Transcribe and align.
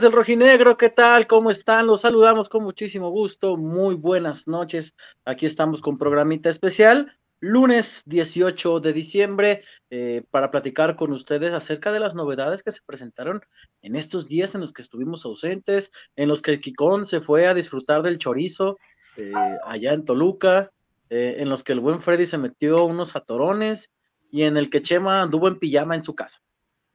del 0.00 0.12
Rojinegro, 0.12 0.76
¿qué 0.76 0.90
tal? 0.90 1.26
¿Cómo 1.26 1.50
están? 1.50 1.86
Los 1.86 2.02
saludamos 2.02 2.50
con 2.50 2.62
muchísimo 2.62 3.08
gusto. 3.08 3.56
Muy 3.56 3.94
buenas 3.94 4.46
noches. 4.46 4.94
Aquí 5.24 5.46
estamos 5.46 5.80
con 5.80 5.96
programita 5.96 6.50
especial, 6.50 7.16
lunes 7.40 8.02
18 8.04 8.80
de 8.80 8.92
diciembre, 8.92 9.62
eh, 9.88 10.22
para 10.30 10.50
platicar 10.50 10.96
con 10.96 11.12
ustedes 11.12 11.54
acerca 11.54 11.92
de 11.92 12.00
las 12.00 12.14
novedades 12.14 12.62
que 12.62 12.72
se 12.72 12.82
presentaron 12.84 13.40
en 13.80 13.96
estos 13.96 14.28
días 14.28 14.54
en 14.54 14.60
los 14.60 14.74
que 14.74 14.82
estuvimos 14.82 15.24
ausentes, 15.24 15.90
en 16.14 16.28
los 16.28 16.42
que 16.42 16.50
el 16.50 16.60
Kikón 16.60 17.06
se 17.06 17.22
fue 17.22 17.46
a 17.46 17.54
disfrutar 17.54 18.02
del 18.02 18.18
chorizo 18.18 18.76
eh, 19.16 19.32
allá 19.64 19.94
en 19.94 20.04
Toluca, 20.04 20.72
eh, 21.08 21.36
en 21.38 21.48
los 21.48 21.64
que 21.64 21.72
el 21.72 21.80
buen 21.80 22.02
Freddy 22.02 22.26
se 22.26 22.38
metió 22.38 22.84
unos 22.84 23.16
atorones 23.16 23.90
y 24.30 24.42
en 24.42 24.58
el 24.58 24.68
que 24.68 24.82
Chema 24.82 25.22
anduvo 25.22 25.48
en 25.48 25.58
pijama 25.58 25.94
en 25.94 26.02
su 26.02 26.14
casa 26.14 26.42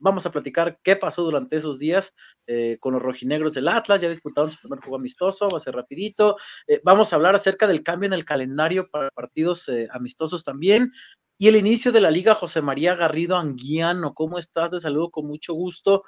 vamos 0.02 0.26
a 0.26 0.30
platicar 0.30 0.78
qué 0.82 0.96
pasó 0.96 1.22
durante 1.22 1.56
esos 1.56 1.78
días 1.78 2.14
eh, 2.46 2.76
con 2.80 2.92
los 2.92 3.02
rojinegros 3.02 3.54
del 3.54 3.68
Atlas, 3.68 4.00
ya 4.00 4.08
disputaron 4.08 4.50
su 4.50 4.58
primer 4.58 4.80
juego 4.80 4.96
amistoso, 4.96 5.48
va 5.48 5.56
a 5.56 5.60
ser 5.60 5.74
rapidito, 5.74 6.36
eh, 6.66 6.80
vamos 6.84 7.12
a 7.12 7.16
hablar 7.16 7.34
acerca 7.36 7.66
del 7.66 7.82
cambio 7.82 8.08
en 8.08 8.12
el 8.12 8.24
calendario 8.24 8.90
para 8.90 9.10
partidos 9.10 9.68
eh, 9.68 9.88
amistosos 9.92 10.44
también, 10.44 10.92
y 11.38 11.48
el 11.48 11.56
inicio 11.56 11.92
de 11.92 12.00
la 12.00 12.10
Liga 12.10 12.34
José 12.34 12.62
María 12.62 12.94
Garrido 12.94 13.36
Anguiano, 13.36 14.12
¿cómo 14.12 14.38
estás? 14.38 14.72
Te 14.72 14.80
saludo 14.80 15.10
con 15.10 15.26
mucho 15.26 15.54
gusto. 15.54 16.04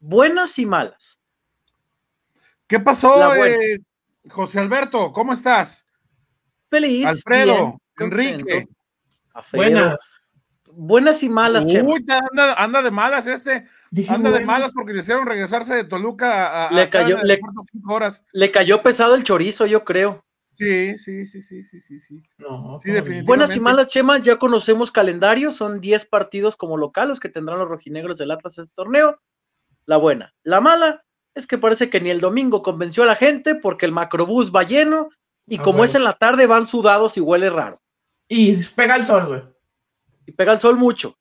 Buenas 0.00 0.58
y 0.58 0.66
malas. 0.66 1.18
¿Qué 2.66 2.80
pasó, 2.80 3.32
José 4.28 4.60
Alberto? 4.60 5.12
¿Cómo 5.12 5.32
estás? 5.32 5.86
Feliz. 6.68 7.06
Alfredo, 7.06 7.80
Enrique. 7.96 8.66
Buenas 9.52 10.25
buenas 10.76 11.22
y 11.22 11.28
malas, 11.28 11.64
Uy, 11.64 12.04
anda, 12.08 12.54
anda, 12.54 12.82
de 12.82 12.90
malas 12.90 13.26
este. 13.26 13.66
anda 14.08 14.30
de 14.30 14.44
malas 14.44 14.74
porque 14.74 14.92
decidieron 14.92 15.26
regresarse 15.26 15.74
de 15.74 15.84
Toluca 15.84 16.66
a, 16.66 16.70
le 16.70 16.88
cayó, 16.88 17.18
le, 17.22 17.40
horas. 17.88 18.24
le 18.32 18.50
cayó 18.50 18.82
pesado 18.82 19.14
el 19.14 19.24
chorizo, 19.24 19.66
yo 19.66 19.84
creo. 19.84 20.24
Sí, 20.54 20.96
sí, 20.96 21.26
sí, 21.26 21.42
sí, 21.42 21.62
sí, 21.62 21.80
sí, 21.80 21.98
sí. 21.98 22.22
No, 22.38 22.78
sí 22.82 22.90
definitivamente. 22.90 23.26
Buenas 23.26 23.56
y 23.56 23.60
malas, 23.60 23.86
Chema, 23.88 24.18
ya 24.18 24.38
conocemos 24.38 24.90
calendario, 24.90 25.52
son 25.52 25.80
10 25.80 26.06
partidos 26.06 26.56
como 26.56 26.76
locales 26.76 27.20
que 27.20 27.28
tendrán 27.28 27.58
los 27.58 27.68
rojinegros 27.68 28.18
del 28.18 28.30
Atlas 28.30 28.58
este 28.58 28.72
torneo. 28.74 29.20
La 29.84 29.98
buena. 29.98 30.34
La 30.42 30.60
mala 30.60 31.04
es 31.34 31.46
que 31.46 31.58
parece 31.58 31.90
que 31.90 32.00
ni 32.00 32.10
el 32.10 32.20
domingo 32.20 32.62
convenció 32.62 33.02
a 33.02 33.06
la 33.06 33.16
gente 33.16 33.54
porque 33.54 33.86
el 33.86 33.92
macrobús 33.92 34.50
va 34.50 34.62
lleno 34.62 35.10
y 35.46 35.58
ah, 35.58 35.62
como 35.62 35.84
es 35.84 35.94
en 35.94 36.04
la 36.04 36.14
tarde 36.14 36.46
van 36.46 36.66
sudados 36.66 37.16
y 37.16 37.20
huele 37.20 37.50
raro. 37.50 37.82
Y 38.28 38.56
pega 38.74 38.96
el 38.96 39.04
sol, 39.04 39.26
güey 39.26 39.55
y 40.26 40.32
pega 40.32 40.52
el 40.52 40.60
sol 40.60 40.76
mucho. 40.76 41.18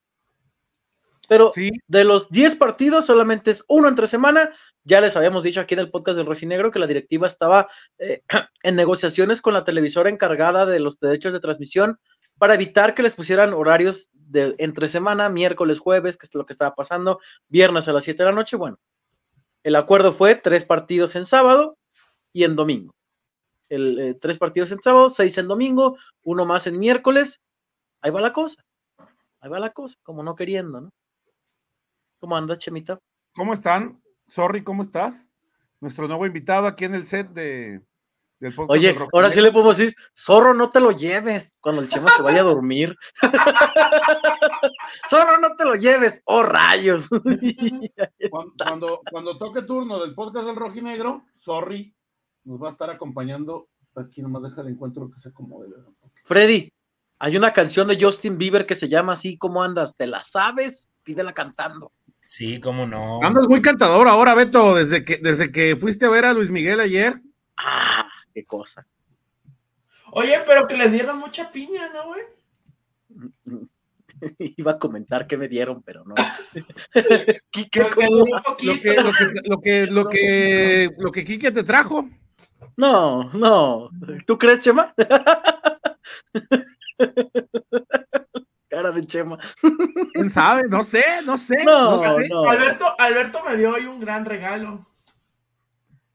Pero 1.27 1.51
de 1.87 2.03
los 2.03 2.29
10 2.29 2.55
partidos, 2.55 3.05
solamente 3.05 3.51
es 3.51 3.63
uno 3.67 3.87
entre 3.87 4.07
semana. 4.07 4.51
Ya 4.83 5.01
les 5.01 5.15
habíamos 5.15 5.43
dicho 5.43 5.59
aquí 5.59 5.73
en 5.73 5.79
el 5.79 5.89
podcast 5.89 6.17
del 6.17 6.27
Rojinegro 6.27 6.71
que 6.71 6.79
la 6.79 6.87
directiva 6.87 7.27
estaba 7.27 7.67
eh, 7.97 8.21
en 8.63 8.75
negociaciones 8.75 9.41
con 9.41 9.53
la 9.53 9.63
televisora 9.63 10.09
encargada 10.09 10.65
de 10.65 10.79
los 10.79 10.99
derechos 10.99 11.33
de 11.33 11.39
transmisión 11.39 11.99
para 12.37 12.53
evitar 12.55 12.93
que 12.93 13.03
les 13.03 13.13
pusieran 13.13 13.53
horarios 13.53 14.09
de 14.13 14.55
entre 14.57 14.89
semana, 14.89 15.29
miércoles, 15.29 15.79
jueves, 15.79 16.17
que 16.17 16.25
es 16.25 16.35
lo 16.35 16.45
que 16.45 16.53
estaba 16.53 16.75
pasando, 16.75 17.19
viernes 17.47 17.87
a 17.87 17.93
las 17.93 18.03
7 18.03 18.21
de 18.21 18.29
la 18.29 18.35
noche. 18.35 18.57
Bueno, 18.57 18.77
el 19.63 19.75
acuerdo 19.75 20.13
fue 20.13 20.35
tres 20.35 20.63
partidos 20.63 21.15
en 21.15 21.25
sábado 21.25 21.77
y 22.33 22.43
en 22.43 22.55
domingo. 22.55 22.93
El, 23.69 23.99
eh, 23.99 24.13
tres 24.13 24.37
partidos 24.37 24.71
en 24.71 24.81
sábado, 24.81 25.09
seis 25.09 25.37
en 25.37 25.47
domingo, 25.47 25.97
uno 26.23 26.45
más 26.45 26.67
en 26.67 26.77
miércoles. 26.77 27.41
Ahí 28.01 28.11
va 28.11 28.21
la 28.21 28.33
cosa. 28.33 28.64
Ahí 29.45 29.51
va 29.51 29.59
la 29.59 29.73
cosa, 29.73 29.95
como 30.01 30.23
no 30.23 30.35
queriendo, 30.35 30.81
¿no? 30.81 30.89
¿Cómo 32.19 32.35
andas, 32.35 32.57
Chemita? 32.57 32.99
¿Cómo 33.35 33.53
están? 33.53 34.01
Sorry, 34.25 34.63
¿cómo 34.63 34.81
estás? 34.81 35.27
Nuestro 35.79 36.07
nuevo 36.07 36.25
invitado 36.25 36.65
aquí 36.65 36.85
en 36.85 36.95
el 36.95 37.05
set 37.05 37.29
de, 37.29 37.79
del 38.39 38.55
podcast. 38.55 38.71
Oye, 38.71 38.97
ahora 39.13 39.29
sí 39.29 39.41
le 39.41 39.51
podemos 39.51 39.77
decir, 39.77 39.93
zorro, 40.17 40.55
no 40.55 40.71
te 40.71 40.79
lo 40.79 40.89
lleves 40.89 41.53
cuando 41.61 41.83
el 41.83 41.89
Chema 41.89 42.09
se 42.09 42.23
vaya 42.23 42.39
a 42.39 42.45
dormir. 42.45 42.95
zorro, 45.11 45.39
no 45.39 45.55
te 45.55 45.65
lo 45.65 45.75
lleves. 45.75 46.23
Oh, 46.25 46.41
rayos. 46.41 47.07
cuando, 48.57 49.03
cuando, 49.11 49.37
toque 49.37 49.61
turno 49.61 50.01
del 50.01 50.15
podcast 50.15 50.47
del 50.47 50.55
rojinegro, 50.55 51.23
sorry, 51.35 51.95
nos 52.45 52.59
va 52.59 52.69
a 52.69 52.71
estar 52.71 52.89
acompañando. 52.89 53.69
Aquí 53.93 54.23
nomás 54.23 54.41
deja 54.41 54.61
el 54.61 54.69
encuentro 54.69 55.11
que 55.11 55.19
se 55.19 55.29
acomode. 55.29 55.69
Freddy, 56.23 56.73
hay 57.19 57.37
una 57.37 57.53
canción 57.53 57.87
de 57.87 57.97
Justin 57.99 58.37
Bieber 58.37 58.65
que 58.65 58.75
se 58.75 58.89
llama 58.89 59.13
así, 59.13 59.37
¿cómo 59.37 59.63
andas? 59.63 59.95
¿Te 59.95 60.07
la 60.07 60.21
sabes? 60.23 60.89
Pídela 61.03 61.33
cantando. 61.33 61.91
Sí, 62.21 62.59
cómo 62.59 62.87
no. 62.87 63.21
Andas 63.23 63.47
muy 63.47 63.61
cantador 63.61 64.07
ahora, 64.07 64.33
Beto, 64.33 64.75
desde 64.75 65.05
que, 65.05 65.17
desde 65.17 65.51
que 65.51 65.75
fuiste 65.75 66.05
a 66.05 66.09
ver 66.09 66.25
a 66.25 66.33
Luis 66.33 66.49
Miguel 66.49 66.79
ayer. 66.79 67.21
Ah, 67.57 68.09
qué 68.33 68.43
cosa. 68.45 68.85
Oye, 70.11 70.41
pero 70.45 70.67
que 70.67 70.75
les 70.75 70.91
dieron 70.91 71.19
mucha 71.19 71.49
piña, 71.51 71.89
¿no, 71.93 72.07
güey? 72.07 72.21
Iba 74.57 74.73
a 74.73 74.79
comentar 74.79 75.27
que 75.27 75.37
me 75.37 75.47
dieron, 75.47 75.83
pero 75.83 76.03
no. 76.03 76.15
lo, 79.43 79.61
que, 79.61 79.87
lo, 79.87 80.09
que, 80.09 80.89
lo 80.97 81.11
que 81.11 81.23
Quique 81.23 81.51
te 81.51 81.63
trajo. 81.63 82.09
No, 82.77 83.31
no. 83.33 83.89
¿Tú 84.25 84.37
crees, 84.37 84.59
Chema? 84.59 84.93
Cara 88.69 88.91
de 88.91 89.05
Chema. 89.05 89.39
¿Quién 90.13 90.29
sabe? 90.29 90.63
No 90.69 90.83
sé, 90.83 91.03
no 91.25 91.37
sé. 91.37 91.55
Alberto, 91.61 92.93
Alberto 92.99 93.41
me 93.47 93.55
dio 93.55 93.73
hoy 93.73 93.85
un 93.85 93.99
gran 93.99 94.25
regalo. 94.25 94.85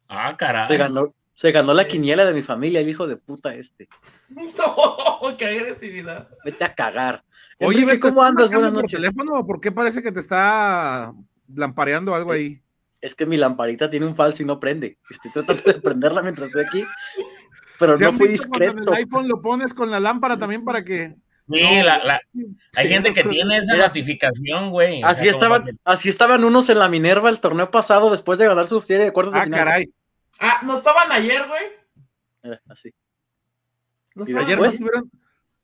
Ah, 0.09 0.37
caray. 0.37 0.67
Se 0.67 0.77
ganó, 0.77 1.15
se 1.33 1.53
ganó 1.53 1.73
la 1.73 1.87
quiniela 1.87 2.25
de 2.25 2.35
mi 2.35 2.43
familia, 2.43 2.81
el 2.81 2.89
hijo 2.89 3.07
de 3.07 3.17
puta 3.17 3.55
este. 3.55 3.89
No, 4.29 4.43
qué 5.39 5.47
agresividad. 5.47 6.29
Vete 6.45 6.65
a 6.65 6.75
cagar. 6.75 7.25
Oye, 7.61 8.01
¿cómo 8.01 8.23
andas? 8.23 8.51
Buenas 8.51 8.73
noches. 8.73 8.93
teléfono? 8.93 9.47
¿Por 9.47 9.61
qué 9.61 9.71
parece 9.71 10.03
que 10.03 10.13
te 10.13 10.21
está 10.21 11.15
lampareando 11.55 12.15
algo 12.15 12.33
ahí? 12.33 12.61
Es 13.01 13.15
que 13.15 13.25
mi 13.25 13.37
lamparita 13.37 13.89
tiene 13.89 14.07
un 14.07 14.17
falso 14.17 14.43
y 14.43 14.47
no 14.47 14.61
prende. 14.61 14.99
Estoy 15.09 15.31
tratando 15.31 15.63
de 15.63 15.81
prenderla 15.81 16.23
mientras 16.23 16.49
estoy 16.49 16.65
aquí 16.65 16.87
pero 17.81 17.99
no 17.99 18.13
fui 18.13 18.29
discreto. 18.29 18.83
En 18.83 18.89
el 18.89 18.95
iPhone 18.95 19.27
lo 19.27 19.41
pones 19.41 19.73
con 19.73 19.91
la 19.91 19.99
lámpara 19.99 20.39
también 20.39 20.65
para 20.65 20.85
que. 20.85 21.17
Sí, 21.49 21.59
hay 22.77 22.89
gente 22.89 23.13
que 23.13 23.25
tiene 23.25 23.57
esa 23.57 23.77
notificación, 23.77 24.71
güey. 24.71 25.03
Así 25.03 25.27
estaban, 25.27 25.81
así 25.85 26.09
estaban 26.09 26.45
unos 26.45 26.69
en 26.69 26.79
la 26.79 26.89
Minerva 26.89 27.29
el 27.29 27.41
torneo 27.41 27.73
pasado 27.73 28.11
después 28.11 28.39
de 28.39 28.47
ganar 28.47 28.69
su 28.69 28.81
serie 28.83 29.07
de 29.07 29.13
cuartos 29.13 29.35
ah, 29.35 29.49
caray. 29.51 29.93
Ah, 30.39 30.61
¿no 30.65 30.75
estaban 30.75 31.11
ayer, 31.11 31.43
güey? 31.49 31.63
Eh, 32.45 32.59
así. 32.69 32.95
¿Y 34.15 34.37
ayer 34.37 34.59
no 34.59 34.67
estuvieron? 34.67 35.11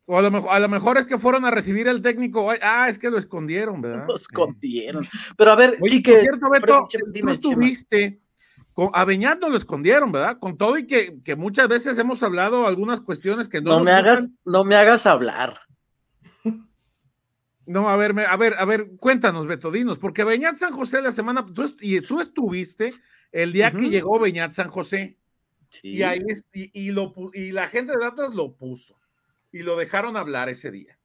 O 0.07 0.19
a 0.19 0.23
lo, 0.23 0.31
mejor, 0.31 0.51
a 0.51 0.59
lo 0.59 0.69
mejor 0.69 0.99
es 0.99 1.07
que 1.07 1.19
fueron 1.19 1.45
a 1.45 1.51
recibir 1.51 1.89
al 1.89 2.01
técnico. 2.01 2.51
Ah, 2.63 2.89
es 2.89 2.99
que 2.99 3.11
lo 3.11 3.19
escondieron, 3.19 3.81
¿verdad? 3.81 4.07
Lo 4.09 4.17
escondieron. 4.17 5.07
Pero 5.37 5.53
a 5.53 5.57
ver, 5.57 5.77
Oye, 5.81 5.97
Quique, 5.97 6.21
cierto, 6.21 6.49
Beto, 6.49 6.87
tú 6.89 7.31
estuviste 7.31 8.21
a 8.93 9.05
Beñat 9.05 9.41
no 9.41 9.49
lo 9.49 9.57
escondieron, 9.57 10.13
¿verdad? 10.13 10.39
Con 10.39 10.59
todo 10.59 10.77
y 10.77 10.87
que, 10.87 11.37
muchas 11.37 11.69
veces 11.69 11.97
hemos 11.99 12.23
hablado 12.23 12.67
algunas 12.67 13.01
cuestiones 13.01 13.49
que 13.49 13.61
no. 13.61 13.79
No 13.79 13.85
me 13.85 13.91
hagas, 13.91 14.29
no 14.45 14.65
me 14.65 14.77
hagas 14.77 15.07
hablar. 15.07 15.61
No, 17.69 17.89
a 17.89 17.97
ver, 17.97 18.15
a 18.17 18.37
ver, 18.37 18.55
a 18.57 18.65
ver, 18.65 18.93
cuéntanos, 19.01 19.45
Betodinos, 19.45 19.99
porque 19.99 20.23
Beñat 20.23 20.55
San 20.55 20.73
José 20.73 21.03
la 21.03 21.11
semana, 21.11 21.45
tú, 21.53 21.75
y 21.81 22.01
tú 22.01 22.21
estuviste 22.21 22.95
el 23.33 23.53
día 23.53 23.73
que 23.73 23.91
llegó 23.91 24.21
Beñat 24.21 24.53
San 24.53 24.71
José. 24.71 25.19
Y 25.83 26.03
ahí 26.05 26.21
y, 26.53 26.93
lo, 26.93 27.13
y 27.35 27.51
la 27.51 27.67
gente 27.67 27.91
de 27.91 27.99
datos 27.99 28.37
lo 28.37 28.55
puso 28.55 29.01
y 29.51 29.65
lo 29.65 29.77
dejaron 29.77 30.17
hablar 30.17 30.49
ese 30.49 30.71
día. 30.71 30.97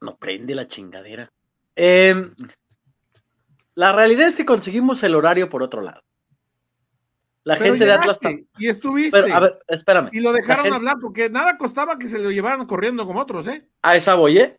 No 0.00 0.16
prende 0.16 0.54
la 0.54 0.66
chingadera. 0.66 1.30
Eh, 1.76 2.30
la 3.74 3.92
realidad 3.92 4.28
es 4.28 4.36
que 4.36 4.46
conseguimos 4.46 5.02
el 5.02 5.14
horario 5.14 5.48
por 5.48 5.62
otro 5.62 5.82
lado. 5.82 6.02
La 7.44 7.56
gente 7.56 7.84
de 7.84 7.92
Atlas. 7.92 8.18
Y 8.58 8.68
estuviste. 8.68 9.32
a 9.32 9.40
ver, 9.40 9.58
espérame. 9.68 10.08
Y 10.12 10.20
lo 10.20 10.32
dejaron 10.32 10.72
hablar 10.72 10.96
porque 11.00 11.28
nada 11.28 11.58
costaba 11.58 11.98
que 11.98 12.08
se 12.08 12.18
lo 12.18 12.30
llevaran 12.30 12.64
corriendo 12.66 13.04
como 13.04 13.20
otros, 13.20 13.46
¿eh? 13.48 13.68
A 13.82 13.96
esa 13.96 14.14
voy, 14.14 14.38
¿eh? 14.38 14.58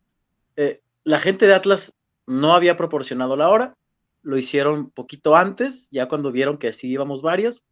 ¿eh? 0.56 0.82
La 1.04 1.20
gente 1.20 1.48
de 1.48 1.56
Atlas 1.56 1.94
no 2.28 2.54
había 2.54 2.78
proporcionado 2.78 3.36
la 3.36 3.50
hora. 3.50 3.74
Lo 4.22 4.38
hicieron 4.38 4.92
poquito 4.92 5.36
antes, 5.36 5.88
ya 5.92 6.08
cuando 6.08 6.32
vieron 6.32 6.58
que 6.58 6.74
sí 6.74 6.88
íbamos 6.88 7.24
varios. 7.24 7.64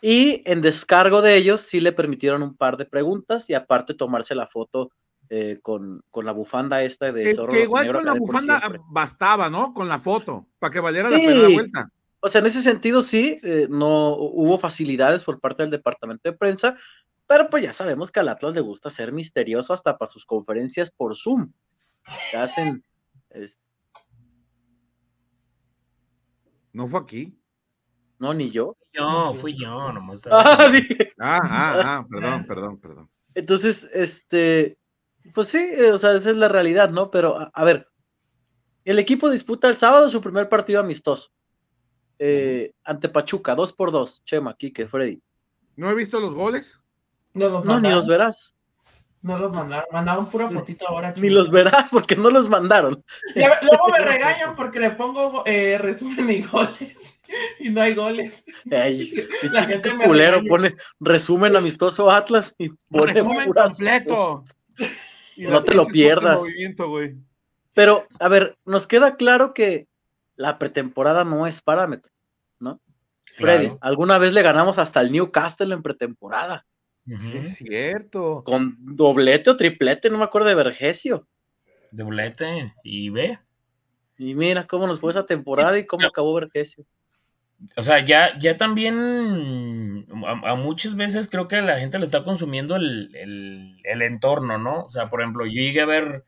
Y 0.00 0.42
en 0.46 0.62
descargo 0.62 1.20
de 1.20 1.36
ellos 1.36 1.62
sí 1.62 1.80
le 1.80 1.92
permitieron 1.92 2.42
un 2.42 2.56
par 2.56 2.76
de 2.76 2.86
preguntas 2.86 3.50
y 3.50 3.54
aparte 3.54 3.94
tomarse 3.94 4.34
la 4.34 4.46
foto 4.46 4.90
eh, 5.28 5.58
con, 5.62 6.02
la 6.14 6.32
bufanda 6.32 6.82
esta 6.82 7.12
de 7.12 7.34
Zorro. 7.34 7.52
Que 7.52 7.62
igual 7.62 7.92
con 7.92 8.04
la 8.04 8.14
bufanda 8.14 8.62
bastaba, 8.88 9.50
¿no? 9.50 9.74
Con 9.74 9.88
la 9.88 9.98
foto, 9.98 10.46
para 10.58 10.72
que 10.72 10.80
valiera 10.80 11.10
la 11.10 11.16
pena 11.16 11.34
la 11.34 11.48
vuelta. 11.48 11.90
O 12.20 12.28
sea, 12.28 12.40
en 12.40 12.46
ese 12.46 12.62
sentido 12.62 13.02
sí, 13.02 13.38
eh, 13.42 13.66
no 13.70 14.16
hubo 14.16 14.58
facilidades 14.58 15.22
por 15.24 15.40
parte 15.40 15.62
del 15.62 15.70
departamento 15.70 16.28
de 16.28 16.36
prensa, 16.36 16.76
pero 17.26 17.50
pues 17.50 17.62
ya 17.62 17.72
sabemos 17.72 18.10
que 18.10 18.20
al 18.20 18.28
Atlas 18.28 18.54
le 18.54 18.60
gusta 18.60 18.90
ser 18.90 19.12
misterioso 19.12 19.72
hasta 19.72 19.96
para 19.96 20.10
sus 20.10 20.24
conferencias 20.24 20.90
por 20.90 21.16
Zoom. 21.16 21.52
hacen. 22.34 22.84
No 26.72 26.86
fue 26.86 27.00
aquí. 27.00 27.38
No, 28.18 28.32
ni 28.32 28.50
yo. 28.50 28.76
No, 28.94 29.34
fui 29.34 29.54
yo, 29.58 29.92
nomás. 29.92 30.22
Ah, 30.30 30.58
ah, 31.18 31.40
ah, 31.44 31.82
ah, 31.84 32.06
perdón, 32.08 32.44
perdón, 32.48 32.78
perdón. 32.78 33.10
Entonces, 33.34 33.88
este, 33.92 34.78
pues 35.34 35.48
sí, 35.48 35.58
eh, 35.58 35.92
o 35.92 35.98
sea, 35.98 36.14
esa 36.14 36.30
es 36.30 36.36
la 36.36 36.48
realidad, 36.48 36.90
¿no? 36.90 37.10
Pero, 37.10 37.50
a, 37.52 37.64
ver, 37.64 37.88
el 38.84 38.98
equipo 38.98 39.30
disputa 39.30 39.68
el 39.68 39.76
sábado 39.76 40.08
su 40.08 40.20
primer 40.20 40.48
partido 40.48 40.80
amistoso. 40.80 41.30
Eh, 42.18 42.72
ante 42.84 43.08
Pachuca, 43.08 43.54
dos 43.54 43.72
por 43.72 43.92
dos. 43.92 44.22
Chema, 44.24 44.56
Kike, 44.56 44.86
Freddy. 44.86 45.20
¿No 45.76 45.90
he 45.90 45.94
visto 45.94 46.18
los 46.18 46.34
goles? 46.34 46.80
No, 47.34 47.62
no 47.62 47.80
ni 47.80 47.90
los 47.90 48.06
verás. 48.06 48.56
No 49.26 49.38
los 49.38 49.52
mandaron, 49.52 49.86
mandaron 49.92 50.26
pura 50.30 50.48
fotito 50.48 50.88
ahora. 50.88 51.12
Ni 51.16 51.30
los 51.30 51.50
verás 51.50 51.88
porque 51.90 52.14
no 52.14 52.30
los 52.30 52.48
mandaron. 52.48 53.04
luego 53.34 53.88
me 53.92 53.98
regañan 54.04 54.54
porque 54.54 54.78
le 54.78 54.90
pongo 54.92 55.42
eh, 55.46 55.78
resumen 55.78 56.30
y 56.30 56.42
goles. 56.42 57.12
Y 57.58 57.70
no 57.70 57.80
hay 57.80 57.92
goles. 57.92 58.44
Ay, 58.70 59.26
la 59.50 59.64
gente 59.64 59.90
culero 59.96 60.40
pone 60.48 60.76
resumen 61.00 61.56
amistoso 61.56 62.08
Atlas 62.08 62.54
y 62.56 62.68
pone 62.88 63.14
resumen 63.14 63.52
completo. 63.52 64.44
No 65.38 65.62
te 65.62 65.74
lo 65.74 65.86
pierdas. 65.86 66.42
Pero, 67.74 68.06
a 68.18 68.28
ver, 68.28 68.56
nos 68.64 68.86
queda 68.86 69.16
claro 69.16 69.52
que 69.52 69.86
la 70.36 70.58
pretemporada 70.58 71.24
no 71.24 71.46
es 71.46 71.60
parámetro, 71.60 72.12
¿no? 72.58 72.80
Freddy, 73.36 73.72
alguna 73.80 74.16
vez 74.16 74.32
le 74.32 74.42
ganamos 74.42 74.78
hasta 74.78 75.00
el 75.00 75.12
Newcastle 75.12 75.74
en 75.74 75.82
pretemporada. 75.82 76.66
es 77.06 77.56
cierto. 77.56 78.42
Con 78.44 78.76
doblete 78.78 79.50
o 79.50 79.56
triplete, 79.56 80.08
no 80.08 80.18
me 80.18 80.24
acuerdo 80.24 80.48
de 80.48 80.54
Vergesio. 80.54 81.26
Doblete 81.90 82.74
y 82.82 83.10
ve. 83.10 83.38
Y 84.18 84.34
mira 84.34 84.66
cómo 84.66 84.86
nos 84.86 85.00
fue 85.00 85.10
esa 85.10 85.26
temporada 85.26 85.78
y 85.78 85.86
cómo 85.86 86.06
acabó 86.06 86.32
Vergesio. 86.34 86.86
O 87.76 87.82
sea, 87.82 88.04
ya, 88.04 88.38
ya 88.38 88.56
también 88.56 90.06
a, 90.44 90.54
muchas 90.54 90.94
veces 90.94 91.28
creo 91.28 91.48
que 91.48 91.62
la 91.62 91.78
gente 91.78 91.98
le 91.98 92.04
está 92.04 92.22
consumiendo 92.22 92.76
el, 92.76 93.10
el, 93.84 94.02
entorno, 94.02 94.58
¿no? 94.58 94.84
O 94.84 94.88
sea, 94.88 95.08
por 95.08 95.20
ejemplo, 95.20 95.46
yo 95.46 95.52
llegué 95.52 95.80
a 95.80 95.86
ver 95.86 96.24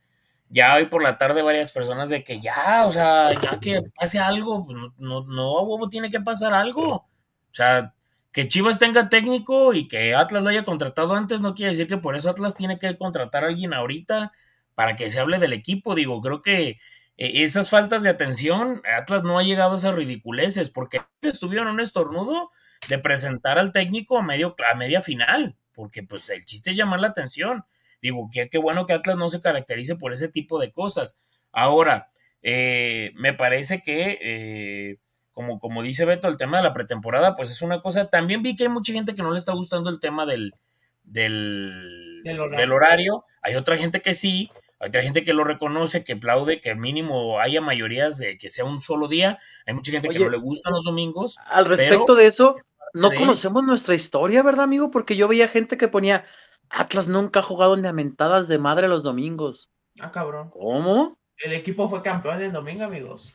ya 0.49 0.75
hoy 0.75 0.87
por 0.87 1.03
la 1.03 1.19
tarde 1.19 1.43
varias 1.43 1.71
personas 1.71 2.09
de 2.09 2.25
que 2.25 2.41
ya, 2.41 2.85
o 2.87 2.91
sea, 2.91 3.29
ya 3.43 3.61
que 3.61 3.83
pase 3.95 4.19
algo, 4.19 4.65
pues 4.65 4.79
no, 4.97 5.25
no, 5.25 5.63
huevo, 5.63 5.89
tiene 5.91 6.11
que 6.11 6.21
pasar 6.21 6.55
algo. 6.55 6.95
O 6.95 7.55
sea, 7.55 7.95
que 8.33 8.49
Chivas 8.49 8.79
tenga 8.79 9.09
técnico 9.09 9.75
y 9.75 9.89
que 9.89 10.15
Atlas 10.15 10.43
lo 10.43 10.49
haya 10.49 10.65
contratado 10.65 11.15
antes 11.15 11.41
no 11.41 11.55
quiere 11.55 11.71
decir 11.71 11.87
que 11.87 11.99
por 11.99 12.17
eso 12.17 12.31
Atlas 12.31 12.57
tiene 12.57 12.79
que 12.79 12.97
contratar 12.97 13.45
a 13.45 13.49
alguien 13.49 13.75
ahorita 13.75 14.33
para 14.75 14.97
que 14.97 15.11
se 15.11 15.21
hable 15.21 15.39
del 15.39 15.53
equipo. 15.53 15.95
Digo, 15.95 16.21
creo 16.21 16.41
que 16.43 16.79
esas 17.19 17.69
faltas 17.69 18.03
de 18.05 18.11
atención, 18.11 18.81
Atlas 18.97 19.25
no 19.25 19.39
ha 19.39 19.43
llegado 19.43 19.73
a 19.73 19.77
esas 19.77 19.95
ridiculeces, 19.95 20.71
porque 20.71 21.01
estuvieron 21.23 21.69
un 21.69 21.81
estornudo 21.81 22.51
de 22.89 22.99
presentar 22.99 23.59
al 23.59 23.73
técnico 23.73 24.19
a, 24.19 24.23
medio, 24.23 24.55
a 24.71 24.75
media 24.77 25.03
final, 25.03 25.57
porque 25.75 26.03
pues 26.03 26.29
el 26.31 26.45
chiste 26.45 26.71
es 26.71 26.77
llamar 26.77 27.01
la 27.01 27.09
atención. 27.09 27.65
Digo, 28.01 28.31
qué, 28.33 28.49
qué 28.49 28.59
bueno 28.59 28.87
que 28.87 28.93
Atlas 28.93 29.17
no 29.17 29.29
se 29.29 29.41
caracterice 29.41 29.97
por 29.97 30.13
ese 30.13 30.29
tipo 30.29 30.61
de 30.61 30.71
cosas. 30.71 31.21
Ahora, 31.51 32.09
eh, 32.43 33.13
me 33.17 33.35
parece 33.35 33.83
que, 33.83 34.19
eh, 34.21 34.99
como, 35.33 35.59
como 35.59 35.83
dice 35.83 36.05
Beto, 36.05 36.29
el 36.29 36.37
tema 36.37 36.59
de 36.59 36.65
la 36.65 36.73
pretemporada, 36.73 37.35
pues 37.35 37.51
es 37.51 37.63
una 37.63 37.81
cosa. 37.81 38.09
También 38.09 38.43
vi 38.43 38.55
que 38.55 38.65
hay 38.65 38.69
mucha 38.69 38.93
gente 38.93 39.15
que 39.15 39.23
no 39.23 39.33
le 39.33 39.39
está 39.39 39.53
gustando 39.53 39.91
el 39.91 39.99
tema 39.99 40.27
del, 40.27 40.55
del, 41.03 42.23
del 42.25 42.73
horario. 42.73 43.25
Hay 43.43 43.57
otra 43.57 43.77
gente 43.77 44.01
que 44.01 44.15
sí. 44.15 44.51
Hay 44.81 44.89
otra 44.89 45.03
gente 45.03 45.25
que 45.25 45.33
lo 45.33 45.45
reconoce, 45.45 46.05
que 46.05 46.15
aplaude, 46.15 46.61
que 46.61 46.75
mínimo 46.75 47.41
haya 47.41 47.61
mayorías 47.61 48.19
de 48.19 48.39
que 48.39 48.49
sea 48.49 48.65
un 48.65 48.81
solo 48.81 49.09
día. 49.09 49.39
Hay 49.67 49.75
mucha 49.75 49.91
gente 49.91 50.09
que 50.09 50.19
no 50.19 50.29
le 50.29 50.39
gustan 50.39 50.73
los 50.73 50.85
domingos. 50.85 51.37
Al 51.51 51.65
respecto 51.65 52.15
de 52.15 52.27
eso, 52.27 52.57
no 52.95 53.11
conocemos 53.11 53.65
nuestra 53.65 53.95
historia, 53.95 54.43
¿verdad, 54.43 54.65
amigo? 54.65 54.91
Porque 54.91 55.17
yo 55.17 55.27
veía 55.27 55.49
gente 55.49 55.77
que 55.77 55.89
ponía, 55.89 56.25
Atlas 56.71 57.09
nunca 57.09 57.41
ha 57.41 57.43
jugado 57.43 57.75
en 57.75 57.83
lamentadas 57.83 58.47
de 58.47 58.59
madre 58.59 58.89
los 58.89 59.03
domingos. 59.03 59.71
Ah, 59.99 60.13
cabrón. 60.13 60.51
¿Cómo? 60.51 61.19
El 61.39 61.53
equipo 61.53 61.89
fue 61.89 62.03
campeón 62.03 62.43
en 62.43 62.53
domingo, 62.53 62.85
amigos. 62.85 63.35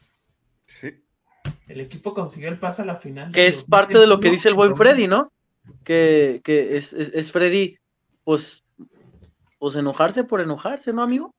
Sí. 0.67 0.91
El 1.67 1.81
equipo 1.81 2.13
consiguió 2.13 2.49
el 2.49 2.59
paso 2.59 2.83
a 2.83 2.85
la 2.85 2.95
final. 2.95 3.31
Que 3.33 3.47
es 3.47 3.63
parte 3.63 3.97
de 3.97 4.07
lo 4.07 4.19
que 4.19 4.29
dice 4.29 4.47
el 4.49 4.55
buen 4.55 4.75
Freddy, 4.75 5.07
¿no? 5.07 5.31
Que, 5.83 6.41
que 6.43 6.77
es, 6.77 6.93
es 6.93 7.31
Freddy, 7.31 7.77
pues 8.23 8.62
pues 9.63 9.77
enojarse 9.77 10.25
por 10.25 10.41
enojarse, 10.41 10.91
¿no, 10.91 11.03
amigo? 11.03 11.33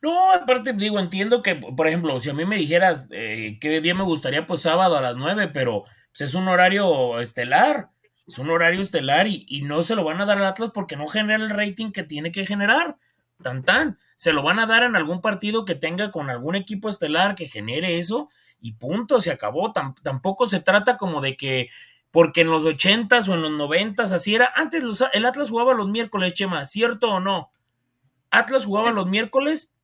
No, 0.00 0.30
aparte, 0.30 0.72
digo, 0.72 1.00
entiendo 1.00 1.42
que, 1.42 1.56
por 1.56 1.88
ejemplo, 1.88 2.20
si 2.20 2.30
a 2.30 2.32
mí 2.32 2.44
me 2.44 2.54
dijeras 2.54 3.08
eh, 3.10 3.58
qué 3.60 3.80
día 3.80 3.92
me 3.92 4.04
gustaría, 4.04 4.46
pues 4.46 4.60
sábado 4.60 4.96
a 4.96 5.00
las 5.00 5.16
nueve, 5.16 5.48
pero 5.48 5.82
pues, 6.12 6.20
es 6.20 6.36
un 6.36 6.46
horario 6.46 7.18
estelar, 7.18 7.90
es 8.28 8.38
un 8.38 8.50
horario 8.50 8.80
estelar 8.80 9.26
y, 9.26 9.46
y, 9.48 9.62
no 9.62 9.82
se 9.82 9.96
lo 9.96 10.04
van 10.04 10.20
a 10.20 10.26
dar 10.26 10.38
al 10.38 10.46
Atlas 10.46 10.70
porque 10.72 10.94
no 10.94 11.08
genera 11.08 11.42
el 11.42 11.50
rating 11.50 11.90
que 11.90 12.04
tiene 12.04 12.30
que 12.30 12.46
generar. 12.46 12.98
Tan 13.42 13.64
tan, 13.64 13.98
se 14.14 14.32
lo 14.32 14.44
van 14.44 14.60
a 14.60 14.66
dar 14.66 14.84
en 14.84 14.94
algún 14.94 15.20
partido 15.20 15.64
que 15.64 15.74
tenga 15.74 16.12
con 16.12 16.30
algún 16.30 16.54
equipo 16.54 16.88
estelar 16.88 17.34
que 17.34 17.48
genere 17.48 17.98
eso 17.98 18.28
y 18.60 18.74
punto, 18.74 19.20
se 19.20 19.32
acabó. 19.32 19.72
tampoco 19.72 20.46
se 20.46 20.60
trata 20.60 20.96
como 20.96 21.20
de 21.20 21.36
que 21.36 21.66
porque 22.14 22.42
en 22.42 22.46
los 22.46 22.64
ochentas 22.64 23.28
o 23.28 23.34
en 23.34 23.42
los 23.42 23.50
noventas 23.50 24.12
así 24.12 24.36
era. 24.36 24.52
Antes 24.54 24.84
el 25.12 25.24
Atlas 25.26 25.50
jugaba 25.50 25.74
los 25.74 25.88
miércoles, 25.88 26.32
Chema, 26.32 26.64
¿cierto 26.64 27.10
o 27.10 27.18
no? 27.18 27.50
Atlas 28.30 28.66
jugaba 28.66 28.92
los 28.92 29.08
miércoles 29.08 29.74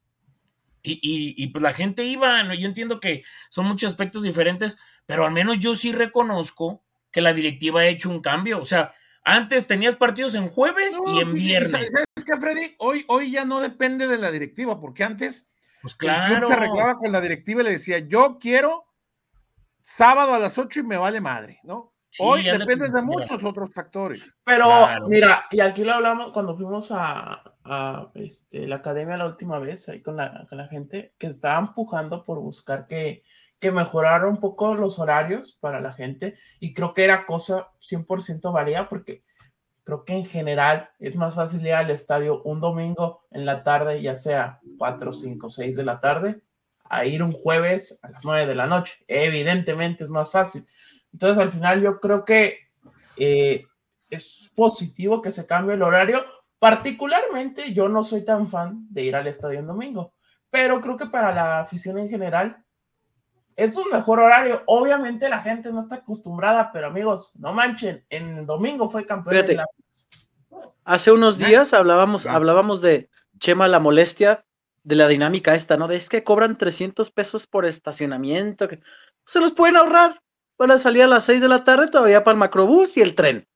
y, 0.81 1.01
y, 1.03 1.47
pues 1.49 1.61
la 1.61 1.73
gente 1.73 2.05
iba, 2.05 2.41
¿no? 2.45 2.55
yo 2.55 2.69
entiendo 2.69 3.01
que 3.01 3.25
son 3.49 3.67
muchos 3.67 3.91
aspectos 3.91 4.23
diferentes, 4.23 4.79
pero 5.07 5.27
al 5.27 5.33
menos 5.33 5.59
yo 5.59 5.75
sí 5.75 5.91
reconozco 5.91 6.85
que 7.11 7.21
la 7.21 7.33
directiva 7.33 7.81
ha 7.81 7.87
hecho 7.87 8.09
un 8.09 8.21
cambio. 8.21 8.61
O 8.61 8.65
sea, 8.65 8.95
antes 9.25 9.67
tenías 9.67 9.97
partidos 9.97 10.37
en 10.37 10.47
jueves 10.47 10.97
y 11.09 11.19
en 11.19 11.35
viernes. 11.35 11.91
¿Sabes 11.91 12.25
qué, 12.25 12.39
Freddy? 12.39 12.77
Hoy, 12.79 13.05
hoy 13.09 13.33
ya 13.33 13.45
no 13.45 13.61
depende 13.61 14.07
de 14.07 14.19
la 14.19 14.31
directiva, 14.31 14.79
porque 14.81 15.03
antes 15.03 15.49
pues 15.83 15.97
claro. 15.97 16.47
se 16.47 16.53
arreglaba 16.53 16.97
con 16.97 17.11
la 17.11 17.21
directiva 17.21 17.63
y 17.63 17.65
le 17.65 17.71
decía, 17.73 17.99
yo 17.99 18.39
quiero 18.41 18.85
sábado 19.83 20.33
a 20.33 20.39
las 20.39 20.57
8 20.59 20.79
y 20.79 20.83
me 20.85 20.97
vale 20.97 21.21
madre, 21.21 21.59
¿no? 21.65 21.93
Hoy 22.19 22.45
dependes 22.45 22.93
de 22.93 23.03
muchos 23.03 23.43
otros 23.45 23.71
factores. 23.73 24.23
Pero 24.45 24.69
mira, 25.07 25.47
y 25.51 25.61
aquí 25.61 25.85
lo 25.85 25.95
hablamos 25.95 26.33
cuando 26.33 26.57
fuimos 26.57 26.91
a, 26.93 27.55
este, 28.15 28.67
la 28.67 28.77
academia 28.77 29.17
la 29.17 29.27
última 29.27 29.59
vez, 29.59 29.89
ahí 29.89 30.03
con 30.03 30.17
la, 30.17 30.47
con 30.49 30.59
la 30.59 30.67
gente, 30.67 31.15
que 31.19 31.29
estaba 31.29 31.61
empujando 31.61 32.25
por 32.25 32.41
buscar 32.41 32.87
que, 32.87 33.23
que 33.61 33.71
mejorara 33.71 34.27
un 34.27 34.41
poco 34.41 34.75
los 34.75 34.99
horarios 34.99 35.57
para 35.61 35.81
la 35.81 35.93
gente. 35.93 36.35
Y 36.59 36.75
creo 36.75 36.95
que 36.95 37.05
era 37.05 37.27
cosa 37.27 37.69
100% 37.81 38.53
valía 38.53 38.89
porque 38.89 39.23
creo 39.85 40.05
que 40.05 40.15
en 40.15 40.27
general 40.27 40.91
es 40.99 41.17
más 41.17 41.37
fácil 41.37 41.67
ir 41.67 41.75
al 41.75 41.91
estadio 41.91 42.43
un 42.43 42.61
domingo 42.61 43.27
en 43.31 43.45
la 43.45 43.63
tarde, 43.63 44.03
ya 44.03 44.15
sea 44.15 44.61
4, 44.79 45.13
5, 45.13 45.51
6 45.51 45.77
de 45.77 45.85
la 45.85 46.01
tarde, 46.01 46.43
a 46.85 47.05
ir 47.05 47.23
un 47.23 47.33
jueves 47.33 48.01
a 48.03 48.11
las 48.11 48.25
9 48.25 48.47
de 48.47 48.55
la 48.55 48.67
noche. 48.67 48.95
Evidentemente 49.07 50.05
es 50.05 50.11
más 50.11 50.31
fácil. 50.31 50.67
Entonces, 51.13 51.39
al 51.39 51.51
final 51.51 51.83
yo 51.83 52.01
creo 52.01 52.25
que 52.25 52.59
eh, 53.17 53.65
es 54.09 54.51
positivo 54.55 55.23
que 55.23 55.31
se 55.31 55.47
cambie 55.47 55.75
el 55.75 55.83
horario. 55.83 56.25
Particularmente, 56.59 57.73
yo 57.73 57.89
no 57.89 58.03
soy 58.03 58.25
tan 58.25 58.49
fan 58.49 58.87
de 58.91 59.05
ir 59.05 59.17
al 59.17 59.27
estadio 59.27 59.61
en 59.61 59.67
domingo, 59.67 60.15
pero 60.51 60.81
creo 60.81 60.97
que 60.97 61.07
para 61.07 61.33
la 61.33 61.61
afición 61.61 61.99
en 61.99 62.09
general 62.09 62.65
es 63.57 63.77
un 63.77 63.91
mejor 63.91 64.21
horario. 64.21 64.63
Obviamente 64.67 65.29
la 65.29 65.41
gente 65.41 65.73
no 65.73 65.81
está 65.81 65.97
acostumbrada, 65.97 66.71
pero 66.73 66.87
amigos, 66.87 67.33
no 67.35 67.53
manchen, 67.53 68.05
en 68.09 68.47
domingo 68.47 68.91
fue 68.91 69.07
campeón. 69.07 69.47
de 69.47 69.55
la... 69.55 69.67
Hace 70.85 71.13
unos 71.13 71.39
días 71.39 71.73
hablábamos, 71.73 72.27
hablábamos 72.27 72.81
de 72.81 73.09
Chema 73.39 73.69
la 73.69 73.79
molestia 73.79 74.45
de 74.83 74.97
la 74.97 75.09
dinámica 75.09 75.55
esta, 75.55 75.77
¿no? 75.77 75.89
De 75.89 75.97
es 75.97 76.09
que 76.09 76.25
cobran 76.25 76.57
300 76.57 77.11
pesos 77.11 77.47
por 77.47 77.67
estacionamiento, 77.67 78.69
que 78.69 78.81
se 79.27 79.41
los 79.41 79.53
pueden 79.53 79.77
ahorrar 79.77 80.21
van 80.61 80.71
a 80.73 80.79
salir 80.79 81.03
a 81.03 81.07
las 81.07 81.25
6 81.25 81.41
de 81.41 81.49
la 81.49 81.65
tarde 81.65 81.89
todavía 81.89 82.23
para 82.23 82.35
el 82.35 82.39
macrobús 82.39 82.97
y 82.99 83.01
el 83.01 83.15
tren. 83.15 83.49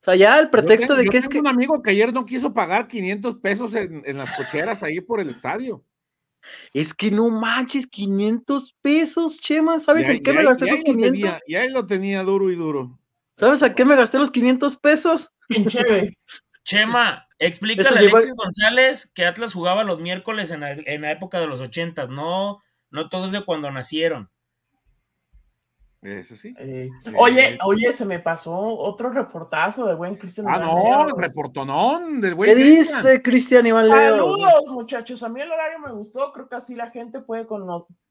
O 0.00 0.04
sea, 0.04 0.16
ya 0.16 0.38
el 0.40 0.50
pretexto 0.50 0.96
de 0.96 1.04
que 1.04 1.18
es 1.18 1.28
que. 1.28 1.38
un 1.38 1.46
amigo 1.46 1.80
que 1.80 1.90
ayer 1.90 2.12
no 2.12 2.24
quiso 2.24 2.52
pagar 2.52 2.88
500 2.88 3.36
pesos 3.36 3.74
en, 3.74 4.16
las 4.16 4.36
cocheras 4.36 4.82
ahí 4.82 5.00
por 5.00 5.20
el 5.20 5.28
estadio. 5.30 5.84
Es 6.74 6.92
que 6.92 7.12
no 7.12 7.30
manches, 7.30 7.86
500 7.86 8.74
pesos, 8.82 9.38
Chema. 9.40 9.78
¿Sabes 9.78 10.08
en 10.08 10.22
qué 10.22 10.32
me 10.32 10.42
gasté 10.42 10.64
esos 10.64 10.82
500? 10.82 11.40
y 11.46 11.54
ahí 11.54 11.70
lo 11.70 11.86
tenía 11.86 12.24
duro 12.24 12.50
y 12.50 12.56
duro. 12.56 12.98
¿Sabes 13.36 13.62
a 13.62 13.74
qué 13.74 13.84
me 13.84 13.94
gasté 13.94 14.18
los 14.18 14.32
500 14.32 14.76
pesos? 14.76 15.32
Chema, 16.64 17.28
explícale 17.38 17.88
a 17.88 18.00
Alexis 18.00 18.34
González 18.34 19.12
que 19.14 19.24
Atlas 19.24 19.54
jugaba 19.54 19.84
los 19.84 20.00
miércoles 20.00 20.50
en 20.50 20.60
la, 20.60 21.12
época 21.12 21.38
de 21.38 21.46
los 21.46 21.60
80, 21.60 22.08
no, 22.08 22.58
no 22.90 23.08
todos 23.08 23.30
de 23.30 23.44
cuando 23.44 23.70
nacieron. 23.70 24.30
Eso 26.02 26.34
sí. 26.34 26.54
Eh, 26.58 26.88
oye, 27.18 27.58
oye, 27.62 27.92
se 27.92 28.06
me 28.06 28.20
pasó 28.20 28.56
otro 28.58 29.10
reportazo 29.10 29.86
de 29.86 29.94
buen 29.94 30.16
Cristian. 30.16 30.46
Ah, 30.48 30.58
no, 30.58 31.08
reportonón 31.14 32.22
del 32.22 32.34
buen 32.34 32.54
¿Qué 32.54 32.62
dice 32.62 33.20
Cristian 33.20 33.66
Iván 33.66 33.86
Saludos, 33.86 34.66
muchachos. 34.68 35.22
A 35.22 35.28
mí 35.28 35.42
el 35.42 35.52
horario 35.52 35.78
me 35.78 35.92
gustó. 35.92 36.32
Creo 36.32 36.48
que 36.48 36.56
así 36.56 36.74
la 36.74 36.90
gente 36.90 37.20
puede 37.20 37.46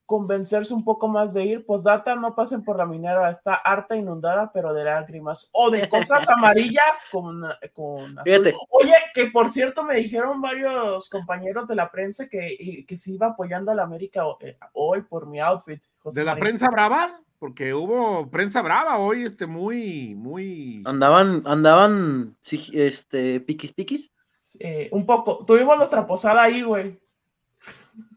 convencerse 0.06 0.72
un 0.72 0.84
poco 0.84 1.08
más 1.08 1.34
de 1.34 1.46
ir, 1.46 1.66
pues 1.66 1.84
data, 1.84 2.16
no 2.16 2.36
pasen 2.36 2.64
por 2.64 2.78
la 2.78 2.86
minera, 2.86 3.28
está 3.30 3.56
harta 3.56 3.96
inundada, 3.96 4.52
pero 4.52 4.72
de 4.72 4.84
lágrimas, 4.84 5.50
o 5.54 5.72
de 5.72 5.90
cosas 5.90 6.30
amarillas 6.30 7.08
con, 7.12 7.44
con 7.74 8.20
azul. 8.20 8.54
Oye, 8.70 8.94
que 9.16 9.28
por 9.28 9.50
cierto 9.50 9.84
me 9.84 9.96
dijeron 9.96 10.42
varios 10.42 11.10
compañeros 11.10 11.68
de 11.68 11.76
la 11.76 11.90
prensa 11.90 12.28
que, 12.30 12.86
que 12.88 12.98
se 12.98 13.14
iba 13.14 13.28
apoyando 13.28 13.72
a 13.72 13.76
la 13.76 13.84
América 13.84 14.24
eh, 14.42 14.60
hoy 14.74 15.02
por 15.02 15.26
mi 15.26 15.40
outfit. 15.40 15.82
¿De 16.04 16.24
la 16.24 16.36
prensa 16.36 16.70
brava? 16.70 17.20
Porque 17.40 17.74
hubo 17.74 18.30
prensa 18.30 18.62
brava 18.62 18.98
hoy, 18.98 19.24
este, 19.24 19.48
muy, 19.48 20.14
muy... 20.14 20.84
Andaban, 20.86 21.42
andaban, 21.46 22.38
este, 22.74 23.40
piquis 23.40 23.72
piquis. 23.72 24.12
Eh, 24.60 24.90
un 24.92 25.06
poco, 25.06 25.46
tuvimos 25.46 25.78
nuestra 25.78 26.06
posada 26.06 26.44
ahí, 26.44 26.62
güey. 26.62 27.00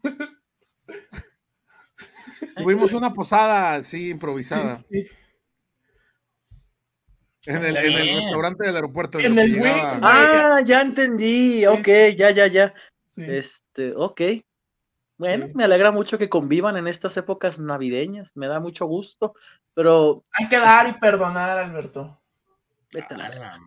Tuvimos 2.55 2.93
una 2.93 3.13
posada 3.13 3.75
así 3.75 4.09
improvisada. 4.09 4.77
En, 7.45 7.63
el, 7.63 7.75
restaurante 7.75 8.65
del 8.65 8.75
aeropuerto. 8.75 9.19
En 9.19 9.37
el 9.37 9.61
Ah, 10.01 10.61
ya 10.65 10.81
entendí. 10.81 11.65
Ok, 11.65 11.87
ya, 12.15 12.31
ya, 12.31 12.47
ya. 12.47 12.73
Este, 13.17 13.93
ok. 13.95 14.21
Bueno, 15.17 15.47
me 15.53 15.63
alegra 15.63 15.91
mucho 15.91 16.17
que 16.17 16.29
convivan 16.29 16.75
en 16.77 16.87
estas 16.87 17.15
épocas 17.17 17.59
navideñas. 17.59 18.35
Me 18.35 18.47
da 18.47 18.59
mucho 18.59 18.85
gusto. 18.85 19.35
Pero. 19.73 20.23
Hay 20.31 20.47
que 20.47 20.59
dar 20.59 20.87
y 20.89 20.93
perdonar, 20.93 21.59
Alberto. 21.59 22.19
Vete 22.91 23.13
a 23.13 23.17
la 23.17 23.29
verga. 23.29 23.59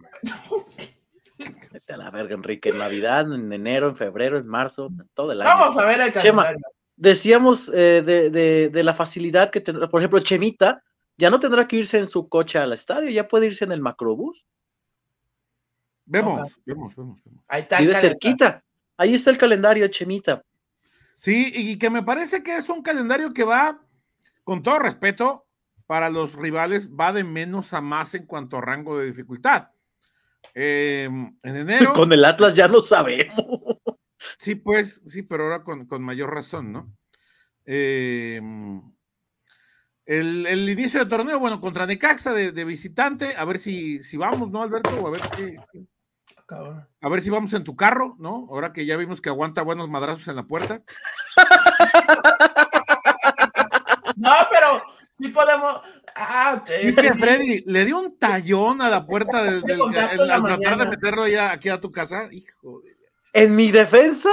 Vete 1.72 1.92
a 1.92 1.96
la 1.96 2.10
verga, 2.10 2.34
Enrique. 2.34 2.70
En 2.70 2.78
Navidad, 2.78 3.32
en 3.32 3.52
enero, 3.52 3.88
en 3.88 3.96
febrero, 3.96 4.38
en 4.38 4.46
marzo, 4.46 4.90
todo 5.14 5.32
el 5.32 5.42
año. 5.42 5.50
Vamos 5.50 5.76
a 5.78 5.84
ver 5.84 6.00
el 6.00 6.12
calendario 6.12 6.58
decíamos 6.96 7.70
eh, 7.72 8.02
de, 8.02 8.82
la 8.82 8.94
facilidad 8.94 9.50
que 9.50 9.60
tendrá, 9.60 9.88
por 9.88 10.00
ejemplo, 10.00 10.20
Chemita 10.20 10.82
ya 11.18 11.30
no 11.30 11.38
tendrá 11.38 11.68
que 11.68 11.76
irse 11.76 11.98
en 11.98 12.08
su 12.08 12.28
coche 12.28 12.58
al 12.58 12.72
estadio, 12.72 13.08
ya 13.10 13.28
puede 13.28 13.46
irse 13.46 13.64
en 13.64 13.72
el 13.72 13.80
macrobús. 13.80 14.46
Vemos, 16.04 16.60
vemos, 16.64 16.94
vemos, 16.94 17.20
Ahí 17.48 17.62
está. 17.62 17.78
Vive 17.80 17.94
cerquita. 17.94 18.62
Ahí 18.96 19.14
está 19.14 19.30
el 19.30 19.38
calendario, 19.38 19.88
Chemita. 19.88 20.42
Sí, 21.16 21.50
y 21.54 21.78
que 21.78 21.90
me 21.90 22.02
parece 22.02 22.42
que 22.42 22.56
es 22.56 22.68
un 22.68 22.82
calendario 22.82 23.32
que 23.32 23.44
va, 23.44 23.82
con 24.44 24.62
todo 24.62 24.78
respeto, 24.78 25.46
para 25.86 26.10
los 26.10 26.34
rivales, 26.34 26.90
va 26.90 27.12
de 27.12 27.24
menos 27.24 27.72
a 27.72 27.80
más 27.80 28.14
en 28.14 28.26
cuanto 28.26 28.58
a 28.58 28.60
rango 28.60 28.98
de 28.98 29.06
dificultad. 29.06 29.70
Em, 30.54 31.36
en 31.42 31.56
enero. 31.56 31.92
Con 31.94 32.12
el 32.12 32.24
Atlas 32.24 32.54
ya 32.54 32.68
lo 32.68 32.80
sabemos. 32.80 33.34
Sí, 34.38 34.56
pues, 34.56 35.00
sí, 35.06 35.22
pero 35.22 35.44
ahora 35.44 35.62
con, 35.62 36.02
mayor 36.02 36.34
razón, 36.34 36.72
¿no? 36.72 36.92
Em, 37.64 38.82
el, 40.04 40.68
inicio 40.68 41.00
del 41.00 41.08
torneo, 41.08 41.38
bueno, 41.38 41.60
contra 41.60 41.86
Necaxa 41.86 42.32
de, 42.32 42.52
de, 42.52 42.64
visitante, 42.64 43.36
a 43.36 43.44
ver 43.44 43.58
si, 43.58 44.02
si 44.02 44.16
vamos, 44.16 44.50
¿no, 44.50 44.62
Alberto? 44.62 45.06
a 45.06 45.10
ver 45.10 45.20
qué, 45.36 45.56
A 46.48 47.08
ver 47.08 47.20
si 47.20 47.30
vamos 47.30 47.52
en 47.54 47.64
tu 47.64 47.74
carro, 47.76 48.16
¿no? 48.18 48.46
Ahora 48.50 48.72
que 48.72 48.86
ya 48.86 48.96
vimos 48.96 49.20
que 49.20 49.28
aguanta 49.28 49.62
buenos 49.62 49.88
madrazos 49.88 50.28
en 50.28 50.36
la 50.36 50.44
puerta. 50.44 50.82
No, 54.18 54.32
pero 54.50 54.82
sí 55.12 55.28
podemos. 55.28 55.82
Ah, 56.14 56.64
Freddy, 56.66 57.62
le 57.66 57.84
dio 57.84 57.98
un 57.98 58.18
tallón 58.18 58.80
a 58.80 58.88
la 58.88 59.04
puerta 59.04 59.44
del, 59.44 59.62
al 59.62 60.42
tratar 60.42 60.78
de 60.78 60.86
meterlo 60.86 61.28
ya 61.28 61.52
aquí 61.52 61.68
a 61.68 61.78
tu 61.78 61.92
casa. 61.92 62.26
Hijo 62.32 62.80
de 62.80 62.96
en 63.36 63.54
mi 63.54 63.70
defensa, 63.70 64.30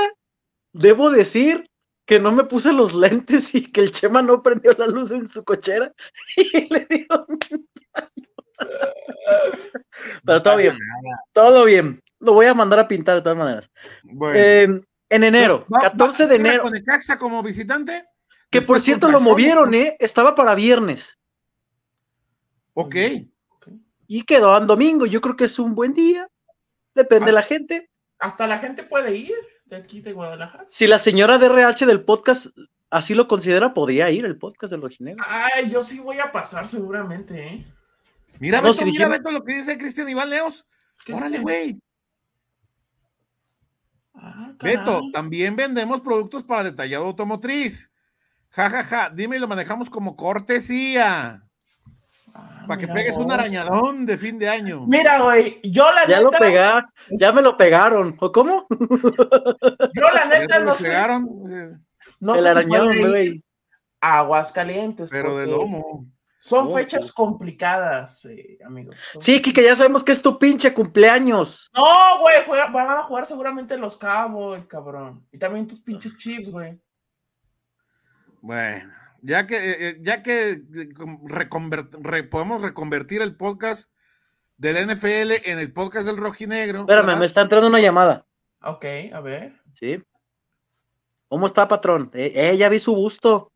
debo 0.72 1.10
decir 1.10 1.70
que 2.06 2.22
no 2.22 2.32
me 2.32 2.46
puse 2.46 2.72
los 2.72 2.94
lentes 2.94 3.54
y 3.54 3.70
que 3.70 3.82
el 3.82 3.92
Chema 3.92 4.22
no 4.22 4.42
prendió 4.42 4.72
la 4.78 4.88
luz 4.88 5.12
en 5.12 5.28
su 5.28 5.44
cochera 5.44 5.92
y 6.38 6.74
le 6.74 6.86
dio 6.86 7.28
Pero 10.26 10.42
todo 10.42 10.56
bien, 10.58 10.78
todo 11.34 11.66
bien. 11.66 12.03
Lo 12.24 12.34
voy 12.34 12.46
a 12.46 12.54
mandar 12.54 12.80
a 12.80 12.88
pintar 12.88 13.16
de 13.16 13.22
todas 13.22 13.38
maneras. 13.38 13.70
Eh, 14.34 14.68
en 15.10 15.24
enero, 15.24 15.66
14 15.70 16.28
de 16.28 16.36
enero. 16.36 16.64
¿Con 16.64 16.82
Caxa 16.84 17.18
como 17.18 17.44
visitante? 17.44 18.06
Que 18.50 18.62
por 18.62 18.80
cierto 18.80 19.10
lo 19.10 19.20
movieron, 19.20 19.74
¿eh? 19.74 19.98
Estaba 20.00 20.36
para 20.36 20.56
viernes. 20.56 21.18
Ok. 22.74 22.96
Y 24.08 24.24
quedó 24.24 24.58
en 24.58 24.68
domingo. 24.68 25.06
Yo 25.06 25.22
creo 25.22 25.36
que 25.36 25.46
es 25.46 25.60
un 25.60 25.76
buen 25.76 25.94
día. 25.94 26.28
Depende 26.94 27.26
de 27.26 27.32
ah. 27.32 27.42
la 27.42 27.44
gente. 27.44 27.90
Hasta 28.20 28.48
la 28.48 28.60
gente 28.60 28.84
puede 28.84 29.16
ir 29.16 29.36
de 29.66 29.76
aquí 29.76 30.02
de 30.02 30.14
Guadalajara. 30.14 30.68
Si 30.70 30.88
la 30.88 31.00
señora 31.00 31.38
de 31.38 31.48
RH 31.48 31.86
del 31.86 32.04
podcast 32.04 32.48
así 32.90 33.14
lo 33.14 33.28
considera, 33.28 33.74
podría 33.74 34.10
ir 34.12 34.24
el 34.26 34.38
podcast 34.38 34.72
del 34.72 34.82
Rojinegro. 34.82 35.24
Ay, 35.28 35.70
yo 35.70 35.82
sí 35.82 36.00
voy 36.00 36.20
a 36.20 36.32
pasar 36.32 36.68
seguramente, 36.68 37.48
¿eh? 37.48 37.66
Mira, 38.40 38.62
Beto, 38.62 38.86
mira, 38.86 39.08
Beto, 39.08 39.32
lo 39.32 39.44
que 39.44 39.56
dice 39.56 39.78
Cristian 39.78 40.10
Iván 40.10 40.30
Leos. 40.30 40.66
Órale, 41.12 41.40
güey. 41.40 41.80
Ah, 44.26 44.54
Beto, 44.62 45.02
también 45.12 45.58
vendemos 45.58 46.00
productos 46.00 46.44
para 46.44 46.64
detallado 46.64 47.06
automotriz. 47.06 47.92
Ja, 48.52 48.70
ja, 48.70 48.84
ja. 48.84 49.10
Dime 49.10 49.36
y 49.36 49.40
lo 49.40 49.50
manejamos 49.50 49.90
como 49.90 50.16
cortesía. 50.16 51.44
Ah, 52.34 52.64
para 52.66 52.80
que 52.80 52.88
pegues 52.88 53.18
un 53.18 53.32
arañadón 53.32 54.06
de 54.06 54.18
fin 54.18 54.40
de 54.40 54.48
año. 54.48 54.86
Mira, 54.88 55.22
güey, 55.22 55.60
yo 55.64 55.92
la 55.92 56.08
ya 56.08 56.22
neta. 56.22 56.50
Ya 56.50 56.74
lo 57.10 57.18
ya 57.20 57.32
me 57.34 57.42
lo 57.42 57.58
pegaron. 57.58 58.16
¿O 58.20 58.32
cómo? 58.32 58.66
Yo 58.70 60.12
la 60.14 60.26
neta 60.26 60.60
no 60.60 60.76
sé. 60.76 60.86
Pegaron? 60.86 61.84
No 62.22 62.36
El 62.36 62.48
arañadón, 62.48 63.10
güey. 63.10 63.44
Aguas 64.00 64.54
calientes. 64.54 65.10
Pero 65.12 65.38
de 65.38 65.48
lomo. 65.48 66.06
Son 66.46 66.74
fechas 66.74 67.12
complicadas, 67.12 68.26
eh, 68.26 68.58
amigos. 68.66 68.96
Sí, 69.20 69.42
Kike, 69.42 69.64
ya 69.64 69.76
sabemos 69.76 70.04
que 70.04 70.12
es 70.12 70.22
tu 70.22 70.38
pinche 70.38 70.74
cumpleaños. 70.74 71.70
No, 71.74 72.20
güey, 72.20 72.36
van 72.72 72.90
a 72.90 73.04
jugar 73.04 73.26
seguramente 73.26 73.78
los 73.78 73.98
cabos, 73.98 74.66
cabrón. 74.68 75.26
Y 75.32 75.38
también 75.38 75.68
tus 75.68 75.80
pinches 75.80 76.18
chips, 76.18 76.50
güey. 76.50 76.78
Bueno 78.42 79.04
ya 79.24 79.48
que, 79.48 79.56
eh, 79.56 79.76
eh, 79.80 79.98
ya 80.02 80.22
que 80.22 80.52
eh, 80.52 82.24
podemos 82.24 82.62
reconvertir 82.62 83.22
el 83.22 83.36
podcast 83.36 83.90
del 84.58 84.88
NFL 84.88 85.50
en 85.50 85.60
el 85.60 85.72
podcast 85.72 86.06
del 86.06 86.18
rojinegro. 86.18 86.82
Espérame, 86.82 87.18
me 87.18 87.26
está 87.26 87.42
entrando 87.42 87.68
una 87.70 87.80
llamada. 87.80 88.26
Ok, 88.62 88.86
a 89.14 89.22
ver. 89.22 89.54
Sí. 89.74 90.04
¿Cómo 91.30 91.48
está, 91.48 91.68
patrón? 91.68 92.12
Eh, 92.14 92.56
ya 92.58 92.70
vi 92.70 92.80
su 92.80 92.94
busto. 92.94 93.52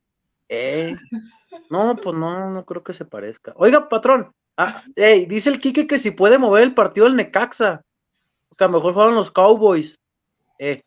Eh. 0.50 0.96
No, 1.70 1.96
pues 1.96 2.16
no, 2.16 2.50
no 2.52 2.66
creo 2.66 2.84
que 2.84 2.94
se 2.94 3.06
parezca. 3.06 3.54
Oiga, 3.56 3.88
patrón. 3.90 4.34
Ah, 4.58 4.84
dice 4.96 5.50
el 5.50 5.60
Quique 5.60 5.88
que 5.88 5.98
si 5.98 6.12
puede 6.12 6.38
mover 6.38 6.64
el 6.64 6.74
partido 6.74 7.06
del 7.06 7.16
Necaxa. 7.16 7.82
Que 8.58 8.64
a 8.64 8.68
lo 8.68 8.74
mejor 8.74 8.94
fueron 8.94 9.16
los 9.16 9.32
Cowboys. 9.32 10.00
Eh. 10.60 10.82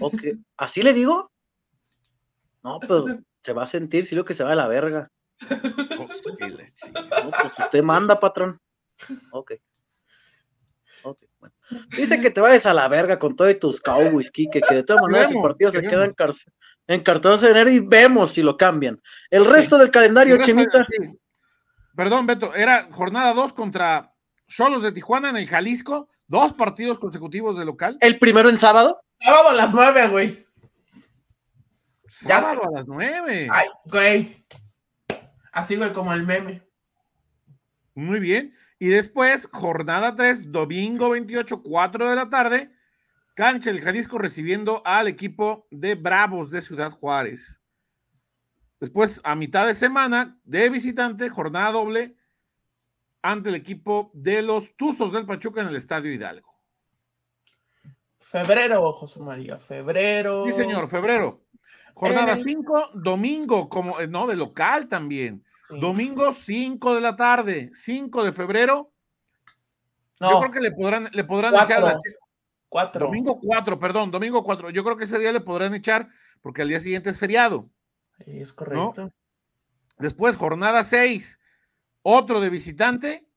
Ok. 0.00 0.22
¿Así 0.56 0.82
le 0.82 0.92
digo? 0.92 1.30
No, 2.62 2.80
pero 2.80 3.06
se 3.42 3.52
va 3.52 3.64
a 3.64 3.66
sentir, 3.66 4.04
si 4.04 4.14
lo 4.14 4.24
que 4.24 4.34
se 4.34 4.44
va 4.44 4.52
a 4.52 4.56
la 4.56 4.68
verga. 4.68 5.10
pues 5.48 6.22
usted 7.58 7.82
manda, 7.82 8.18
patrón. 8.18 8.58
Ok. 9.32 9.52
Ok, 11.02 11.24
bueno. 11.38 11.54
Dice 11.96 12.20
que 12.20 12.30
te 12.30 12.40
vayas 12.40 12.64
a 12.66 12.74
la 12.74 12.86
verga 12.88 13.18
con 13.18 13.34
todos 13.34 13.58
tus 13.58 13.80
Cowboys, 13.80 14.30
Kike, 14.30 14.60
que 14.60 14.74
de 14.76 14.84
todas 14.84 15.02
maneras 15.02 15.32
el 15.32 15.42
partido 15.42 15.70
se 15.70 15.82
queda 15.82 16.04
encartados 16.86 17.40
de 17.40 17.50
enero 17.50 17.70
y 17.70 17.80
vemos 17.80 18.32
si 18.32 18.42
lo 18.42 18.56
cambian. 18.56 19.00
El 19.30 19.44
resto 19.44 19.78
del 19.78 19.90
calendario, 19.90 20.38
Chimita. 20.42 20.86
Perdón, 21.94 22.26
Beto, 22.26 22.54
era 22.54 22.88
jornada 22.90 23.32
2 23.34 23.52
contra 23.52 24.12
Cholos 24.48 24.82
de 24.82 24.92
Tijuana 24.92 25.30
en 25.30 25.36
el 25.36 25.46
Jalisco, 25.46 26.08
dos 26.26 26.52
partidos 26.52 26.98
consecutivos 26.98 27.58
de 27.58 27.64
local. 27.64 27.96
¿El 28.00 28.18
primero 28.18 28.48
en 28.48 28.58
sábado? 28.58 29.00
Sábado 29.20 29.48
a 29.50 29.54
las 29.54 29.72
nueve, 29.72 30.08
güey. 30.08 30.46
Sábado 32.06 32.62
a 32.64 32.70
las 32.70 32.86
nueve. 32.86 33.48
Ay, 33.50 33.66
güey. 33.84 34.46
Así, 35.52 35.76
güey, 35.76 35.92
como 35.92 36.12
el 36.12 36.24
meme. 36.24 36.62
Muy 37.94 38.20
bien. 38.20 38.54
Y 38.78 38.88
después, 38.88 39.48
jornada 39.52 40.16
3, 40.16 40.50
domingo 40.50 41.10
28, 41.10 41.62
4 41.62 42.10
de 42.10 42.16
la 42.16 42.28
tarde, 42.28 42.72
cancha 43.34 43.70
el 43.70 43.80
Jalisco 43.80 44.18
recibiendo 44.18 44.82
al 44.84 45.08
equipo 45.08 45.66
de 45.70 45.94
Bravos 45.94 46.50
de 46.50 46.60
Ciudad 46.60 46.90
Juárez. 46.90 47.60
Después, 48.80 49.20
a 49.24 49.34
mitad 49.34 49.66
de 49.66 49.74
semana, 49.74 50.38
de 50.44 50.68
visitante, 50.68 51.28
jornada 51.28 51.72
doble 51.72 52.16
ante 53.22 53.50
el 53.50 53.54
equipo 53.54 54.10
de 54.12 54.42
los 54.42 54.76
Tuzos 54.76 55.12
del 55.12 55.24
Pachuca 55.24 55.62
en 55.62 55.68
el 55.68 55.76
Estadio 55.76 56.12
Hidalgo. 56.12 56.52
Febrero, 58.18 58.92
José 58.92 59.20
María, 59.20 59.58
febrero. 59.58 60.44
Sí, 60.46 60.52
señor, 60.52 60.88
febrero. 60.88 61.44
Jornada 61.94 62.34
5, 62.34 62.90
domingo, 62.94 63.68
como, 63.68 64.00
eh, 64.00 64.08
no, 64.08 64.26
de 64.26 64.36
local 64.36 64.88
también. 64.88 65.44
Domingo 65.68 66.32
5 66.32 66.94
de 66.94 67.00
la 67.00 67.14
tarde, 67.16 67.70
5 67.74 68.24
de 68.24 68.32
febrero. 68.32 68.92
Yo 70.20 70.40
creo 70.40 70.50
que 70.50 70.60
le 70.60 70.72
podrán, 70.72 71.08
le 71.12 71.24
podrán 71.24 71.54
echar 71.54 71.82
la... 71.82 72.00
Domingo 73.06 73.38
4, 73.40 73.78
perdón, 73.78 74.10
domingo 74.10 74.42
4. 74.42 74.70
Yo 74.70 74.82
creo 74.82 74.96
que 74.96 75.04
ese 75.04 75.18
día 75.18 75.32
le 75.32 75.40
podrán 75.40 75.74
echar 75.74 76.08
porque 76.40 76.62
al 76.62 76.68
día 76.68 76.80
siguiente 76.80 77.10
es 77.10 77.18
feriado. 77.18 77.70
Es 78.18 78.52
correcto. 78.52 79.12
Después, 79.98 80.36
jornada 80.36 80.82
6, 80.82 81.38
otro 82.02 82.40
de 82.40 82.50
visitante 82.50 83.28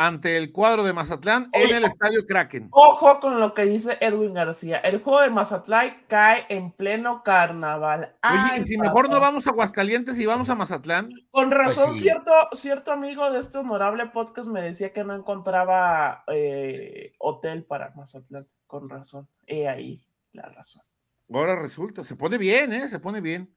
ante 0.00 0.38
el 0.38 0.50
cuadro 0.50 0.82
de 0.82 0.94
Mazatlán 0.94 1.50
en 1.52 1.76
el 1.76 1.84
estadio 1.84 2.26
Kraken. 2.26 2.68
Ojo 2.70 3.20
con 3.20 3.38
lo 3.38 3.52
que 3.52 3.66
dice 3.66 3.98
Edwin 4.00 4.32
García. 4.32 4.78
El 4.78 5.02
juego 5.02 5.20
de 5.20 5.28
Mazatlán 5.28 6.04
cae 6.08 6.46
en 6.48 6.72
pleno 6.72 7.22
carnaval. 7.22 8.16
Oye, 8.24 8.64
si 8.64 8.78
mejor 8.78 9.10
no 9.10 9.20
vamos 9.20 9.46
a 9.46 9.50
Aguascalientes 9.50 10.18
y 10.18 10.24
vamos 10.24 10.48
a 10.48 10.54
Mazatlán. 10.54 11.10
Con 11.30 11.50
pues 11.50 11.50
razón, 11.50 11.98
cierto, 11.98 12.32
cierto 12.54 12.92
amigo 12.92 13.30
de 13.30 13.40
este 13.40 13.58
honorable 13.58 14.06
podcast 14.06 14.48
me 14.48 14.62
decía 14.62 14.90
que 14.90 15.04
no 15.04 15.14
encontraba 15.14 16.24
eh, 16.28 17.12
hotel 17.18 17.64
para 17.64 17.92
Mazatlán. 17.94 18.48
Con 18.66 18.88
razón. 18.88 19.28
He 19.46 19.68
ahí 19.68 20.02
la 20.32 20.48
razón. 20.48 20.82
Ahora 21.30 21.60
resulta, 21.60 22.04
se 22.04 22.16
pone 22.16 22.38
bien, 22.38 22.72
¿eh? 22.72 22.88
Se 22.88 23.00
pone 23.00 23.20
bien. 23.20 23.54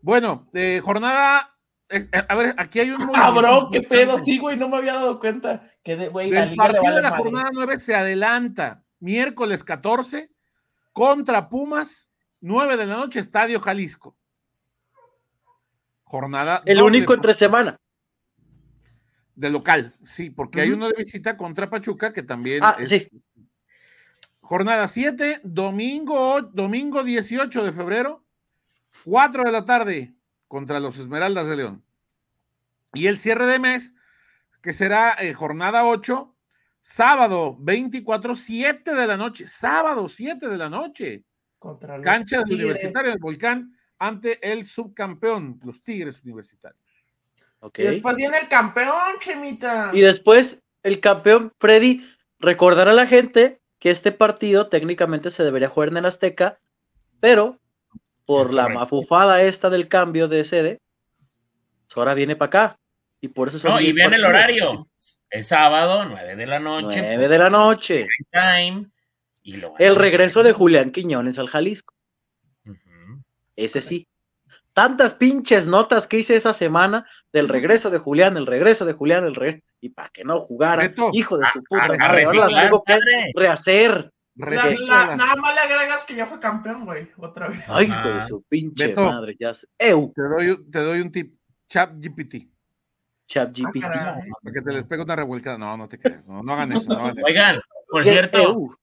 Bueno, 0.00 0.48
eh, 0.54 0.80
jornada 0.82 1.59
a 2.28 2.34
ver, 2.34 2.54
aquí 2.56 2.80
hay 2.80 2.90
un. 2.90 3.06
Cabrón, 3.08 3.68
qué 3.72 3.82
pedo, 3.82 4.18
sí, 4.18 4.38
güey, 4.38 4.56
no 4.56 4.68
me 4.68 4.76
había 4.76 4.94
dado 4.94 5.18
cuenta. 5.18 5.70
Que 5.82 5.96
de, 5.96 6.08
güey, 6.08 6.30
la 6.30 6.52
partido 6.54 6.94
de 6.94 7.02
la 7.02 7.10
jornada 7.10 7.50
9 7.52 7.78
se 7.78 7.94
adelanta. 7.94 8.84
Miércoles 9.00 9.64
14 9.64 10.30
contra 10.92 11.48
Pumas, 11.48 12.10
9 12.40 12.76
de 12.76 12.86
la 12.86 12.96
noche, 12.96 13.20
Estadio 13.20 13.60
Jalisco. 13.60 14.16
Jornada. 16.04 16.62
El 16.66 16.82
único 16.82 17.14
entre 17.14 17.34
semana. 17.34 17.76
De 19.34 19.48
local, 19.48 19.94
sí, 20.02 20.28
porque 20.28 20.60
hay 20.60 20.70
uno 20.70 20.88
de 20.88 20.94
visita 20.98 21.36
contra 21.36 21.70
Pachuca 21.70 22.12
que 22.12 22.22
también 22.22 22.62
ah, 22.62 22.76
Sí. 22.84 23.08
Jornada 24.40 24.86
7, 24.86 25.40
domingo, 25.44 26.42
domingo 26.42 27.04
18 27.04 27.64
de 27.64 27.72
febrero, 27.72 28.26
4 29.04 29.44
de 29.44 29.52
la 29.52 29.64
tarde, 29.64 30.14
contra 30.50 30.80
los 30.80 30.98
Esmeraldas 30.98 31.46
de 31.46 31.54
León. 31.54 31.84
Y 32.92 33.06
el 33.06 33.18
cierre 33.18 33.46
de 33.46 33.60
mes, 33.60 33.94
que 34.60 34.72
será 34.72 35.14
eh, 35.20 35.32
jornada 35.32 35.86
8, 35.86 36.34
sábado 36.82 37.56
24, 37.60 38.34
7 38.34 38.94
de 38.96 39.06
la 39.06 39.16
noche, 39.16 39.46
sábado 39.46 40.08
7 40.08 40.48
de 40.48 40.58
la 40.58 40.68
noche. 40.68 41.24
Contra 41.60 42.00
Cancha 42.00 42.42
del 42.42 42.54
Universitario 42.54 43.12
del 43.12 43.20
Volcán 43.20 43.78
ante 44.00 44.40
el 44.50 44.66
subcampeón, 44.66 45.60
los 45.62 45.84
Tigres 45.84 46.20
Universitarios. 46.24 46.82
Y 47.76 47.82
después 47.82 48.16
viene 48.16 48.38
el 48.38 48.48
campeón, 48.48 49.20
Chemita. 49.20 49.92
Y 49.92 50.00
después 50.00 50.60
el 50.82 50.98
campeón, 50.98 51.52
Freddy, 51.60 52.04
recordar 52.40 52.88
a 52.88 52.92
la 52.92 53.06
gente 53.06 53.60
que 53.78 53.92
este 53.92 54.10
partido 54.10 54.68
técnicamente 54.68 55.30
se 55.30 55.44
debería 55.44 55.68
jugar 55.68 55.90
en 55.90 55.98
el 55.98 56.06
Azteca, 56.06 56.58
pero 57.20 57.59
por 58.30 58.54
la 58.54 58.68
mafufada 58.68 59.42
esta 59.42 59.70
del 59.70 59.88
cambio 59.88 60.28
de 60.28 60.44
sede, 60.44 60.80
pues 61.88 61.96
ahora 61.96 62.14
viene 62.14 62.36
para 62.36 62.46
acá. 62.46 62.78
Y 63.20 63.26
por 63.26 63.48
eso 63.48 63.68
No, 63.68 63.80
y 63.80 63.90
viene 63.90 64.14
el 64.14 64.24
horario. 64.24 64.86
Es 65.28 65.48
sábado, 65.48 66.04
9 66.04 66.36
de 66.36 66.46
la 66.46 66.60
noche. 66.60 67.02
9 67.02 67.26
de 67.26 67.38
la 67.38 67.50
noche. 67.50 68.06
el 69.78 69.96
regreso 69.96 70.44
de 70.44 70.52
Julián 70.52 70.92
Quiñones 70.92 71.40
al 71.40 71.48
Jalisco. 71.48 71.92
Ese 73.56 73.80
sí. 73.80 74.06
Tantas 74.74 75.14
pinches 75.14 75.66
notas 75.66 76.06
que 76.06 76.18
hice 76.18 76.36
esa 76.36 76.52
semana 76.52 77.08
del 77.32 77.48
regreso 77.48 77.90
de 77.90 77.98
Julián, 77.98 78.36
el 78.36 78.46
regreso 78.46 78.84
de 78.84 78.92
Julián, 78.92 79.24
el 79.24 79.34
regreso. 79.34 79.66
Y 79.80 79.88
para 79.88 80.10
que 80.10 80.22
no 80.22 80.42
jugara, 80.42 80.94
hijo 81.12 81.36
de 81.36 81.46
su 81.46 81.64
puta 81.64 81.88
que 81.88 83.32
rehacer 83.34 84.12
nada 84.34 85.36
más 85.36 85.54
le 85.54 85.60
agregas 85.60 86.04
que 86.04 86.14
ya 86.14 86.26
fue 86.26 86.40
campeón, 86.40 86.84
güey, 86.84 87.08
otra 87.16 87.48
vez. 87.48 87.62
Ay, 87.68 87.86
de 87.86 88.22
su 88.26 88.42
pinche 88.42 88.94
madre, 88.94 89.36
ya 89.38 89.54
sé. 89.54 89.66
Te 89.78 89.92
doy, 89.92 90.70
te 90.70 90.78
doy 90.78 91.00
un 91.00 91.12
tip. 91.12 91.34
Chat 91.68 91.92
GPT. 91.96 92.48
Chat 93.26 93.56
GPT. 93.56 93.84
Ah, 93.84 94.18
para 94.42 94.52
que 94.52 94.60
te 94.60 94.72
les 94.72 94.84
pegue 94.84 95.02
una 95.02 95.14
revuelcada. 95.14 95.56
No, 95.56 95.76
no 95.76 95.88
te 95.88 96.00
crees. 96.00 96.26
No, 96.26 96.42
no 96.42 96.52
hagan 96.52 96.72
eso. 96.72 96.88
No 96.88 96.98
hagan 96.98 97.16
Oigan, 97.24 97.60
por 97.88 98.04
cierto, 98.04 98.76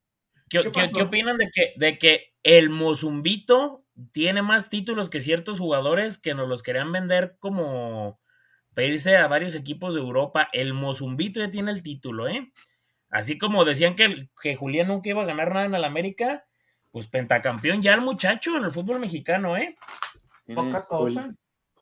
¿qué, 0.50 0.72
¿qué, 0.72 1.02
opinan 1.02 1.38
de 1.38 1.50
que, 1.54 1.74
de 1.76 1.98
que 1.98 2.34
el 2.44 2.70
Mozumbito 2.70 3.84
tiene 4.14 4.42
más 4.42 4.70
títulos 4.70 5.10
que 5.10 5.20
ciertos 5.20 5.60
jugadores 5.60 6.18
que 6.18 6.34
nos 6.34 6.48
los 6.48 6.64
querían 6.64 6.92
vender 6.94 7.36
como 7.40 8.22
pedirse 8.74 9.18
a 9.18 9.28
varios 9.28 9.54
equipos 9.54 9.94
de 9.94 10.00
Europa? 10.00 10.48
El 10.54 10.74
Mozumbito 10.74 11.42
ya 11.42 11.52
tiene 11.52 11.72
el 11.72 11.84
título, 11.84 12.30
¿eh? 12.30 12.54
Así 13.10 13.38
como 13.38 13.66
decían 13.66 13.96
que, 13.96 14.30
que 14.42 14.56
Julián 14.56 14.88
nunca 14.88 15.10
iba 15.10 15.24
a 15.24 15.26
ganar 15.26 15.54
nada 15.54 15.66
en 15.66 15.76
el 15.76 15.84
América, 15.84 16.46
pues 16.92 17.08
pentacampeón 17.08 17.82
ya 17.82 17.94
el 17.94 18.02
muchacho 18.02 18.58
en 18.58 18.66
el 18.66 18.72
fútbol 18.72 19.00
mexicano, 19.00 19.58
¿eh? 19.58 19.78
Poca 20.54 20.86
cosa. 20.86 21.34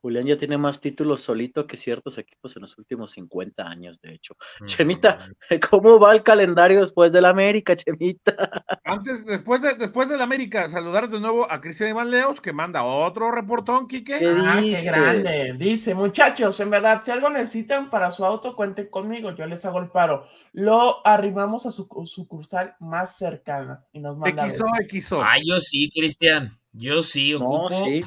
Julián 0.06 0.24
ya 0.24 0.36
tiene 0.36 0.56
más 0.56 0.80
títulos 0.80 1.20
solito 1.20 1.66
que 1.66 1.76
ciertos 1.76 2.16
equipos 2.16 2.54
en 2.54 2.62
los 2.62 2.78
últimos 2.78 3.10
50 3.10 3.66
años, 3.66 4.00
de 4.00 4.14
hecho. 4.14 4.36
Chemita, 4.64 5.18
¿cómo 5.70 5.98
va 5.98 6.14
el 6.14 6.22
calendario 6.22 6.80
después 6.80 7.10
del 7.10 7.24
América, 7.24 7.74
Chemita? 7.74 8.64
Antes, 8.84 9.26
después 9.26 9.62
de, 9.62 9.74
después 9.74 10.08
del 10.08 10.22
América, 10.22 10.68
saludar 10.68 11.10
de 11.10 11.18
nuevo 11.18 11.50
a 11.50 11.60
Cristian 11.60 11.90
Iván 11.90 12.12
Leos, 12.12 12.40
que 12.40 12.52
manda 12.52 12.84
otro 12.84 13.32
reportón, 13.32 13.88
Quique. 13.88 14.16
¿Qué 14.16 14.32
ah, 14.38 14.60
qué 14.62 14.80
grande. 14.84 15.54
Dice, 15.58 15.92
muchachos, 15.96 16.60
en 16.60 16.70
verdad, 16.70 17.02
si 17.02 17.10
algo 17.10 17.28
necesitan 17.28 17.90
para 17.90 18.12
su 18.12 18.24
auto, 18.24 18.54
cuenten 18.54 18.86
conmigo, 18.86 19.34
yo 19.34 19.44
les 19.46 19.64
hago 19.64 19.80
el 19.80 19.88
paro. 19.88 20.24
Lo 20.52 21.04
arrimamos 21.04 21.66
a 21.66 21.72
su 21.72 21.88
sucursal 22.04 22.76
más 22.78 23.16
cercana 23.16 23.84
y 23.92 23.98
nos 23.98 24.16
manda 24.16 24.48
XO, 24.48 24.66
XO. 24.88 25.20
Ah, 25.20 25.38
yo 25.44 25.58
sí, 25.58 25.90
Cristian. 25.92 26.56
Yo 26.72 27.02
sí, 27.02 27.34
ocupo. 27.34 27.70
No, 27.70 27.84
sí. 27.84 28.04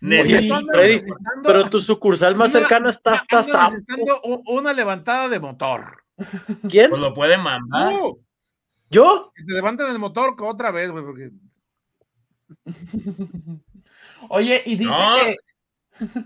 Pero 0.00 1.68
tu 1.68 1.80
sucursal 1.80 2.34
más 2.36 2.52
cercano 2.52 2.88
está 2.88 3.14
hasta 3.14 3.70
necesitando 3.70 4.22
una 4.46 4.72
levantada 4.72 5.28
de 5.28 5.40
motor. 5.40 6.02
¿Quién? 6.68 6.90
Pues 6.90 7.02
lo 7.02 7.12
puede 7.12 7.36
mandar. 7.38 7.92
¿Yo? 8.90 9.32
Que 9.34 9.44
te 9.44 9.52
levanten 9.52 9.86
el 9.86 9.98
motor 9.98 10.34
otra 10.40 10.70
vez, 10.70 10.90
güey, 10.90 11.04
porque... 11.04 11.30
Oye, 14.28 14.62
y 14.66 14.76
dice 14.76 14.98
que... 15.22 15.36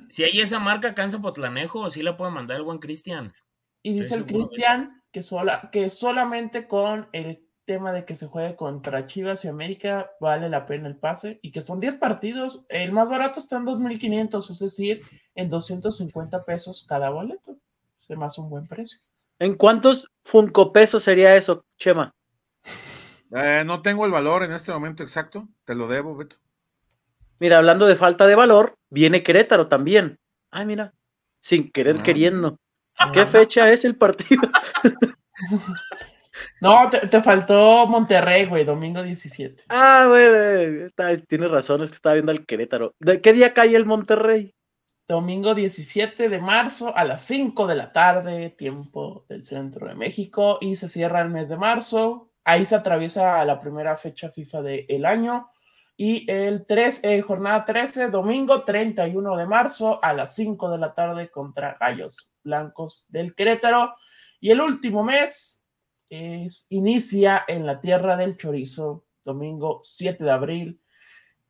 Si 0.09 0.23
hay 0.23 0.41
esa 0.41 0.61
marca 0.61 0.89
acá 0.89 1.03
en 1.05 1.21
Potlanejo, 1.21 1.91
sí 1.91 2.03
la 2.03 2.17
puede 2.17 2.31
mandar 2.31 2.59
el 2.59 2.63
buen 2.63 2.79
Cristian. 2.79 3.35
Y 3.83 3.93
dice 3.93 4.15
el 4.15 4.25
Cristian 4.25 5.03
que, 5.11 5.23
sola, 5.23 5.69
que 5.73 5.91
solamente 5.91 6.69
con 6.69 7.09
el 7.13 7.44
tema 7.65 7.93
de 7.93 8.05
que 8.05 8.17
se 8.17 8.27
juegue 8.27 8.57
contra 8.57 9.07
Chivas 9.07 9.45
y 9.45 9.49
América 9.49 10.11
vale 10.21 10.49
la 10.49 10.67
pena 10.67 10.89
el 10.89 10.97
pase 10.97 11.39
y 11.43 11.51
que 11.51 11.63
son 11.63 11.81
10 11.81 11.97
partidos. 11.97 12.65
El 12.69 12.93
más 12.93 13.09
barato 13.09 13.41
está 13.41 13.57
en 13.57 13.65
2.500, 13.65 14.51
es 14.51 14.59
decir, 14.59 15.03
en 15.35 15.51
250 15.51 16.45
pesos 16.45 16.87
cada 16.89 17.11
boleto. 17.11 17.57
Es 17.99 18.17
más 18.17 18.39
un 18.39 18.51
buen 18.51 18.67
precio. 18.67 19.01
¿En 19.39 19.55
cuántos 19.55 20.11
Funko 20.25 20.73
pesos 20.73 21.03
sería 21.03 21.37
eso, 21.37 21.65
Chema? 21.77 22.15
Eh, 23.35 23.65
no 23.67 23.83
tengo 23.83 24.07
el 24.07 24.13
valor 24.13 24.45
en 24.45 24.53
este 24.53 24.73
momento 24.73 25.03
exacto, 25.03 25.49
te 25.65 25.75
lo 25.75 25.89
debo, 25.89 26.17
Beto. 26.17 26.37
Mira, 27.41 27.57
hablando 27.57 27.87
de 27.87 27.97
falta 27.97 28.27
de 28.27 28.37
valor, 28.37 28.77
viene 28.91 29.23
Querétaro 29.23 29.67
también. 29.67 30.19
Ay, 30.51 30.67
mira, 30.67 30.95
sin 31.41 31.73
querer 31.73 31.97
ah. 32.01 32.03
queriendo. 32.03 32.61
¿Qué 33.13 33.21
ah. 33.21 33.27
fecha 33.27 33.73
es 33.73 33.85
el 33.85 33.97
partido? 33.97 34.43
No, 36.61 36.91
te, 36.91 37.23
faltó 37.23 37.87
Monterrey, 37.87 38.47
güey, 38.47 38.65
domingo 38.65 39.03
17. 39.03 39.65
Ah, 39.69 40.07
güey, 40.09 40.91
tienes 41.29 41.51
razón, 41.51 41.83
es 41.83 41.91
que 41.91 41.97
estaba 41.97 42.15
viendo 42.15 42.33
al 42.33 42.47
Querétaro. 42.47 42.95
¿De 42.99 43.21
qué 43.21 43.33
día 43.33 43.55
cae 43.55 43.75
el 43.75 43.87
Monterrey? 43.87 44.55
Domingo 45.07 45.55
17 45.55 46.31
de 46.31 46.41
marzo 46.41 46.97
a 46.97 47.05
las 47.05 47.25
5 47.27 47.67
de 47.67 47.75
la 47.75 47.93
tarde, 47.93 48.51
tiempo 48.51 49.27
del 49.29 49.45
centro 49.45 49.87
de 49.87 49.95
México, 49.95 50.59
y 50.61 50.77
se 50.77 50.89
cierra 50.89 51.21
el 51.21 51.29
mes 51.29 51.51
de 51.51 51.59
marzo. 51.59 52.31
Ahí 52.43 52.65
se 52.65 52.75
atraviesa 52.75 53.45
la 53.45 53.61
primera 53.61 53.97
fecha 53.97 54.31
FIFA 54.31 54.63
del 54.63 55.05
año. 55.05 55.51
Y 55.97 56.29
el 56.31 56.67
3, 56.67 57.05
eh, 57.05 57.21
jornada 57.21 57.65
13, 57.65 58.09
domingo 58.09 58.65
31 58.65 59.37
de 59.37 59.47
marzo 59.47 60.03
a 60.03 60.13
las 60.13 60.35
5 60.35 60.71
de 60.71 60.79
la 60.79 60.95
tarde 60.95 61.31
contra 61.31 61.77
Gallos 61.79 62.33
Blancos 62.43 63.07
del 63.11 63.35
Querétaro. 63.35 63.95
Y 64.41 64.51
el 64.51 64.61
último 64.61 65.05
mes, 65.05 65.64
es, 66.09 66.67
inicia 66.71 67.45
en 67.49 67.67
la 67.67 67.81
tierra 67.81 68.17
del 68.17 68.37
chorizo, 68.37 69.05
domingo 69.25 69.81
7 69.83 70.23
de 70.23 70.31
abril, 70.31 70.81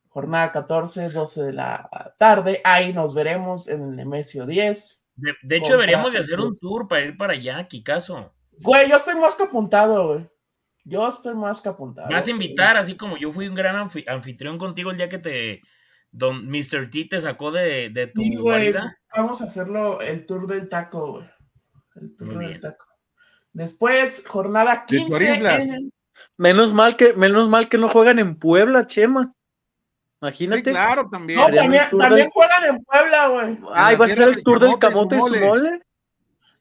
jornada 0.09 0.53
14, 0.53 1.11
12 1.11 1.43
de 1.43 1.53
la 1.53 2.15
tarde. 2.19 2.61
Ahí 2.65 2.93
nos 2.93 3.15
veremos 3.15 3.69
en 3.69 3.83
el 3.83 3.97
Nemesio 3.97 4.47
10. 4.47 5.05
De, 5.43 5.57
hecho, 5.57 5.73
deberíamos 5.73 6.13
de 6.13 6.19
hacer 6.21 6.41
un 6.41 6.57
tour 6.57 6.89
para 6.89 7.05
ir 7.05 7.17
para 7.17 7.35
allá, 7.35 7.67
Kikazo. 7.69 8.35
Güey, 8.63 8.89
yo 8.89 8.97
estoy 8.97 9.15
más 9.17 9.37
que 9.37 9.45
apuntado, 9.45 10.09
güey. 10.09 10.29
Yo 10.85 11.09
estoy 11.09 11.35
más 11.35 11.61
que 11.61 11.69
apuntado. 11.71 12.11
vas 12.11 12.27
a 12.27 12.31
invitar, 12.31 12.77
así 12.77 12.97
como 12.97 13.17
yo 13.17 13.33
fui 13.33 13.49
un 13.49 13.55
gran 13.55 13.89
anfitrión 14.07 14.59
contigo 14.59 14.91
el 14.91 14.97
día 14.97 15.09
que 15.09 15.19
te. 15.19 15.63
Don 16.11 16.47
Mr. 16.49 16.91
T 16.91 17.07
te 17.11 17.19
sacó 17.19 17.51
de, 17.51 17.91
de 17.91 18.07
tu 18.07 18.21
sí, 18.21 18.37
güey, 18.37 18.73
Vamos 19.17 19.43
a 19.43 19.47
hacerlo 19.47 20.01
el 20.01 20.27
tour 20.27 20.47
del 20.47 20.69
taco, 20.69 21.13
güey. 21.13 21.29
El 21.97 22.17
tour 22.17 22.39
del 22.39 22.61
taco. 22.61 22.87
Después, 23.55 24.25
jornada 24.27 24.85
15. 24.85 25.91
Menos 26.37 26.73
mal 26.75 26.97
que, 26.97 27.13
menos 27.15 27.49
mal 27.49 27.69
que 27.69 27.79
no 27.79 27.89
juegan 27.89 28.19
en 28.19 28.37
Puebla, 28.37 28.87
Chema. 28.87 29.33
Imagínate. 30.21 30.71
claro, 30.73 31.09
también. 31.09 31.39
No, 31.39 31.47
también, 31.99 32.31
juegan 32.31 32.65
en 32.65 32.83
Puebla, 32.83 33.29
güey. 33.29 33.59
Ah, 33.75 33.95
¿va 33.95 34.07
a 34.07 34.09
ser 34.09 34.29
el 34.29 34.43
tour 34.43 34.59
del 34.59 34.79
camote 34.79 35.17
y 35.17 35.21
su 35.21 35.35
mole? 35.37 35.83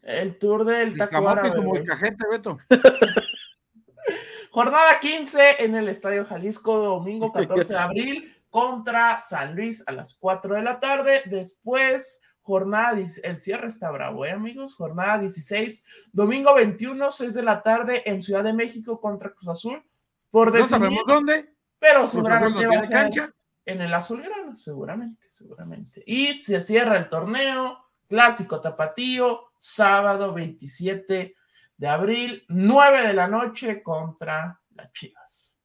El 0.04 0.38
tour 0.38 0.66
del 0.66 0.96
taco 0.98 1.12
camote 1.12 1.48
y 1.48 1.52
su 1.52 1.64
molcajete, 1.64 2.26
Beto. 2.30 2.58
Jornada 4.52 5.00
15 5.00 5.64
en 5.64 5.76
el 5.76 5.90
Estadio 5.90 6.26
Jalisco, 6.26 6.78
domingo 6.78 7.32
14 7.32 7.74
de 7.74 7.80
abril, 7.80 8.38
contra 8.52 9.20
San 9.22 9.56
Luis 9.56 9.84
a 9.88 9.94
las 9.94 10.14
4 10.14 10.56
de 10.56 10.62
la 10.62 10.80
tarde. 10.80 11.24
Después, 11.26 12.22
jornada, 12.44 13.00
el 13.00 13.38
cierre 13.38 13.68
está 13.68 13.90
bravo, 13.90 14.26
¿eh, 14.26 14.32
amigos? 14.32 14.76
Jornada 14.76 15.20
16, 15.20 15.84
domingo 16.12 16.54
21, 16.54 17.12
6 17.12 17.34
de 17.34 17.44
la 17.44 17.64
tarde 17.64 18.04
en 18.06 18.22
Ciudad 18.22 18.44
de 18.44 18.54
México 18.54 19.00
contra 19.00 19.32
Cruz 19.32 19.48
Azul. 19.48 19.84
Por 20.30 20.58
no 20.58 20.68
sabemos 20.68 21.04
dónde. 21.08 21.54
Pero 21.80 22.08
seguramente 22.08 22.68
va 22.68 22.78
a 22.78 22.82
ser 22.82 23.34
en 23.66 23.82
el 23.82 23.94
Azulgrano, 23.94 24.56
seguramente, 24.56 25.28
seguramente. 25.30 26.04
Y 26.06 26.34
se 26.34 26.62
cierra 26.62 26.98
el 26.98 27.10
torneo, 27.10 27.86
clásico 28.10 28.60
tapatío, 28.60 29.52
sábado 29.58 30.34
27 30.34 31.36
de 31.78 31.88
abril, 31.88 32.46
9 32.50 33.08
de 33.08 33.14
la 33.14 33.28
noche 33.28 33.82
contra 33.82 34.60
las 34.76 34.92
Chivas. 34.92 35.60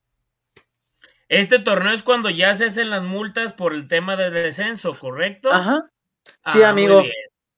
Este 1.28 1.58
torneo 1.58 1.92
es 1.92 2.02
cuando 2.02 2.30
ya 2.30 2.54
se 2.54 2.66
hacen 2.66 2.90
las 2.90 3.02
multas 3.02 3.52
por 3.52 3.74
el 3.74 3.88
tema 3.88 4.16
de 4.16 4.30
descenso, 4.30 4.98
¿correcto? 4.98 5.52
Ajá. 5.52 5.90
Sí, 6.52 6.62
ah, 6.62 6.70
amigo. 6.70 7.02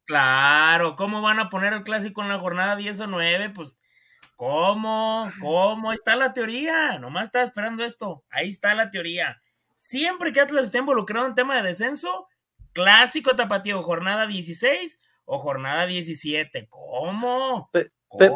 Claro, 0.04 0.96
¿cómo 0.96 1.22
van 1.22 1.38
a 1.38 1.48
poner 1.48 1.72
el 1.72 1.84
clásico 1.84 2.22
en 2.22 2.28
la 2.28 2.38
jornada 2.38 2.76
10 2.76 3.00
o 3.00 3.06
9? 3.06 3.50
Pues, 3.50 3.78
¿cómo? 4.36 5.30
¿Cómo? 5.40 5.90
Ahí 5.90 5.94
está 5.94 6.16
la 6.16 6.32
teoría. 6.32 6.98
Nomás 6.98 7.26
estaba 7.26 7.44
esperando 7.44 7.84
esto. 7.84 8.24
Ahí 8.30 8.48
está 8.48 8.74
la 8.74 8.90
teoría. 8.90 9.40
Siempre 9.74 10.32
que 10.32 10.40
Atlas 10.40 10.66
esté 10.66 10.78
involucrado 10.78 11.26
en 11.26 11.34
tema 11.34 11.56
de 11.56 11.62
descenso, 11.62 12.26
clásico 12.72 13.36
tapatío, 13.36 13.80
jornada 13.82 14.26
16 14.26 15.00
o 15.24 15.38
jornada 15.38 15.86
17. 15.86 16.68
¿Cómo? 16.68 17.70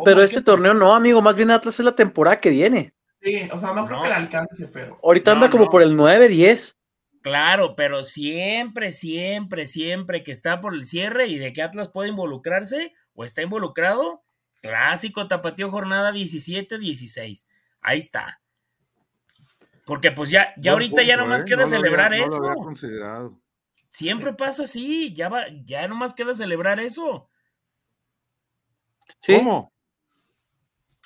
pero 0.05 0.23
este 0.23 0.41
torneo 0.41 0.75
no, 0.75 0.95
amigo, 0.95 1.21
más 1.21 1.35
bien 1.35 1.51
Atlas 1.51 1.79
es 1.81 1.85
la 1.85 1.97
temporada 1.97 2.41
que 2.41 2.51
viene. 2.51 2.95
Sí, 3.21 3.49
o 3.51 3.59
sea, 3.59 3.73
no 3.73 3.87
creo 3.87 4.03
que 4.03 4.09
le 4.09 4.15
alcance, 4.15 4.69
pero. 4.69 5.01
Ahorita 5.03 5.33
anda 5.33 5.51
como 5.51 5.69
por 5.71 5.83
el 5.83 5.97
9, 5.97 6.29
10. 6.29 6.77
Claro, 7.25 7.75
pero 7.75 8.05
siempre, 8.05 8.93
siempre, 8.93 9.65
siempre 9.65 10.23
que 10.23 10.31
está 10.31 10.61
por 10.61 10.75
el 10.75 10.87
cierre 10.87 11.27
y 11.27 11.39
de 11.39 11.55
que 11.55 11.63
Atlas 11.63 11.89
puede 11.89 12.11
involucrarse 12.11 12.93
o 13.15 13.25
está 13.25 13.41
involucrado, 13.41 14.23
clásico 14.61 15.27
tapatío 15.27 15.71
jornada 15.71 16.13
17, 16.13 16.79
16. 16.79 17.47
Ahí 17.81 17.99
está. 17.99 18.43
Porque 19.87 20.13
pues 20.13 20.29
ya, 20.29 20.53
ya 20.59 20.73
ahorita 20.73 21.03
ya 21.03 21.17
nomás 21.17 21.45
¿eh? 21.45 21.45
queda 21.49 21.67
celebrar 21.67 22.13
eso. 22.13 22.43
Siempre 23.89 24.35
pasa 24.35 24.65
así, 24.65 25.15
ya 25.15 25.31
va, 25.31 25.47
ya 25.65 25.89
nomás 25.89 26.13
queda 26.13 26.35
celebrar 26.35 26.79
eso. 26.79 27.31
¿Cómo? 29.27 29.73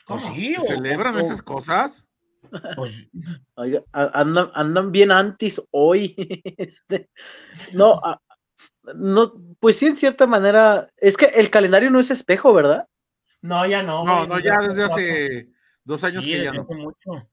Pues 0.04 0.22
sí, 0.22 0.56
¿Celebran 0.66 1.16
esas 1.20 1.42
cosas? 1.42 2.07
Pues 2.76 3.08
andan, 3.92 4.50
andan, 4.54 4.92
bien 4.92 5.12
antes 5.12 5.62
hoy. 5.70 6.14
Este, 6.58 7.08
no, 7.72 8.00
no, 8.94 9.32
pues 9.60 9.76
sí, 9.76 9.86
en 9.86 9.96
cierta 9.96 10.26
manera, 10.26 10.90
es 10.96 11.16
que 11.16 11.26
el 11.26 11.50
calendario 11.50 11.90
no 11.90 12.00
es 12.00 12.10
espejo, 12.10 12.52
¿verdad? 12.52 12.86
No, 13.42 13.66
ya 13.66 13.82
no. 13.82 14.04
No, 14.04 14.26
no, 14.26 14.38
ya 14.40 14.60
desde 14.60 14.84
hace 14.84 15.48
dos 15.84 16.02
años 16.04 16.24
que 16.24 16.44
ya 16.44 16.52
no. 16.52 16.64
Mucho. 16.64 17.28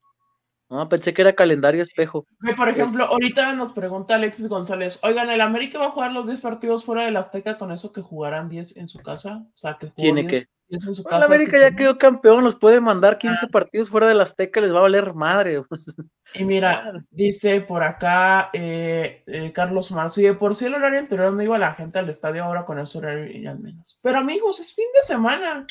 No, 0.70 0.90
pensé 0.90 1.14
que 1.14 1.22
era 1.22 1.34
calendario 1.34 1.84
espejo. 1.84 2.26
Por 2.58 2.70
ejemplo, 2.70 3.06
ahorita 3.06 3.54
nos 3.54 3.72
pregunta 3.72 4.16
Alexis 4.16 4.48
González, 4.48 5.00
oigan, 5.04 5.30
¿el 5.30 5.42
América 5.42 5.78
va 5.78 5.88
a 5.88 5.92
jugar 5.92 6.12
los 6.12 6.26
10 6.26 6.42
partidos 6.42 6.84
fuera 6.84 7.06
del 7.06 7.18
Azteca 7.18 7.58
con 7.58 7.72
eso 7.72 7.92
que 7.92 8.02
jugarán 8.02 8.50
10 8.50 8.78
en 8.78 8.88
su 8.88 9.00
casa? 9.00 9.46
O 9.48 9.58
sea, 9.58 9.78
que 9.78 9.88
¿Tiene 9.88 10.26
que? 10.26 10.46
En 10.68 10.80
su 10.80 11.04
casa, 11.04 11.18
el 11.18 11.24
América 11.34 11.62
ya 11.62 11.76
quedó 11.76 11.98
campeón, 11.98 12.44
los 12.44 12.56
puede 12.56 12.82
mandar 12.82 13.20
15 13.20 13.46
ah. 13.46 13.50
partidos 13.52 13.90
fuera 13.90 14.08
del 14.08 14.22
Azteca, 14.22 14.60
les 14.60 14.74
va 14.74 14.80
a 14.80 14.84
valer 14.84 15.14
madre. 15.14 15.64
Y 16.34 16.44
mira, 16.44 16.92
dice 17.12 17.62
por 17.62 17.82
acá 17.82 18.50
eh, 18.52 19.24
eh, 19.28 19.54
Carlos 19.54 19.92
Marzo, 19.92 20.20
y 20.20 20.26
de 20.26 20.34
por 20.34 20.54
sí 20.54 20.66
el 20.66 20.74
horario 20.74 21.00
anterior 21.00 21.32
no 21.32 21.42
iba 21.42 21.58
la 21.58 21.74
gente 21.74 22.00
al 22.00 22.10
estadio, 22.10 22.44
ahora 22.44 22.66
con 22.66 22.78
ese 22.78 22.98
horario 22.98 23.26
irían 23.26 23.62
menos. 23.62 24.00
Pero 24.02 24.18
amigos, 24.20 24.60
es 24.60 24.74
fin 24.74 24.88
de 24.94 25.02
semana. 25.02 25.66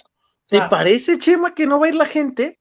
¿Te 0.48 0.62
parece, 0.62 1.18
Chema, 1.18 1.54
que 1.54 1.66
no 1.66 1.78
va 1.78 1.87
a 1.87 1.88
ir 1.90 1.96
la 1.96 2.07
gente? 2.07 2.61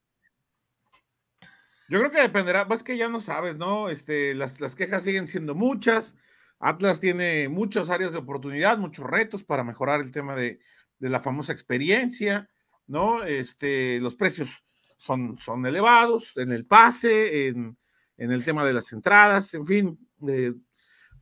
Yo 1.88 1.98
creo 1.98 2.10
que 2.10 2.20
dependerá, 2.20 2.66
pues 2.66 2.82
que 2.82 2.96
ya 2.98 3.08
no 3.08 3.20
sabes, 3.20 3.56
¿no? 3.56 3.88
Este, 3.88 4.34
las, 4.34 4.60
las 4.60 4.74
quejas 4.74 5.04
siguen 5.04 5.26
siendo 5.26 5.54
muchas. 5.54 6.14
Atlas 6.58 7.00
tiene 7.00 7.48
muchas 7.48 7.90
áreas 7.90 8.12
de 8.12 8.18
oportunidad, 8.18 8.76
muchos 8.76 9.06
retos 9.06 9.44
para 9.44 9.64
mejorar 9.64 10.00
el 10.00 10.10
tema 10.10 10.34
de, 10.34 10.60
la 10.98 11.20
famosa 11.20 11.52
experiencia, 11.52 12.48
¿no? 12.86 13.24
Este, 13.24 14.00
los 14.00 14.14
precios 14.14 14.64
son, 14.96 15.36
son 15.38 15.66
elevados 15.66 16.32
en 16.36 16.52
el 16.52 16.66
pase, 16.66 17.48
en, 17.48 17.76
el 18.16 18.44
tema 18.44 18.64
de 18.64 18.72
las 18.72 18.92
entradas, 18.92 19.52
en 19.54 19.66
fin. 19.66 20.08
Eh, 20.28 20.52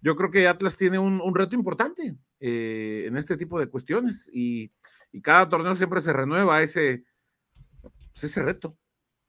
yo 0.00 0.16
creo 0.16 0.30
que 0.30 0.46
Atlas 0.46 0.76
tiene 0.76 0.98
un, 0.98 1.34
reto 1.34 1.56
importante 1.56 2.14
eh, 2.40 3.04
en 3.06 3.16
este 3.16 3.36
tipo 3.36 3.58
de 3.58 3.68
cuestiones 3.68 4.28
y, 4.32 4.70
cada 5.22 5.46
torneo 5.46 5.74
siempre 5.74 6.00
se 6.00 6.10
renueva 6.10 6.62
ese, 6.62 7.04
pues, 7.82 8.24
ese 8.24 8.42
reto 8.42 8.78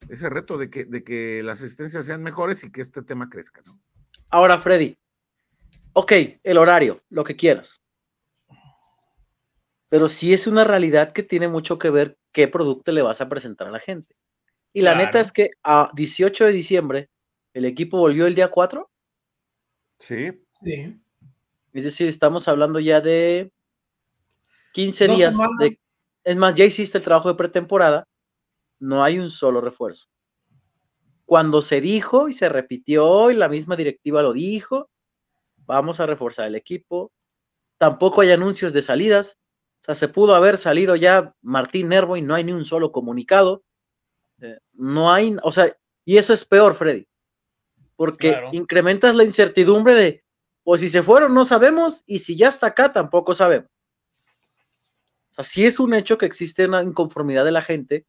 ese 0.09 0.29
reto 0.29 0.57
de 0.57 0.69
que, 0.69 0.85
de 0.85 1.03
que 1.03 1.41
las 1.43 1.61
asistencias 1.61 2.05
sean 2.05 2.23
mejores 2.23 2.63
y 2.63 2.71
que 2.71 2.81
este 2.81 3.01
tema 3.01 3.29
crezca, 3.29 3.61
¿no? 3.65 3.79
Ahora, 4.29 4.57
Freddy, 4.57 4.97
ok, 5.93 6.11
el 6.43 6.57
horario, 6.57 7.03
lo 7.09 7.23
que 7.23 7.35
quieras. 7.35 7.82
Pero 9.93 10.09
sí 10.09 10.33
es 10.33 10.47
una 10.47 10.63
realidad 10.63 11.11
que 11.11 11.21
tiene 11.21 11.47
mucho 11.47 11.77
que 11.77 11.91
ver 11.91 12.17
qué 12.31 12.47
producto 12.47 12.91
le 12.91 13.03
vas 13.03 13.21
a 13.21 13.29
presentar 13.29 13.67
a 13.67 13.69
la 13.69 13.79
gente. 13.79 14.15
Y 14.73 14.81
la 14.81 14.95
neta 14.95 15.19
es 15.19 15.31
que 15.31 15.51
a 15.61 15.91
18 15.93 16.45
de 16.45 16.51
diciembre, 16.51 17.09
¿el 17.53 17.63
equipo 17.65 17.99
volvió 17.99 18.25
el 18.25 18.33
día 18.33 18.49
4? 18.49 18.89
Sí. 19.99 20.31
Sí. 20.63 20.99
Es 21.73 21.83
decir, 21.83 22.07
estamos 22.07 22.47
hablando 22.47 22.79
ya 22.79 23.01
de 23.01 23.51
15 24.73 25.09
días. 25.09 25.35
es 26.23 26.35
más, 26.37 26.55
ya 26.55 26.65
hiciste 26.65 26.97
el 26.97 27.03
trabajo 27.03 27.29
de 27.29 27.35
pretemporada 27.35 28.07
no 28.79 29.03
hay 29.03 29.19
un 29.19 29.29
solo 29.29 29.61
refuerzo. 29.61 30.07
Cuando 31.23 31.61
se 31.61 31.81
dijo 31.81 32.29
y 32.29 32.33
se 32.33 32.49
repitió 32.49 33.29
y 33.29 33.35
la 33.35 33.47
misma 33.47 33.75
directiva 33.75 34.23
lo 34.23 34.33
dijo, 34.33 34.89
vamos 35.67 35.99
a 35.99 36.07
reforzar 36.07 36.47
el 36.47 36.55
equipo. 36.55 37.11
Tampoco 37.77 38.21
hay 38.21 38.31
anuncios 38.31 38.73
de 38.73 38.81
salidas. 38.81 39.37
O 39.83 39.85
sea, 39.85 39.95
se 39.95 40.07
pudo 40.07 40.33
haber 40.33 40.57
salido 40.57 40.95
ya 40.95 41.35
Martín 41.41 41.89
Nervo 41.89 42.15
y 42.15 42.21
no 42.21 42.33
hay 42.35 42.45
ni 42.45 42.53
un 42.53 42.63
solo 42.63 42.93
comunicado. 42.93 43.65
Eh, 44.41 44.57
no 44.71 45.11
hay, 45.11 45.35
o 45.43 45.51
sea, 45.51 45.75
y 46.05 46.17
eso 46.17 46.33
es 46.33 46.45
peor, 46.45 46.75
Freddy, 46.75 47.05
porque 47.97 48.33
incrementas 48.53 49.13
la 49.13 49.25
incertidumbre 49.25 49.93
de, 49.93 50.23
pues 50.63 50.79
si 50.79 50.87
se 50.87 51.03
fueron 51.03 51.33
no 51.33 51.43
sabemos 51.43 52.01
y 52.05 52.19
si 52.19 52.37
ya 52.37 52.47
está 52.47 52.67
acá 52.67 52.93
tampoco 52.93 53.35
sabemos. 53.35 53.69
O 55.31 55.33
sea, 55.33 55.43
sí 55.43 55.65
es 55.65 55.81
un 55.81 55.93
hecho 55.93 56.17
que 56.17 56.27
existe 56.27 56.65
una 56.65 56.81
inconformidad 56.81 57.43
de 57.43 57.51
la 57.51 57.61
gente 57.61 58.05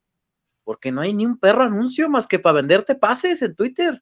porque 0.63 0.93
no 0.93 1.01
hay 1.01 1.13
ni 1.13 1.27
un 1.27 1.39
perro 1.39 1.65
anuncio 1.65 2.09
más 2.09 2.29
que 2.29 2.39
para 2.39 2.55
venderte 2.55 2.95
pases 2.95 3.43
en 3.43 3.57
Twitter. 3.57 4.01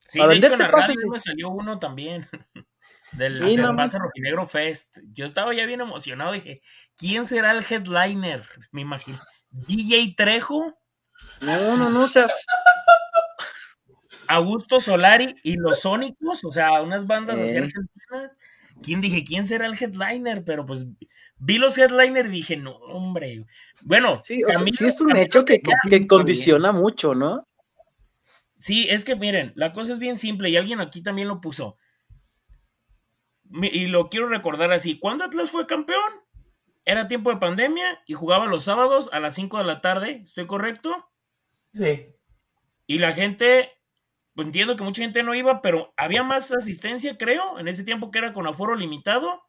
Sí, 0.00 0.18
de 0.18 0.34
hecho 0.34 0.52
en 0.52 0.58
la 0.58 0.68
radio 0.68 0.94
me 1.08 1.20
salió 1.20 1.50
uno 1.50 1.78
también 1.78 2.26
del, 3.12 3.38
sí, 3.38 3.56
Rojinegro 3.56 4.46
Fest. 4.46 4.98
Yo 5.12 5.24
estaba 5.24 5.54
ya 5.54 5.66
bien 5.66 5.80
emocionado, 5.80 6.32
dije, 6.32 6.60
¿quién 6.96 7.24
será 7.24 7.52
el 7.52 7.64
headliner? 7.68 8.44
Me 8.70 8.82
imagino. 8.82 9.18
DJ 9.50 10.14
Trejo. 10.16 10.78
No, 11.40 11.76
no, 11.76 11.90
no, 11.90 12.04
o 12.04 12.08
sea. 12.08 12.28
Augusto 14.28 14.78
Solari 14.78 15.36
y 15.42 15.56
los 15.56 15.80
Sónicos, 15.80 16.44
o 16.44 16.52
sea, 16.52 16.82
unas 16.82 17.06
bandas 17.06 17.40
así 17.40 17.56
argentinas. 17.56 18.38
¿Quién 18.82 19.00
dije, 19.00 19.24
quién 19.24 19.46
será 19.46 19.66
el 19.66 19.74
headliner? 19.74 20.44
Pero 20.44 20.66
pues 20.66 20.86
vi 21.38 21.58
los 21.58 21.76
headliners 21.78 22.28
y 22.28 22.32
dije, 22.32 22.56
no, 22.56 22.72
hombre. 22.72 23.46
Bueno, 23.82 24.20
sí, 24.22 24.40
es 24.80 25.00
un 25.00 25.16
hecho 25.16 25.44
que, 25.44 25.60
condiciona 26.06 26.72
mucho, 26.72 27.14
¿no? 27.14 27.48
Sí, 28.58 28.86
es 28.90 29.04
que 29.04 29.16
miren, 29.16 29.52
la 29.54 29.72
cosa 29.72 29.94
es 29.94 29.98
bien 29.98 30.18
simple 30.18 30.50
y 30.50 30.56
alguien 30.56 30.80
aquí 30.80 31.02
también 31.02 31.28
lo 31.28 31.40
puso. 31.40 31.76
Y 33.50 33.86
lo 33.86 34.08
quiero 34.08 34.28
recordar 34.28 34.72
así. 34.72 34.98
¿Cuándo 34.98 35.24
Atlas 35.24 35.50
fue 35.50 35.66
campeón? 35.66 36.12
Era 36.84 37.08
tiempo 37.08 37.30
de 37.30 37.36
pandemia 37.36 38.02
y 38.06 38.14
jugaba 38.14 38.46
los 38.46 38.64
sábados 38.64 39.10
a 39.12 39.20
las 39.20 39.34
5 39.34 39.58
de 39.58 39.64
la 39.64 39.80
tarde. 39.80 40.22
¿Estoy 40.24 40.46
correcto? 40.46 41.10
Sí. 41.72 42.14
Y 42.86 42.98
la 42.98 43.12
gente, 43.12 43.70
pues 44.34 44.46
entiendo 44.46 44.76
que 44.76 44.84
mucha 44.84 45.02
gente 45.02 45.22
no 45.22 45.34
iba, 45.34 45.60
pero 45.60 45.92
había 45.96 46.22
más 46.22 46.50
asistencia, 46.52 47.18
creo, 47.18 47.58
en 47.58 47.68
ese 47.68 47.84
tiempo 47.84 48.10
que 48.10 48.18
era 48.18 48.32
con 48.32 48.46
aforo 48.46 48.74
limitado 48.74 49.42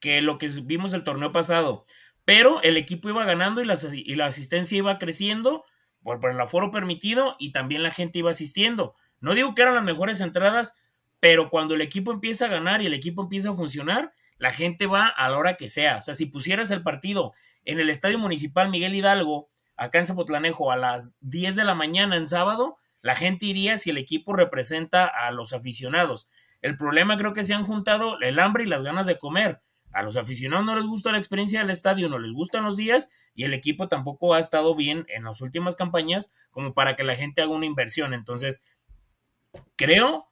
que 0.00 0.20
lo 0.20 0.38
que 0.38 0.48
vimos 0.48 0.92
el 0.92 1.04
torneo 1.04 1.32
pasado. 1.32 1.84
Pero 2.24 2.60
el 2.62 2.76
equipo 2.76 3.08
iba 3.08 3.24
ganando 3.24 3.62
y 3.62 3.64
la, 3.64 3.78
y 3.92 4.14
la 4.14 4.26
asistencia 4.26 4.76
iba 4.76 4.98
creciendo 4.98 5.64
por, 6.02 6.30
el 6.30 6.40
aforo 6.40 6.70
permitido 6.70 7.36
y 7.38 7.52
también 7.52 7.82
la 7.82 7.90
gente 7.90 8.18
iba 8.18 8.30
asistiendo. 8.30 8.94
No 9.20 9.34
digo 9.34 9.54
que 9.54 9.62
eran 9.62 9.74
las 9.74 9.84
mejores 9.84 10.20
entradas, 10.20 10.74
pero 11.20 11.50
cuando 11.50 11.74
el 11.74 11.80
equipo 11.80 12.12
empieza 12.12 12.46
a 12.46 12.48
ganar 12.48 12.82
y 12.82 12.86
el 12.86 12.94
equipo 12.94 13.22
empieza 13.22 13.50
a 13.50 13.54
funcionar, 13.54 14.12
la 14.38 14.52
gente 14.52 14.86
va 14.86 15.06
a 15.06 15.28
la 15.28 15.38
hora 15.38 15.56
que 15.56 15.68
sea. 15.68 15.96
O 15.96 16.00
sea, 16.00 16.14
si 16.14 16.26
pusieras 16.26 16.70
el 16.70 16.82
partido 16.82 17.32
en 17.64 17.80
el 17.80 17.90
Estadio 17.90 18.18
Municipal 18.18 18.70
Miguel 18.70 18.94
Hidalgo, 18.94 19.48
acá 19.76 19.98
en 19.98 20.06
Zapotlanejo, 20.06 20.70
a 20.70 20.76
las 20.76 21.16
10 21.20 21.56
de 21.56 21.64
la 21.64 21.74
mañana 21.74 22.16
en 22.16 22.26
sábado, 22.26 22.76
la 23.00 23.14
gente 23.14 23.46
iría 23.46 23.76
si 23.76 23.90
el 23.90 23.98
equipo 23.98 24.32
representa 24.34 25.06
a 25.06 25.30
los 25.30 25.52
aficionados. 25.52 26.28
El 26.60 26.76
problema 26.76 27.16
creo 27.16 27.32
que 27.32 27.44
se 27.44 27.54
han 27.54 27.64
juntado 27.64 28.18
el 28.20 28.38
hambre 28.38 28.64
y 28.64 28.66
las 28.66 28.82
ganas 28.82 29.06
de 29.06 29.18
comer. 29.18 29.60
A 29.92 30.02
los 30.02 30.16
aficionados 30.16 30.66
no 30.66 30.76
les 30.76 30.84
gusta 30.84 31.12
la 31.12 31.18
experiencia 31.18 31.60
del 31.60 31.70
estadio, 31.70 32.08
no 32.08 32.18
les 32.18 32.32
gustan 32.32 32.64
los 32.64 32.76
días 32.76 33.10
y 33.34 33.44
el 33.44 33.54
equipo 33.54 33.88
tampoco 33.88 34.34
ha 34.34 34.38
estado 34.38 34.74
bien 34.74 35.06
en 35.08 35.24
las 35.24 35.40
últimas 35.40 35.76
campañas 35.76 36.34
como 36.50 36.74
para 36.74 36.96
que 36.96 37.04
la 37.04 37.16
gente 37.16 37.40
haga 37.40 37.52
una 37.52 37.66
inversión. 37.66 38.12
Entonces, 38.12 38.62
creo 39.76 40.28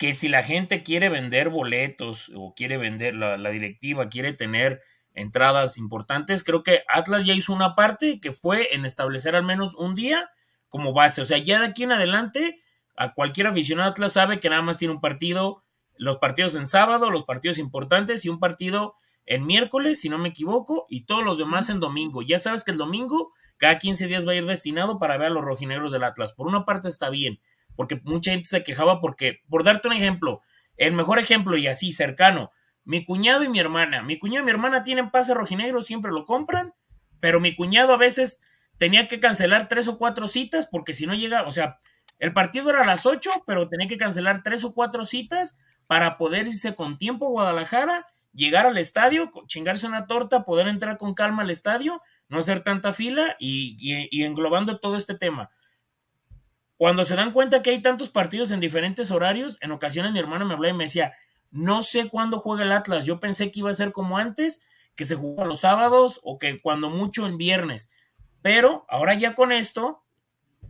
que 0.00 0.14
si 0.14 0.28
la 0.28 0.42
gente 0.42 0.82
quiere 0.82 1.10
vender 1.10 1.50
boletos 1.50 2.32
o 2.34 2.54
quiere 2.54 2.78
vender, 2.78 3.14
la, 3.14 3.36
directiva 3.50 4.08
quiere 4.08 4.32
tener 4.32 4.80
entradas 5.12 5.76
importantes, 5.76 6.42
creo 6.42 6.62
que 6.62 6.84
Atlas 6.88 7.26
ya 7.26 7.34
hizo 7.34 7.52
una 7.52 7.74
parte 7.74 8.18
que 8.18 8.32
fue 8.32 8.74
en 8.74 8.86
establecer 8.86 9.36
al 9.36 9.42
menos 9.42 9.74
un 9.74 9.94
día 9.94 10.30
como 10.70 10.94
base. 10.94 11.20
O 11.20 11.26
sea, 11.26 11.36
ya 11.36 11.60
de 11.60 11.66
aquí 11.66 11.82
en 11.82 11.92
adelante, 11.92 12.60
a 12.96 13.12
cualquier 13.12 13.48
aficionado 13.48 13.90
Atlas 13.90 14.14
sabe 14.14 14.40
que 14.40 14.48
nada 14.48 14.62
más 14.62 14.78
tiene 14.78 14.94
un 14.94 15.02
partido, 15.02 15.64
los 15.98 16.16
partidos 16.16 16.54
en 16.54 16.66
sábado, 16.66 17.10
los 17.10 17.24
partidos 17.24 17.58
importantes 17.58 18.24
y 18.24 18.30
un 18.30 18.40
partido 18.40 18.94
en 19.26 19.44
miércoles, 19.44 20.00
si 20.00 20.08
no 20.08 20.16
me 20.16 20.30
equivoco, 20.30 20.86
y 20.88 21.04
todos 21.04 21.22
los 21.22 21.36
demás 21.36 21.68
en 21.68 21.78
domingo. 21.78 22.22
Ya 22.22 22.38
sabes 22.38 22.64
que 22.64 22.70
el 22.70 22.78
domingo, 22.78 23.34
cada 23.58 23.76
15 23.78 24.06
días 24.06 24.26
va 24.26 24.32
a 24.32 24.36
ir 24.36 24.46
destinado 24.46 24.98
para 24.98 25.18
ver 25.18 25.26
a 25.26 25.34
los 25.34 25.44
rojinegros 25.44 25.92
del 25.92 26.04
Atlas. 26.04 26.32
Por 26.32 26.46
una 26.46 26.64
parte 26.64 26.88
está 26.88 27.10
bien, 27.10 27.38
porque 27.76 28.00
mucha 28.04 28.32
gente 28.32 28.48
se 28.48 28.62
quejaba 28.62 29.00
porque, 29.00 29.40
por 29.48 29.64
darte 29.64 29.88
un 29.88 29.94
ejemplo, 29.94 30.42
el 30.76 30.92
mejor 30.92 31.18
ejemplo 31.18 31.56
y 31.56 31.66
así 31.66 31.92
cercano, 31.92 32.50
mi 32.84 33.04
cuñado 33.04 33.44
y 33.44 33.48
mi 33.48 33.58
hermana, 33.58 34.02
mi 34.02 34.18
cuñado 34.18 34.42
y 34.42 34.44
mi 34.46 34.50
hermana 34.50 34.82
tienen 34.82 35.10
pase 35.10 35.34
rojinegro, 35.34 35.80
siempre 35.80 36.12
lo 36.12 36.24
compran, 36.24 36.74
pero 37.20 37.40
mi 37.40 37.54
cuñado 37.54 37.92
a 37.92 37.98
veces 37.98 38.40
tenía 38.78 39.06
que 39.06 39.20
cancelar 39.20 39.68
tres 39.68 39.88
o 39.88 39.98
cuatro 39.98 40.26
citas 40.26 40.66
porque 40.70 40.94
si 40.94 41.06
no 41.06 41.14
llega, 41.14 41.42
o 41.42 41.52
sea, 41.52 41.80
el 42.18 42.32
partido 42.32 42.70
era 42.70 42.82
a 42.82 42.86
las 42.86 43.06
ocho, 43.06 43.30
pero 43.46 43.66
tenía 43.66 43.88
que 43.88 43.96
cancelar 43.96 44.42
tres 44.42 44.64
o 44.64 44.74
cuatro 44.74 45.04
citas 45.04 45.58
para 45.86 46.16
poder 46.18 46.46
irse 46.46 46.74
con 46.74 46.98
tiempo 46.98 47.26
a 47.26 47.30
Guadalajara, 47.30 48.06
llegar 48.32 48.66
al 48.66 48.78
estadio, 48.78 49.30
chingarse 49.46 49.86
una 49.86 50.06
torta, 50.06 50.44
poder 50.44 50.68
entrar 50.68 50.98
con 50.98 51.14
calma 51.14 51.42
al 51.42 51.50
estadio, 51.50 52.00
no 52.28 52.38
hacer 52.38 52.62
tanta 52.62 52.92
fila 52.92 53.36
y, 53.38 53.76
y 54.10 54.24
englobando 54.24 54.78
todo 54.78 54.96
este 54.96 55.14
tema. 55.14 55.50
Cuando 56.80 57.04
se 57.04 57.14
dan 57.14 57.32
cuenta 57.32 57.60
que 57.60 57.68
hay 57.68 57.82
tantos 57.82 58.08
partidos 58.08 58.52
en 58.52 58.60
diferentes 58.60 59.10
horarios, 59.10 59.58
en 59.60 59.70
ocasiones 59.70 60.12
mi 60.12 60.18
hermano 60.18 60.46
me 60.46 60.54
hablaba 60.54 60.72
y 60.72 60.78
me 60.78 60.84
decía, 60.84 61.12
no 61.50 61.82
sé 61.82 62.08
cuándo 62.08 62.38
juega 62.38 62.62
el 62.62 62.72
Atlas, 62.72 63.04
yo 63.04 63.20
pensé 63.20 63.50
que 63.50 63.60
iba 63.60 63.68
a 63.68 63.74
ser 63.74 63.92
como 63.92 64.16
antes, 64.16 64.66
que 64.94 65.04
se 65.04 65.14
jugaba 65.14 65.46
los 65.46 65.60
sábados 65.60 66.20
o 66.22 66.38
que 66.38 66.62
cuando 66.62 66.88
mucho 66.88 67.26
en 67.26 67.36
viernes, 67.36 67.92
pero 68.40 68.86
ahora 68.88 69.12
ya 69.12 69.34
con 69.34 69.52
esto 69.52 70.04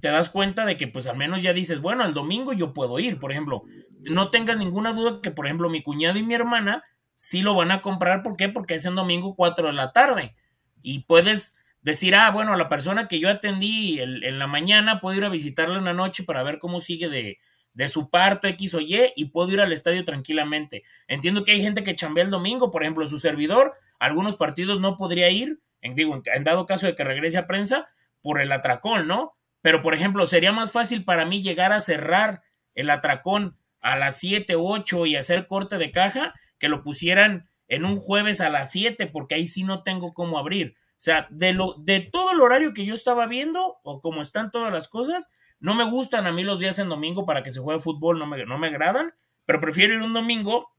te 0.00 0.08
das 0.08 0.30
cuenta 0.30 0.66
de 0.66 0.76
que 0.76 0.88
pues 0.88 1.06
al 1.06 1.16
menos 1.16 1.42
ya 1.42 1.52
dices, 1.52 1.80
bueno, 1.80 2.04
el 2.04 2.12
domingo 2.12 2.52
yo 2.52 2.72
puedo 2.72 2.98
ir, 2.98 3.20
por 3.20 3.30
ejemplo, 3.30 3.62
no 4.10 4.30
tengas 4.30 4.56
ninguna 4.56 4.92
duda 4.92 5.20
que 5.22 5.30
por 5.30 5.46
ejemplo 5.46 5.70
mi 5.70 5.80
cuñado 5.80 6.18
y 6.18 6.24
mi 6.24 6.34
hermana 6.34 6.82
sí 7.14 7.40
lo 7.40 7.54
van 7.54 7.70
a 7.70 7.82
comprar, 7.82 8.24
¿por 8.24 8.36
qué? 8.36 8.48
Porque 8.48 8.74
es 8.74 8.84
en 8.84 8.96
domingo 8.96 9.36
4 9.36 9.68
de 9.68 9.74
la 9.74 9.92
tarde. 9.92 10.34
Y 10.82 11.04
puedes 11.04 11.54
decir, 11.82 12.14
ah, 12.14 12.30
bueno, 12.30 12.56
la 12.56 12.68
persona 12.68 13.08
que 13.08 13.18
yo 13.18 13.28
atendí 13.28 14.00
en 14.00 14.38
la 14.38 14.46
mañana, 14.46 15.00
puedo 15.00 15.16
ir 15.16 15.24
a 15.24 15.28
visitarla 15.28 15.78
una 15.78 15.94
noche 15.94 16.24
para 16.24 16.42
ver 16.42 16.58
cómo 16.58 16.80
sigue 16.80 17.08
de, 17.08 17.38
de 17.72 17.88
su 17.88 18.10
parto 18.10 18.48
X 18.48 18.74
o 18.74 18.80
Y 18.80 19.12
y 19.16 19.26
puedo 19.26 19.50
ir 19.52 19.60
al 19.60 19.72
estadio 19.72 20.04
tranquilamente. 20.04 20.82
Entiendo 21.08 21.44
que 21.44 21.52
hay 21.52 21.62
gente 21.62 21.82
que 21.82 21.94
chambea 21.94 22.24
el 22.24 22.30
domingo, 22.30 22.70
por 22.70 22.82
ejemplo, 22.82 23.06
su 23.06 23.18
servidor, 23.18 23.74
algunos 23.98 24.36
partidos 24.36 24.80
no 24.80 24.96
podría 24.96 25.30
ir, 25.30 25.60
en, 25.80 25.94
digo, 25.94 26.20
en 26.24 26.44
dado 26.44 26.66
caso 26.66 26.86
de 26.86 26.94
que 26.94 27.04
regrese 27.04 27.38
a 27.38 27.46
prensa, 27.46 27.86
por 28.22 28.40
el 28.40 28.52
atracón, 28.52 29.06
¿no? 29.06 29.34
Pero, 29.62 29.82
por 29.82 29.94
ejemplo, 29.94 30.26
sería 30.26 30.52
más 30.52 30.72
fácil 30.72 31.04
para 31.04 31.24
mí 31.24 31.42
llegar 31.42 31.72
a 31.72 31.80
cerrar 31.80 32.42
el 32.74 32.90
atracón 32.90 33.56
a 33.80 33.96
las 33.96 34.18
7 34.18 34.56
u 34.56 34.66
8 34.66 35.06
y 35.06 35.16
hacer 35.16 35.46
corte 35.46 35.78
de 35.78 35.90
caja 35.90 36.34
que 36.58 36.68
lo 36.68 36.82
pusieran 36.82 37.48
en 37.68 37.84
un 37.84 37.96
jueves 37.96 38.40
a 38.40 38.50
las 38.50 38.70
7, 38.72 39.06
porque 39.06 39.36
ahí 39.36 39.46
sí 39.46 39.64
no 39.64 39.82
tengo 39.82 40.12
cómo 40.12 40.38
abrir. 40.38 40.76
O 41.00 41.02
sea, 41.02 41.26
de, 41.30 41.54
lo, 41.54 41.76
de 41.78 42.00
todo 42.00 42.30
el 42.30 42.42
horario 42.42 42.74
que 42.74 42.84
yo 42.84 42.92
estaba 42.92 43.26
viendo, 43.26 43.78
o 43.84 44.02
como 44.02 44.20
están 44.20 44.50
todas 44.50 44.70
las 44.70 44.86
cosas, 44.86 45.30
no 45.58 45.72
me 45.72 45.84
gustan 45.84 46.26
a 46.26 46.32
mí 46.32 46.44
los 46.44 46.60
días 46.60 46.78
en 46.78 46.90
domingo 46.90 47.24
para 47.24 47.42
que 47.42 47.52
se 47.52 47.60
juegue 47.60 47.80
fútbol, 47.80 48.18
no 48.18 48.26
me, 48.26 48.44
no 48.44 48.58
me 48.58 48.66
agradan, 48.66 49.14
pero 49.46 49.62
prefiero 49.62 49.94
ir 49.94 50.02
un 50.02 50.12
domingo 50.12 50.74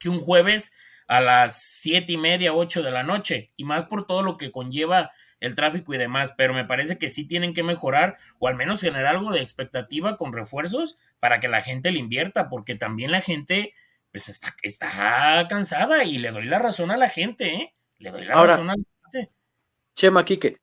que 0.00 0.08
un 0.08 0.20
jueves 0.20 0.72
a 1.06 1.20
las 1.20 1.62
siete 1.62 2.14
y 2.14 2.16
media, 2.16 2.54
ocho 2.54 2.82
de 2.82 2.92
la 2.92 3.02
noche, 3.02 3.52
y 3.54 3.64
más 3.64 3.84
por 3.84 4.06
todo 4.06 4.22
lo 4.22 4.38
que 4.38 4.50
conlleva 4.50 5.10
el 5.38 5.54
tráfico 5.54 5.92
y 5.92 5.98
demás, 5.98 6.32
pero 6.34 6.54
me 6.54 6.64
parece 6.64 6.96
que 6.96 7.10
sí 7.10 7.28
tienen 7.28 7.52
que 7.52 7.62
mejorar 7.62 8.16
o 8.38 8.48
al 8.48 8.54
menos 8.54 8.80
generar 8.80 9.16
algo 9.16 9.32
de 9.32 9.42
expectativa 9.42 10.16
con 10.16 10.32
refuerzos 10.32 10.96
para 11.20 11.40
que 11.40 11.48
la 11.48 11.60
gente 11.60 11.90
le 11.90 11.98
invierta, 11.98 12.48
porque 12.48 12.74
también 12.74 13.10
la 13.10 13.20
gente 13.20 13.74
pues 14.10 14.30
está, 14.30 14.56
está 14.62 15.46
cansada 15.50 16.04
y 16.04 16.16
le 16.16 16.30
doy 16.30 16.46
la 16.46 16.58
razón 16.58 16.90
a 16.90 16.96
la 16.96 17.10
gente, 17.10 17.54
¿eh? 17.54 17.74
Le 17.98 18.10
doy 18.10 18.24
la 18.24 18.34
razón 18.34 18.70
a 18.70 18.76
la 18.76 18.91
Chema 19.94 20.24
Quique, 20.24 20.58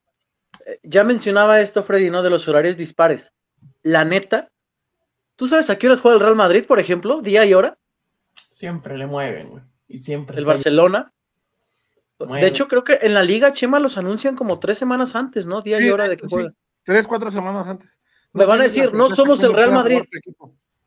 eh, 0.66 0.80
ya 0.84 1.04
mencionaba 1.04 1.62
esto 1.62 1.84
Freddy, 1.84 2.10
¿no? 2.10 2.22
De 2.22 2.30
los 2.30 2.48
horarios 2.48 2.78
dispares. 2.78 3.32
La 3.84 4.04
neta, 4.06 4.50
¿tú 5.36 5.48
sabes 5.48 5.70
a 5.70 5.78
qué 5.78 5.88
horas 5.88 6.02
juega 6.02 6.16
el 6.16 6.22
Real 6.22 6.36
Madrid, 6.36 6.66
por 6.66 6.80
ejemplo? 6.80 7.22
¿Día 7.22 7.46
y 7.46 7.54
hora? 7.54 7.78
Siempre 8.50 8.98
le 8.98 9.08
mueven, 9.08 9.50
güey. 9.50 9.64
Y 9.88 9.98
siempre. 10.00 10.38
El 10.38 10.46
Barcelona. 10.46 11.12
De 12.20 12.48
hecho, 12.48 12.68
creo 12.68 12.84
que 12.84 13.00
en 13.02 13.14
la 13.14 13.24
liga, 13.24 13.54
Chema, 13.54 13.80
los 13.80 13.98
anuncian 13.98 14.36
como 14.36 14.60
tres 14.60 14.78
semanas 14.78 15.16
antes, 15.16 15.46
¿no? 15.46 15.62
Día 15.62 15.80
y 15.80 15.90
hora 15.90 16.10
de 16.10 16.18
que 16.18 16.28
juega. 16.28 16.54
Tres, 16.84 17.08
cuatro 17.08 17.32
semanas 17.32 17.68
antes. 17.68 18.00
Me 18.34 18.46
van 18.46 18.60
a 18.60 18.64
decir, 18.64 18.94
no 18.94 19.10
somos 19.10 19.42
el 19.44 19.54
Real 19.54 19.72
Madrid. 19.72 20.02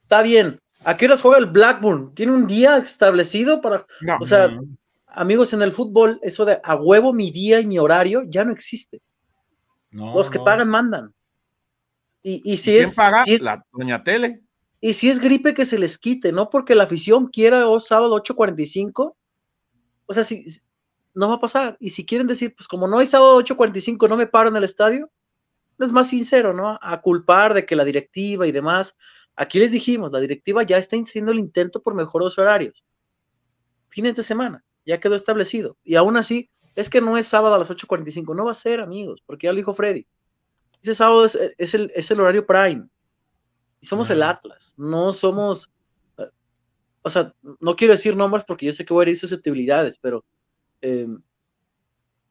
Está 0.03 0.23
bien. 0.23 0.61
¿A 0.85 0.97
qué 0.97 1.07
horas 1.07 1.23
juega 1.23 1.39
el 1.39 1.47
Blackburn? 1.47 2.15
¿Tiene 2.15 2.33
un 2.33 2.47
día 2.47 2.77
establecido 2.77 3.61
para.? 3.61 3.87
o 4.21 4.27
sea, 4.27 4.59
amigos, 5.15 5.53
en 5.53 5.63
el 5.63 5.73
fútbol, 5.73 6.19
eso 6.23 6.45
de 6.45 6.61
a 6.63 6.75
huevo 6.77 7.13
mi 7.13 7.31
día 7.31 7.61
y 7.61 7.67
mi 7.67 7.79
horario 7.79 8.23
ya 8.27 8.45
no 8.45 8.53
existe. 8.53 9.01
Los 9.91 10.31
que 10.31 10.39
pagan 10.39 10.69
mandan. 10.69 11.13
Y, 12.23 12.57
si 12.57 12.73
¿Quién 12.73 12.85
es. 12.85 12.95
paga? 12.95 13.25
la 13.41 13.65
doña 13.73 14.03
Tele. 14.03 14.43
Y 14.81 14.95
si 14.95 15.11
es 15.11 15.19
gripe 15.19 15.55
que 15.55 15.65
se 15.65 15.79
les 15.79 15.99
quite, 15.99 16.33
no 16.33 16.51
porque 16.51 16.75
la 16.75 16.85
afición 16.85 17.27
quiera 17.27 17.69
o 17.69 17.79
sábado 17.79 18.17
8.45. 18.17 19.15
O 20.07 20.15
sea, 20.15 20.25
si, 20.25 20.45
no 21.15 21.29
va 21.29 21.35
a 21.35 21.41
pasar. 21.41 21.77
Y 21.79 21.91
si 21.91 22.07
quieren 22.07 22.27
decir, 22.27 22.55
pues 22.57 22.67
como 22.67 22.89
no 22.89 22.99
hay 22.99 23.07
sábado 23.07 23.39
8.45, 23.41 24.09
no 24.09 24.17
me 24.17 24.27
paro 24.27 24.49
en 24.49 24.57
el 24.57 24.65
estadio, 24.65 25.11
es 25.79 25.93
más 25.93 26.09
sincero, 26.09 26.53
¿no? 26.53 26.79
A 26.81 27.01
culpar 27.01 27.55
de 27.55 27.67
que 27.67 27.77
la 27.77 27.85
directiva 27.85 28.47
y 28.47 28.53
demás. 28.53 28.97
Aquí 29.37 29.59
les 29.59 29.71
dijimos, 29.71 30.13
la 30.13 30.21
directiva 30.21 30.63
ya 30.63 30.79
está 30.79 30.97
haciendo 30.97 31.33
el 31.33 31.39
intento 31.39 31.83
por 31.83 31.95
mejores 31.95 32.39
horarios. 32.39 32.85
Fines 33.89 34.15
de 34.15 34.23
semana 34.23 34.65
ya 34.85 35.01
quedó 35.01 35.15
establecido. 35.15 35.77
Y 35.85 35.97
aún 35.97 36.17
así, 36.17 36.51
es 36.75 36.89
que 36.89 37.01
no 37.01 37.17
es 37.17 37.27
sábado 37.27 37.55
a 37.55 37.59
las 37.59 37.69
8.45, 37.69 38.35
no 38.35 38.45
va 38.45 38.53
a 38.53 38.55
ser, 38.55 38.81
amigos, 38.81 39.23
porque 39.27 39.47
ya 39.47 39.53
lo 39.53 39.59
dijo 39.59 39.75
Freddy. 39.75 40.07
Ese 40.83 40.95
sábado 40.95 41.25
es, 41.25 41.35
el, 41.75 41.93
es 41.95 42.11
el, 42.11 42.21
horario 42.21 42.47
prime. 42.47 42.89
Y 43.81 43.87
somos 43.87 44.11
el 44.11 44.23
Atlas, 44.23 44.75
no 44.77 45.13
somos... 45.13 45.71
Eh, 46.19 46.29
o 47.03 47.11
sea, 47.11 47.35
no 47.61 47.77
quiero 47.77 47.93
decir 47.93 48.17
nombres 48.17 48.45
porque 48.45 48.67
yo 48.67 48.73
sé 48.73 48.85
que 48.85 48.95
voy 48.95 49.03
a 49.03 49.05
herir 49.05 49.19
susceptibilidades, 49.19 49.99
pero 49.99 50.25
eh, 50.81 51.09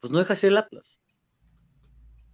pues 0.00 0.10
no 0.10 0.18
deja 0.18 0.34
de 0.34 0.40
ser 0.40 0.50
el 0.50 0.58
Atlas. 0.58 1.00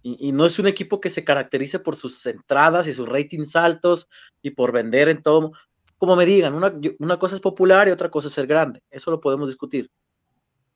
Y, 0.01 0.29
y, 0.29 0.31
no 0.31 0.45
es 0.45 0.57
un 0.59 0.67
equipo 0.67 1.01
que 1.01 1.09
se 1.09 1.25
caracterice 1.25 1.77
por 1.79 1.97
sus 1.97 2.25
entradas 2.25 2.87
y 2.87 2.93
sus 2.93 3.07
ratings 3.07 3.57
altos 3.57 4.07
y 4.41 4.51
por 4.51 4.71
vender 4.71 5.09
en 5.09 5.21
todo. 5.21 5.51
Como 5.97 6.15
me 6.15 6.25
digan, 6.25 6.53
una, 6.53 6.73
una 6.99 7.19
cosa 7.19 7.35
es 7.35 7.41
popular 7.41 7.89
y 7.89 7.91
otra 7.91 8.09
cosa 8.09 8.29
es 8.29 8.33
ser 8.33 8.47
grande. 8.47 8.81
Eso 8.89 9.11
lo 9.11 9.19
podemos 9.19 9.49
discutir 9.49 9.91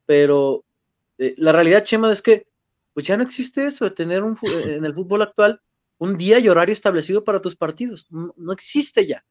pero 0.05 0.63
eh, 1.17 1.35
la 1.37 1.51
realidad, 1.51 1.83
Chema, 1.83 2.11
es 2.11 2.21
que 2.21 2.47
pues 2.93 3.05
ya 3.05 3.17
no 3.17 3.23
existe 3.23 3.65
eso 3.65 3.85
de 3.85 3.91
tener 3.91 4.23
un, 4.23 4.37
en 4.43 4.85
el 4.85 4.93
fútbol 4.93 5.23
actual 5.23 5.61
un 5.97 6.17
día 6.17 6.39
y 6.39 6.49
horario 6.49 6.73
establecido 6.73 7.23
para 7.23 7.41
tus 7.41 7.55
partidos. 7.55 8.07
No, 8.09 8.51
existe 8.51 9.05
ya. 9.07 9.23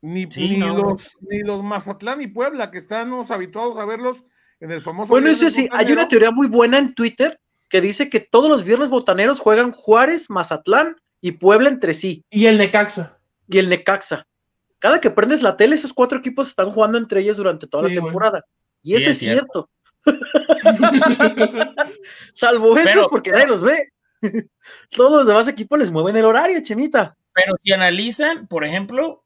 Ni, 0.00 0.26
los, 0.26 1.10
ni 1.20 1.40
los 1.40 1.62
Mazatlán 1.62 2.22
y 2.22 2.26
Puebla, 2.26 2.70
que 2.70 2.78
estamos 2.78 3.30
habituados 3.30 3.76
a 3.76 3.84
verlos 3.84 4.24
en 4.60 4.72
el 4.72 4.80
famoso. 4.80 5.10
Bueno, 5.10 5.30
ese 5.30 5.50
sí, 5.50 5.68
hay 5.70 5.92
una 5.92 6.08
teoría 6.08 6.30
muy 6.30 6.48
buena 6.48 6.78
en 6.78 6.94
Twitter 6.94 7.38
que 7.68 7.80
dice 7.80 8.08
que 8.08 8.20
todos 8.20 8.50
los 8.50 8.64
viernes 8.64 8.90
botaneros 8.90 9.38
juegan 9.38 9.72
Juárez, 9.72 10.28
Mazatlán 10.28 10.96
y 11.20 11.32
Puebla 11.32 11.68
entre 11.68 11.94
sí. 11.94 12.24
Y 12.30 12.46
el 12.46 12.58
Necaxa. 12.58 13.20
Y 13.48 13.58
el 13.58 13.68
Necaxa 13.68 14.26
cada 14.82 15.00
que 15.00 15.10
prendes 15.10 15.42
la 15.42 15.56
tele, 15.56 15.76
esos 15.76 15.92
cuatro 15.92 16.18
equipos 16.18 16.48
están 16.48 16.72
jugando 16.72 16.98
entre 16.98 17.20
ellos 17.20 17.36
durante 17.36 17.68
toda 17.68 17.88
la 17.88 17.94
temporada. 17.94 18.44
Y 18.82 18.96
eso 18.96 19.10
es 19.10 19.18
cierto. 19.18 19.70
Salvo 22.34 22.76
eso, 22.76 23.08
porque 23.08 23.30
nadie 23.30 23.46
los 23.46 23.62
ve. 23.62 23.92
Todos 24.90 25.12
los 25.12 25.26
demás 25.28 25.46
equipos 25.46 25.78
les 25.78 25.92
mueven 25.92 26.16
el 26.16 26.24
horario, 26.24 26.60
Chemita. 26.62 27.16
Pero 27.32 27.54
si 27.62 27.72
analizan, 27.72 28.48
por 28.48 28.64
ejemplo, 28.64 29.24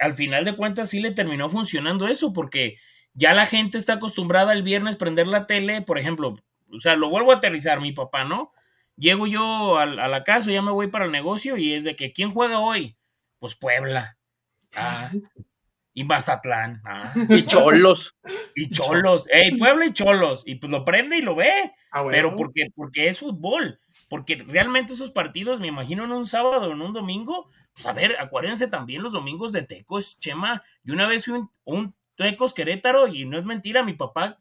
al 0.00 0.14
final 0.14 0.44
de 0.44 0.56
cuentas 0.56 0.90
sí 0.90 0.98
le 0.98 1.12
terminó 1.12 1.48
funcionando 1.48 2.08
eso, 2.08 2.32
porque 2.32 2.76
ya 3.12 3.32
la 3.32 3.46
gente 3.46 3.78
está 3.78 3.92
acostumbrada 3.92 4.52
el 4.52 4.64
viernes 4.64 4.96
prender 4.96 5.28
la 5.28 5.46
tele, 5.46 5.82
por 5.82 6.00
ejemplo, 6.00 6.34
o 6.68 6.80
sea, 6.80 6.96
lo 6.96 7.10
vuelvo 7.10 7.30
a 7.30 7.36
aterrizar, 7.36 7.80
mi 7.80 7.92
papá, 7.92 8.24
¿no? 8.24 8.50
Llego 8.96 9.28
yo 9.28 9.78
a, 9.78 9.86
la 9.86 10.24
casa, 10.24 10.50
ya 10.50 10.62
me 10.62 10.72
voy 10.72 10.88
para 10.88 11.04
el 11.04 11.12
negocio 11.12 11.56
y 11.56 11.74
es 11.74 11.84
de 11.84 11.94
que, 11.94 12.12
¿quién 12.12 12.32
juega 12.32 12.58
hoy? 12.58 12.96
Pues 13.38 13.54
Puebla. 13.54 14.18
Ah, 14.76 15.10
y 15.94 16.04
Mazatlán. 16.04 16.82
Ah. 16.84 17.12
Y 17.28 17.44
Cholos. 17.44 18.16
Y 18.54 18.68
Cholos. 18.70 19.26
Ey, 19.30 19.56
Puebla 19.56 19.86
y 19.86 19.92
Cholos. 19.92 20.42
Y 20.46 20.56
pues 20.56 20.70
lo 20.70 20.84
prende 20.84 21.18
y 21.18 21.22
lo 21.22 21.34
ve. 21.34 21.72
Ah, 21.92 22.04
pero 22.10 22.34
porque, 22.34 22.68
porque 22.74 23.08
es 23.08 23.20
fútbol. 23.20 23.78
Porque 24.08 24.36
realmente 24.36 24.92
esos 24.92 25.10
partidos, 25.12 25.60
me 25.60 25.68
imagino 25.68 26.04
en 26.04 26.12
un 26.12 26.26
sábado 26.26 26.68
o 26.68 26.72
en 26.72 26.82
un 26.82 26.92
domingo, 26.92 27.48
pues 27.72 27.86
a 27.86 27.92
ver, 27.92 28.16
acuérdense 28.18 28.68
también 28.68 29.02
los 29.02 29.12
domingos 29.12 29.52
de 29.52 29.62
Tecos, 29.62 30.18
Chema. 30.18 30.62
Y 30.84 30.90
una 30.90 31.06
vez 31.06 31.24
fui 31.24 31.34
un, 31.34 31.50
un 31.64 31.94
Tecos 32.16 32.54
Querétaro 32.54 33.08
y 33.08 33.24
no 33.24 33.38
es 33.38 33.44
mentira, 33.44 33.82
mi 33.82 33.94
papá 33.94 34.38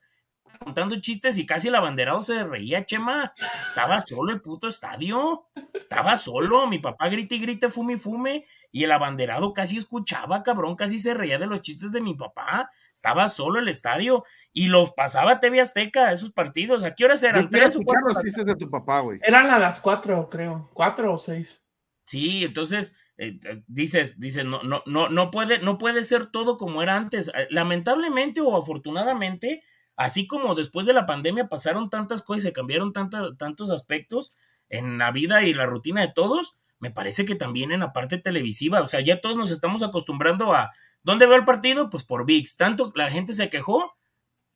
contando 0.64 1.00
chistes 1.00 1.38
y 1.38 1.46
casi 1.46 1.68
el 1.68 1.76
abanderado 1.76 2.22
se 2.22 2.44
reía, 2.44 2.86
Chema. 2.86 3.34
Estaba 3.70 4.02
solo 4.02 4.32
el 4.32 4.42
puto 4.42 4.68
estadio. 4.68 5.46
Estaba 5.74 6.18
solo. 6.18 6.68
Mi 6.68 6.80
papá 6.80 7.10
grita 7.10 7.36
y 7.36 7.40
grita, 7.40 7.70
fume 7.70 7.94
y 7.94 7.98
fume. 7.98 8.46
Y 8.72 8.84
el 8.84 8.92
abanderado 8.92 9.54
casi 9.54 9.78
escuchaba, 9.78 10.44
cabrón. 10.44 10.76
Casi 10.76 10.98
se 10.98 11.14
reía 11.14 11.38
de 11.38 11.48
los 11.48 11.62
chistes 11.62 11.92
de 11.92 12.02
mi 12.02 12.16
papá. 12.16 12.70
Estaba 12.94 13.28
solo 13.28 13.60
el 13.60 13.68
estadio. 13.68 14.24
Y 14.52 14.68
los 14.68 14.94
pasaba 14.94 15.40
TV 15.40 15.62
Azteca, 15.62 16.12
esos 16.12 16.32
partidos. 16.32 16.84
¿A 16.84 16.96
qué 16.96 17.06
horas 17.06 17.24
eran? 17.24 17.50
¿Tres 17.50 17.76
los 17.76 18.24
chistes 18.24 18.46
de 18.46 18.56
tu 18.56 18.70
papá, 18.70 19.02
güey. 19.02 19.20
Eran 19.24 19.50
a 19.50 19.60
las 19.60 19.80
cuatro, 19.80 20.30
creo. 20.30 20.70
Cuatro 20.74 21.14
o 21.14 21.18
seis. 21.18 21.62
Sí, 22.06 22.44
entonces. 22.44 22.98
Eh, 23.16 23.40
eh, 23.46 23.64
dices, 23.68 24.20
dices, 24.20 24.44
no, 24.44 24.64
no, 24.64 24.82
no, 24.88 25.08
no 25.08 25.30
puede, 25.30 25.60
no 25.60 25.78
puede 25.78 26.04
ser 26.04 26.28
todo 26.28 26.58
como 26.58 26.82
era 26.82 26.96
antes. 26.96 27.28
Eh, 27.28 27.48
lamentablemente 27.52 28.42
o 28.42 28.58
afortunadamente, 28.58 29.62
Así 29.96 30.26
como 30.26 30.56
después 30.56 30.86
de 30.86 30.94
la 30.94 31.06
pandemia 31.06 31.48
pasaron 31.48 31.90
tantas 31.90 32.24
cosas 32.24 32.44
y 32.44 32.48
se 32.48 32.54
cambiaron 32.54 32.94
tantos 32.94 33.72
aspectos 33.72 34.34
en 34.70 34.98
la 34.98 35.12
vida 35.12 35.44
y 35.44 35.54
la 35.54 35.66
rutina 35.66 36.02
de 36.02 36.12
todos, 36.14 36.58
me 36.80 36.92
parece 36.92 37.26
que 37.26 37.36
también 37.36 37.72
en 37.72 37.82
la 37.82 37.94
parte 37.94 38.18
televisiva, 38.18 38.82
o 38.82 38.88
sea, 38.88 39.02
ya 39.02 39.22
todos 39.22 39.38
nos 39.38 39.52
estamos 39.52 39.84
acostumbrando 39.84 40.54
a, 40.54 40.72
¿dónde 41.04 41.28
veo 41.28 41.38
el 41.38 41.46
partido? 41.46 41.90
Pues 41.90 42.04
por 42.04 42.26
VIX. 42.26 42.58
Tanto 42.58 42.92
la 42.96 43.10
gente 43.10 43.34
se 43.34 43.50
quejó 43.50 43.94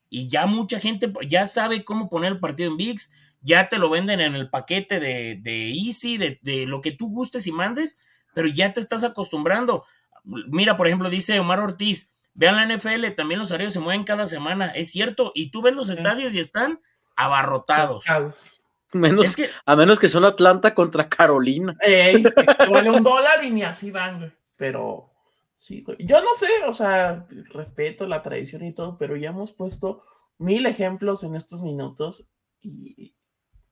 y 0.10 0.28
ya 0.28 0.46
mucha 0.46 0.80
gente 0.80 1.12
ya 1.28 1.46
sabe 1.46 1.86
cómo 1.86 2.10
poner 2.10 2.34
el 2.34 2.40
partido 2.40 2.72
en 2.72 2.78
VIX, 2.78 3.12
ya 3.42 3.70
te 3.70 3.78
lo 3.78 3.90
venden 3.90 4.20
en 4.20 4.36
el 4.36 4.50
paquete 4.50 5.00
de, 5.00 5.38
de 5.42 5.72
Easy, 5.72 6.18
de, 6.18 6.40
de 6.42 6.66
lo 6.66 6.82
que 6.82 6.92
tú 6.92 7.10
gustes 7.10 7.46
y 7.48 7.52
mandes, 7.52 8.00
pero 8.34 8.48
ya 8.48 8.74
te 8.74 8.80
estás 8.80 9.04
acostumbrando. 9.04 9.86
Mira, 10.24 10.76
por 10.76 10.88
ejemplo, 10.88 11.10
dice 11.10 11.40
Omar 11.40 11.60
Ortiz, 11.60 12.10
Vean 12.38 12.56
la 12.56 12.68
NFL, 12.68 13.16
también 13.16 13.40
los 13.40 13.50
horarios 13.50 13.74
se 13.74 13.80
mueven 13.80 14.04
cada 14.04 14.28
semana, 14.28 14.68
es 14.68 14.92
cierto. 14.92 15.32
Y 15.34 15.50
tú 15.50 15.64
ves 15.64 15.76
los 15.76 15.90
estadios 15.90 16.36
y 16.36 16.40
están 16.40 16.80
abarrotados. 17.16 18.06
Menos, 18.94 19.36
A 19.66 19.76
menos 19.76 20.00
que 20.00 20.08
son 20.08 20.24
Atlanta 20.24 20.76
contra 20.76 21.10
Carolina. 21.10 21.76
Ey, 21.82 22.24
vale 22.72 22.92
un 22.92 23.04
dólar 23.04 23.44
y 23.44 23.50
ni 23.50 23.64
así 23.64 23.90
van, 23.90 24.36
Pero 24.56 25.10
sí, 25.56 25.84
Yo 25.98 26.22
no 26.22 26.36
sé, 26.36 26.48
o 26.68 26.76
sea, 26.76 27.26
respeto 27.52 28.06
la 28.06 28.22
tradición 28.22 28.64
y 28.64 28.74
todo, 28.74 29.00
pero 29.00 29.16
ya 29.16 29.30
hemos 29.30 29.52
puesto 29.52 30.04
mil 30.38 30.68
ejemplos 30.68 31.24
en 31.24 31.36
estos 31.36 31.64
minutos 31.64 32.28
y, 32.62 33.16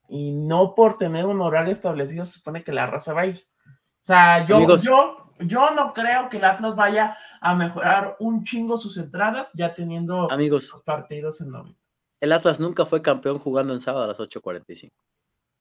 y 0.08 0.32
no 0.32 0.74
por 0.74 0.98
tener 0.98 1.26
un 1.26 1.40
horario 1.40 1.70
establecido 1.70 2.24
se 2.24 2.38
supone 2.38 2.64
que 2.64 2.72
la 2.72 2.88
raza 2.88 3.14
va 3.14 3.20
a 3.22 3.26
ir. 3.26 3.46
O 3.66 4.06
sea, 4.06 4.44
yo, 4.44 4.76
yo 4.78 5.25
yo 5.40 5.70
no 5.70 5.92
creo 5.92 6.28
que 6.28 6.38
el 6.38 6.44
Atlas 6.44 6.76
vaya 6.76 7.16
a 7.40 7.54
mejorar 7.54 8.16
un 8.20 8.44
chingo 8.44 8.76
sus 8.76 8.96
entradas 8.96 9.50
ya 9.54 9.74
teniendo 9.74 10.30
Amigos, 10.30 10.68
los 10.70 10.82
partidos 10.82 11.40
en 11.40 11.52
domingo. 11.52 11.78
El 12.20 12.32
Atlas 12.32 12.60
nunca 12.60 12.86
fue 12.86 13.02
campeón 13.02 13.38
jugando 13.38 13.74
en 13.74 13.80
sábado 13.80 14.04
a 14.04 14.08
las 14.08 14.18
8.45. 14.18 14.92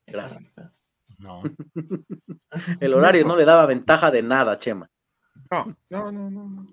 Gracias. 0.08 0.44
No. 1.18 1.44
el 2.80 2.94
horario 2.94 3.26
no 3.26 3.36
le 3.36 3.46
daba 3.46 3.66
ventaja 3.66 4.12
de 4.12 4.22
nada, 4.22 4.58
Chema. 4.58 4.90
No, 5.52 5.76
no, 5.90 6.12
no, 6.12 6.30
no. 6.30 6.68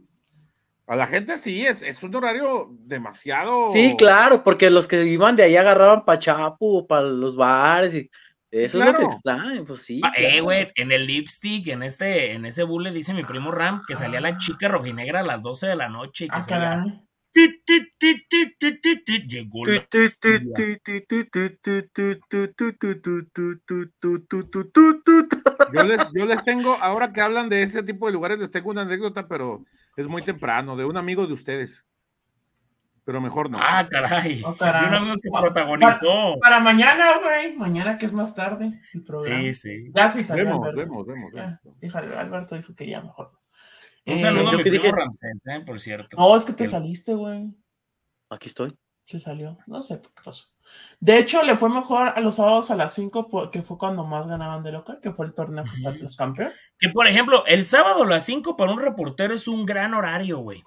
A 0.86 0.96
la 0.96 1.06
gente 1.06 1.36
sí, 1.36 1.64
es, 1.64 1.82
es 1.82 2.02
un 2.02 2.14
horario 2.14 2.68
demasiado. 2.80 3.70
Sí, 3.72 3.94
claro, 3.96 4.42
porque 4.42 4.68
los 4.68 4.88
que 4.88 5.04
iban 5.04 5.36
de 5.36 5.44
ahí 5.44 5.56
agarraban 5.56 6.04
para 6.04 6.18
Chapu, 6.18 6.86
para 6.86 7.02
los 7.02 7.36
bares 7.36 7.94
y 7.94 8.10
eso 8.52 8.78
es 8.78 8.86
lo 8.86 8.94
que 8.94 9.04
extraen, 9.04 9.64
pues 9.64 9.82
sí. 9.82 10.00
Ah, 10.04 10.12
eh, 10.14 10.40
güey, 10.42 10.70
en 10.74 10.92
el 10.92 11.06
lipstick, 11.06 11.68
en 11.68 11.82
este, 11.82 12.32
en 12.32 12.44
ese 12.44 12.64
bulle 12.64 12.92
dice 12.92 13.14
mi 13.14 13.24
primo 13.24 13.50
Ram 13.50 13.82
que 13.86 13.96
salía 13.96 14.20
la 14.20 14.36
chica 14.36 14.68
rojinegra 14.68 15.20
a 15.20 15.24
las 15.24 15.42
12 15.42 15.68
de 15.68 15.76
la 15.76 15.88
noche 15.88 16.26
y 16.26 16.28
que 16.28 16.42
salía. 16.42 16.84
Llegó 16.84 17.02
yo 25.72 25.84
les, 25.84 26.00
yo 26.14 26.26
les 26.26 26.44
tengo, 26.44 26.74
ahora 26.74 27.10
que 27.10 27.22
hablan 27.22 27.48
de 27.48 27.62
ese 27.62 27.82
tipo 27.82 28.06
de 28.06 28.12
lugares, 28.12 28.38
les 28.38 28.50
tengo 28.50 28.70
una 28.70 28.82
anécdota, 28.82 29.28
pero 29.28 29.64
es 29.96 30.06
muy 30.06 30.20
temprano, 30.20 30.76
de 30.76 30.84
un 30.84 30.98
amigo 30.98 31.26
de 31.26 31.32
ustedes 31.32 31.86
pero 33.04 33.20
mejor 33.20 33.50
no. 33.50 33.58
Ah, 33.60 33.86
caray. 33.90 34.42
Oh, 34.44 34.54
caray. 34.56 34.88
un 34.88 34.94
amigo 34.94 35.16
que 35.20 35.30
protagonizó. 35.30 36.38
Para, 36.40 36.60
mañana, 36.60 37.18
güey. 37.22 37.56
Mañana 37.56 37.98
que 37.98 38.06
es 38.06 38.12
más 38.12 38.34
tarde 38.34 38.80
el 38.94 39.02
programa. 39.02 39.42
Sí, 39.42 39.54
sí. 39.54 39.90
Ya 39.94 40.12
sí 40.12 40.22
salió. 40.22 40.44
Vemos, 40.44 40.74
vemos, 40.74 41.06
vemos. 41.06 41.32
Híjole, 41.80 42.16
Alberto 42.16 42.56
dijo 42.56 42.74
que 42.74 42.86
ya 42.86 43.00
mejor. 43.00 43.32
Un 44.06 44.18
saludo 44.18 44.48
a 44.48 44.52
mi 44.52 44.62
primo 44.62 44.92
Ramsés, 44.92 45.36
eh, 45.44 45.60
por 45.64 45.80
cierto. 45.80 46.16
No, 46.16 46.36
es 46.36 46.44
que 46.44 46.52
te 46.52 46.66
saliste, 46.66 47.14
güey. 47.14 47.54
Aquí 48.30 48.48
estoy. 48.48 48.76
Se 49.04 49.20
salió. 49.20 49.58
No 49.66 49.82
sé 49.82 50.00
qué 50.00 50.22
pasó. 50.24 50.46
De 51.00 51.18
hecho, 51.18 51.42
le 51.42 51.56
fue 51.56 51.68
mejor 51.68 52.08
a 52.08 52.20
los 52.20 52.36
sábados 52.36 52.70
a 52.70 52.76
las 52.76 52.94
5, 52.94 53.50
que 53.50 53.62
fue 53.62 53.76
cuando 53.78 54.04
más 54.04 54.26
ganaban 54.26 54.62
de 54.62 54.72
local, 54.72 55.00
que 55.02 55.12
fue 55.12 55.26
el 55.26 55.34
torneo 55.34 55.64
de 55.64 55.98
los 55.98 56.16
campeones. 56.16 56.54
Que, 56.78 56.88
por 56.88 57.06
ejemplo, 57.06 57.44
el 57.46 57.66
sábado 57.66 58.04
a 58.04 58.06
las 58.06 58.24
5 58.24 58.56
para 58.56 58.72
un 58.72 58.80
reportero 58.80 59.34
es 59.34 59.48
un 59.48 59.66
gran 59.66 59.94
horario, 59.94 60.38
güey. 60.38 60.62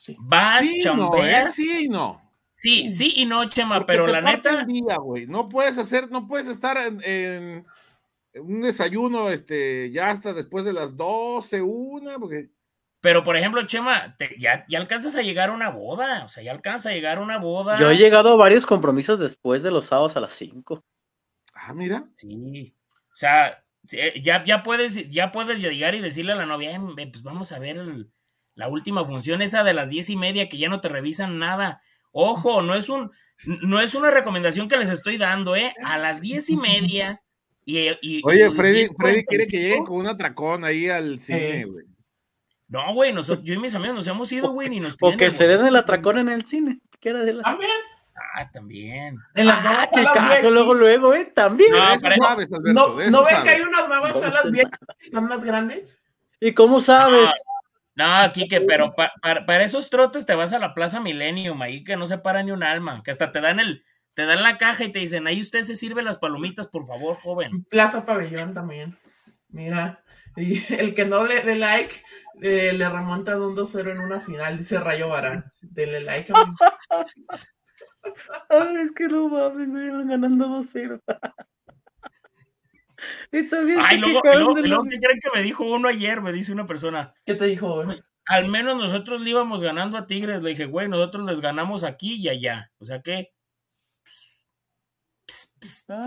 Sí. 0.00 0.16
Vas, 0.18 0.66
sí, 0.66 0.80
chambeas. 0.80 1.48
No, 1.48 1.52
sí 1.52 1.84
y 1.84 1.88
no. 1.90 2.22
Sí, 2.48 2.88
sí 2.88 3.12
y 3.16 3.26
no, 3.26 3.46
Chema, 3.50 3.84
pero 3.84 4.06
la 4.06 4.22
neta. 4.22 4.64
Día, 4.64 4.96
no 5.28 5.50
puedes 5.50 5.76
hacer, 5.76 6.10
no 6.10 6.26
puedes 6.26 6.48
estar 6.48 6.78
en, 6.78 7.66
un 8.34 8.62
desayuno, 8.62 9.28
este, 9.28 9.90
ya 9.90 10.08
hasta 10.08 10.32
después 10.32 10.64
de 10.64 10.72
las 10.72 10.96
12, 10.96 11.60
una, 11.60 12.18
porque. 12.18 12.48
Pero, 13.02 13.22
por 13.22 13.36
ejemplo, 13.36 13.66
Chema, 13.66 14.16
ya, 14.38 14.64
ya, 14.68 14.78
alcanzas 14.78 15.16
a 15.16 15.22
llegar 15.22 15.50
a 15.50 15.52
una 15.52 15.68
boda, 15.68 16.24
o 16.24 16.30
sea, 16.30 16.42
ya 16.42 16.52
alcanzas 16.52 16.92
a 16.92 16.94
llegar 16.94 17.18
a 17.18 17.22
una 17.22 17.36
boda. 17.36 17.78
Yo 17.78 17.90
he 17.90 17.98
llegado 17.98 18.30
a 18.30 18.36
varios 18.36 18.64
compromisos 18.64 19.18
después 19.18 19.62
de 19.62 19.70
los 19.70 19.84
sábados 19.84 20.16
a 20.16 20.20
las 20.20 20.32
5. 20.32 20.82
Ah, 21.52 21.74
mira. 21.74 22.08
Sí. 22.16 22.74
O 23.12 23.16
sea, 23.16 23.62
ya, 23.82 24.44
ya, 24.46 24.62
puedes, 24.62 25.10
ya 25.10 25.30
puedes 25.30 25.60
llegar 25.60 25.94
y 25.94 26.00
decirle 26.00 26.32
a 26.32 26.36
la 26.36 26.46
novia, 26.46 26.80
pues 26.94 27.22
vamos 27.22 27.52
a 27.52 27.58
ver 27.58 27.76
el, 27.76 28.10
la 28.60 28.68
última 28.68 29.06
función, 29.06 29.40
esa 29.40 29.64
de 29.64 29.72
las 29.72 29.88
diez 29.88 30.10
y 30.10 30.16
media, 30.16 30.46
que 30.50 30.58
ya 30.58 30.68
no 30.68 30.82
te 30.82 30.90
revisan 30.90 31.38
nada. 31.38 31.80
Ojo, 32.12 32.60
no 32.60 32.74
es 32.74 32.90
un, 32.90 33.10
no 33.46 33.80
es 33.80 33.94
una 33.94 34.10
recomendación 34.10 34.68
que 34.68 34.76
les 34.76 34.90
estoy 34.90 35.16
dando, 35.16 35.56
¿eh? 35.56 35.74
A 35.82 35.96
las 35.96 36.20
diez 36.20 36.50
y 36.50 36.58
media. 36.58 37.22
Y, 37.64 38.20
Oye, 38.22 38.50
Freddy, 38.50 38.88
Freddy 38.94 39.24
quiere 39.24 39.46
que 39.46 39.58
lleguen 39.58 39.84
con 39.86 39.96
un 39.96 40.08
atracón 40.08 40.66
ahí 40.66 40.90
al 40.90 41.20
cine, 41.20 41.64
güey. 41.64 41.86
No, 42.68 42.92
güey, 42.92 43.14
nosotros, 43.14 43.46
yo 43.48 43.54
y 43.54 43.58
mis 43.58 43.74
amigos 43.74 43.96
nos 43.96 44.06
hemos 44.08 44.30
ido, 44.30 44.52
güey, 44.52 44.68
ni 44.68 44.78
nos 44.78 44.94
piden. 44.94 45.14
O 45.14 45.16
que 45.16 45.30
se 45.30 45.46
den 45.46 45.66
el 45.66 45.76
atracón 45.76 46.18
en 46.18 46.28
el 46.28 46.44
cine. 46.44 46.80
También. 47.00 47.42
Ah, 48.36 48.50
también. 48.52 49.16
En 49.36 49.46
las 49.46 49.64
nuevas 49.64 49.90
ah, 49.94 50.04
salas 50.04 50.44
luego, 50.44 50.74
luego, 50.74 51.14
¿eh? 51.14 51.32
También. 51.34 51.72
No, 51.72 53.00
no, 53.10 53.24
ven 53.24 53.42
que 53.42 53.48
hay 53.48 53.62
unas 53.62 53.88
nuevas 53.88 54.20
salas 54.20 54.50
bien 54.50 54.70
están 55.00 55.28
más 55.28 55.44
grandes? 55.44 56.02
¿Y 56.40 56.52
cómo 56.52 56.78
sabes? 56.78 57.26
Ah, 57.26 57.34
no, 58.00 58.32
Kike, 58.32 58.62
pero 58.62 58.94
para 58.94 59.62
esos 59.62 59.90
trotes 59.90 60.24
te 60.24 60.34
vas 60.34 60.52
a 60.52 60.58
la 60.58 60.72
Plaza 60.74 61.00
Millennium, 61.00 61.60
ahí 61.60 61.84
que 61.84 61.96
no 61.96 62.06
se 62.06 62.16
para 62.18 62.42
ni 62.42 62.50
un 62.50 62.62
alma, 62.62 63.02
que 63.04 63.10
hasta 63.10 63.30
te 63.30 63.40
dan 63.40 63.60
el, 63.60 63.84
te 64.14 64.24
dan 64.24 64.42
la 64.42 64.56
caja 64.56 64.84
y 64.84 64.92
te 64.92 65.00
dicen, 65.00 65.26
ahí 65.26 65.40
usted 65.40 65.62
se 65.62 65.74
sirve 65.74 66.02
las 66.02 66.18
palomitas, 66.18 66.68
por 66.68 66.86
favor, 66.86 67.16
joven. 67.16 67.64
Plaza 67.64 68.06
Pabellón 68.06 68.54
también. 68.54 68.96
Mira, 69.48 70.02
y 70.36 70.62
el 70.74 70.94
que 70.94 71.04
no 71.04 71.26
le 71.26 71.42
dé 71.42 71.56
like, 71.56 72.02
eh, 72.40 72.72
le 72.72 72.88
remontan 72.88 73.42
un 73.42 73.54
2-0 73.54 73.92
en 73.92 74.00
una 74.00 74.20
final, 74.20 74.56
dice 74.58 74.80
Rayo 74.80 75.08
Barán. 75.08 75.44
Dele 75.60 76.00
like. 76.00 76.32
Ay, 78.48 78.76
es 78.82 78.92
que 78.92 79.08
no 79.08 79.28
mames, 79.28 79.68
me 79.68 79.84
iban 79.84 80.08
ganando 80.08 80.46
2-0. 80.46 81.02
Está 83.32 83.62
bien. 83.64 83.78
Ay, 83.82 83.98
luego, 83.98 84.22
¿qué 84.22 84.98
creen 84.98 85.20
que 85.20 85.30
me 85.34 85.42
dijo 85.42 85.64
uno 85.64 85.88
ayer? 85.88 86.20
Me 86.20 86.32
dice 86.32 86.52
una 86.52 86.66
persona. 86.66 87.14
¿Qué 87.24 87.34
te 87.34 87.46
dijo, 87.46 87.74
güey? 87.74 87.86
Pues, 87.86 88.04
al 88.26 88.48
menos 88.48 88.76
nosotros 88.76 89.20
le 89.20 89.30
íbamos 89.30 89.62
ganando 89.62 89.98
a 89.98 90.06
Tigres. 90.06 90.42
Le 90.42 90.50
dije, 90.50 90.66
güey, 90.66 90.88
nosotros 90.88 91.24
les 91.26 91.40
ganamos 91.40 91.84
aquí 91.84 92.16
y 92.16 92.28
allá. 92.28 92.70
O 92.78 92.84
sea 92.84 93.02
que. 93.02 93.32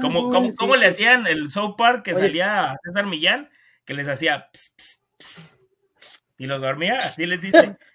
como, 0.02 0.30
como, 0.30 0.76
le 0.76 0.88
hacían 0.88 1.28
el 1.28 1.50
South 1.50 1.76
Park 1.78 2.04
que 2.04 2.16
salía 2.16 2.72
a 2.72 2.78
César 2.84 3.06
Millán? 3.06 3.50
Que 3.86 3.94
les 3.94 4.08
hacía. 4.08 4.50
y 6.38 6.48
los 6.48 6.62
dormía, 6.62 6.98
así 6.98 7.26
les 7.26 7.41
dice. 7.41 7.78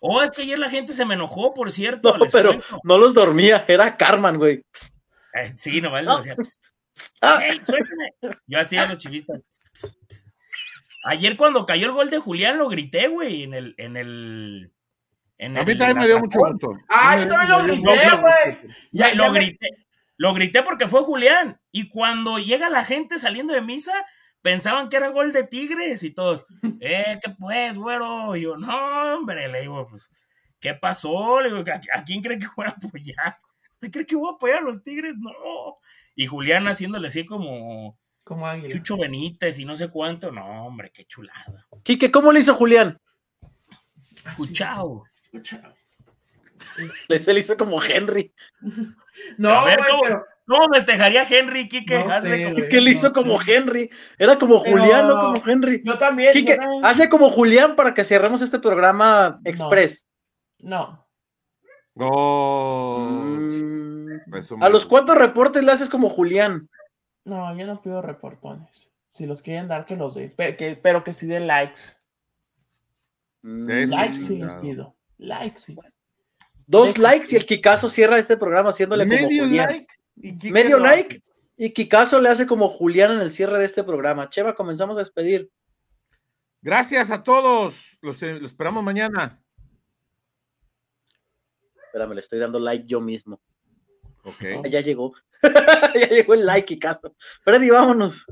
Oh, 0.00 0.22
es 0.22 0.30
que 0.30 0.42
ayer 0.42 0.58
la 0.58 0.70
gente 0.70 0.94
se 0.94 1.04
me 1.04 1.14
enojó, 1.14 1.52
por 1.52 1.70
cierto. 1.70 2.16
No, 2.16 2.24
pero 2.32 2.58
no 2.84 2.98
los 2.98 3.12
dormía, 3.12 3.64
era 3.68 3.96
Carmen, 3.96 4.38
güey. 4.38 4.64
Eh, 5.34 5.48
sí, 5.54 5.80
nomás 5.80 6.04
les 6.04 6.16
decía. 6.16 6.36
Ah. 7.20 7.40
Yo 8.46 8.60
hacía 8.60 8.86
los 8.86 8.98
chivistas. 8.98 9.40
Ayer 11.04 11.36
cuando 11.36 11.64
cayó 11.64 11.86
el 11.86 11.92
gol 11.92 12.10
de 12.10 12.18
Julián 12.18 12.58
lo 12.58 12.68
grité, 12.68 13.08
güey, 13.08 13.44
en 13.44 13.54
el, 13.54 13.74
en 13.78 13.96
el. 13.96 14.72
En 15.38 15.56
a 15.56 15.64
mí 15.64 15.76
también 15.78 15.98
me 15.98 16.06
dio 16.06 16.20
mucho 16.20 16.38
gusto. 16.38 16.76
Ah, 16.88 17.18
yo 17.18 17.26
también 17.26 17.50
lo 17.50 17.64
grité, 17.64 18.10
güey. 18.20 19.16
Lo 19.16 19.32
grité. 19.32 19.68
Lo 20.18 20.34
grité 20.34 20.62
porque 20.62 20.86
fue 20.86 21.02
Julián. 21.02 21.58
Y 21.72 21.88
cuando 21.88 22.38
llega 22.38 22.68
la 22.68 22.84
gente 22.84 23.18
saliendo 23.18 23.54
de 23.54 23.62
misa, 23.62 23.94
pensaban 24.42 24.90
que 24.90 24.98
era 24.98 25.08
gol 25.08 25.32
de 25.32 25.44
Tigres 25.44 26.02
y 26.02 26.10
todos, 26.10 26.44
eh, 26.80 27.18
¿qué 27.22 27.30
pues, 27.38 27.78
güero? 27.78 28.36
Y 28.36 28.42
yo, 28.42 28.58
no, 28.58 29.14
hombre, 29.16 29.48
le 29.48 29.62
digo, 29.62 29.86
pues, 29.88 30.10
¿qué 30.60 30.74
pasó? 30.74 31.40
Le 31.40 31.48
digo, 31.48 31.64
¿a, 31.94 32.04
quién 32.04 32.22
cree 32.22 32.38
que 32.38 32.48
voy 32.54 32.66
a 32.66 32.70
apoyar? 32.70 33.38
¿Usted 33.70 33.90
cree 33.90 34.04
que 34.04 34.16
voy 34.16 34.30
a 34.30 34.34
apoyar 34.34 34.58
a 34.58 34.62
los 34.62 34.82
Tigres? 34.82 35.14
No. 35.16 35.78
Y 36.20 36.26
Julián 36.26 36.68
haciéndole 36.68 37.08
así 37.08 37.24
como, 37.24 37.98
como 38.24 38.46
Chucho 38.68 38.98
Benítez 38.98 39.58
y 39.58 39.64
no 39.64 39.74
sé 39.74 39.88
cuánto. 39.88 40.30
No, 40.30 40.66
hombre, 40.66 40.90
qué 40.92 41.06
chulada. 41.06 41.66
Quique, 41.82 42.10
¿cómo 42.10 42.30
le 42.30 42.40
hizo 42.40 42.56
Julián? 42.56 43.00
Escuchao. 44.26 45.04
Se 47.18 47.32
le 47.32 47.40
hizo 47.40 47.56
como 47.56 47.82
Henry. 47.82 48.34
No, 49.38 49.48
a 49.48 49.64
ver, 49.64 49.80
¿cómo, 49.88 50.22
¿cómo, 50.46 50.74
festejaría 50.74 51.22
Henry, 51.22 51.66
Quique? 51.68 52.04
¿Qué 52.68 52.80
le 52.82 52.90
hizo 52.90 53.12
como 53.12 53.40
Henry? 53.40 53.88
Era 54.18 54.36
como 54.36 54.58
Julián, 54.58 55.08
no 55.08 55.14
como 55.22 55.42
Henry. 55.46 55.80
Yo 55.86 55.96
también. 55.96 56.34
Quique, 56.34 56.58
hazle 56.82 57.08
como 57.08 57.30
Julián 57.30 57.76
para 57.76 57.94
que 57.94 58.04
cerremos 58.04 58.42
este 58.42 58.58
programa 58.58 59.40
express. 59.42 60.06
No. 60.58 61.08
Oh. 61.94 63.89
¿A 64.60 64.68
los 64.68 64.86
cuantos 64.86 65.16
reportes 65.16 65.62
le 65.62 65.72
haces 65.72 65.90
como 65.90 66.10
Julián? 66.10 66.68
No, 67.24 67.56
yo 67.56 67.66
no 67.66 67.80
pido 67.80 68.02
reportones. 68.02 68.90
Si 69.10 69.26
los 69.26 69.42
quieren 69.42 69.68
dar, 69.68 69.84
que 69.84 69.96
los 69.96 70.14
den. 70.14 70.34
Pero 70.36 71.04
que, 71.04 71.12
sí 71.12 71.26
den 71.26 71.46
likes. 71.46 71.80
Likes 73.42 74.18
sí 74.18 74.38
les 74.38 74.54
pido. 74.54 74.96
Likes 75.18 75.60
sí. 75.60 75.76
Dos 76.66 76.98
likes 76.98 77.28
y 77.32 77.36
el 77.36 77.46
Kikazo 77.46 77.88
cierra 77.90 78.18
este 78.18 78.36
programa 78.36 78.70
haciéndole 78.70 79.04
como 79.08 79.28
Julián. 79.28 79.86
Medio 80.14 80.78
like 80.78 81.22
y 81.56 81.70
Kikazo 81.70 82.20
le 82.20 82.28
hace 82.28 82.46
como 82.46 82.68
Julián 82.68 83.12
en 83.12 83.20
el 83.20 83.32
cierre 83.32 83.58
de 83.58 83.64
este 83.64 83.82
programa. 83.82 84.30
Cheva, 84.30 84.54
comenzamos 84.54 84.96
a 84.96 85.00
despedir. 85.00 85.50
Gracias 86.62 87.10
a 87.10 87.22
todos. 87.22 87.98
Los, 88.00 88.22
eh, 88.22 88.40
esperamos 88.44 88.84
mañana. 88.84 89.42
Espérame, 91.86 92.14
le 92.14 92.20
estoy 92.20 92.38
dando 92.38 92.58
like 92.58 92.86
yo 92.86 93.00
mismo. 93.00 93.40
Ok. 94.24 94.44
Ah, 94.64 94.68
ya 94.68 94.80
llegó. 94.80 95.12
ya 95.94 96.08
llegó 96.08 96.34
el 96.34 96.46
like, 96.46 96.66
Kikazo. 96.66 97.14
Freddy, 97.42 97.70
vámonos. 97.70 98.26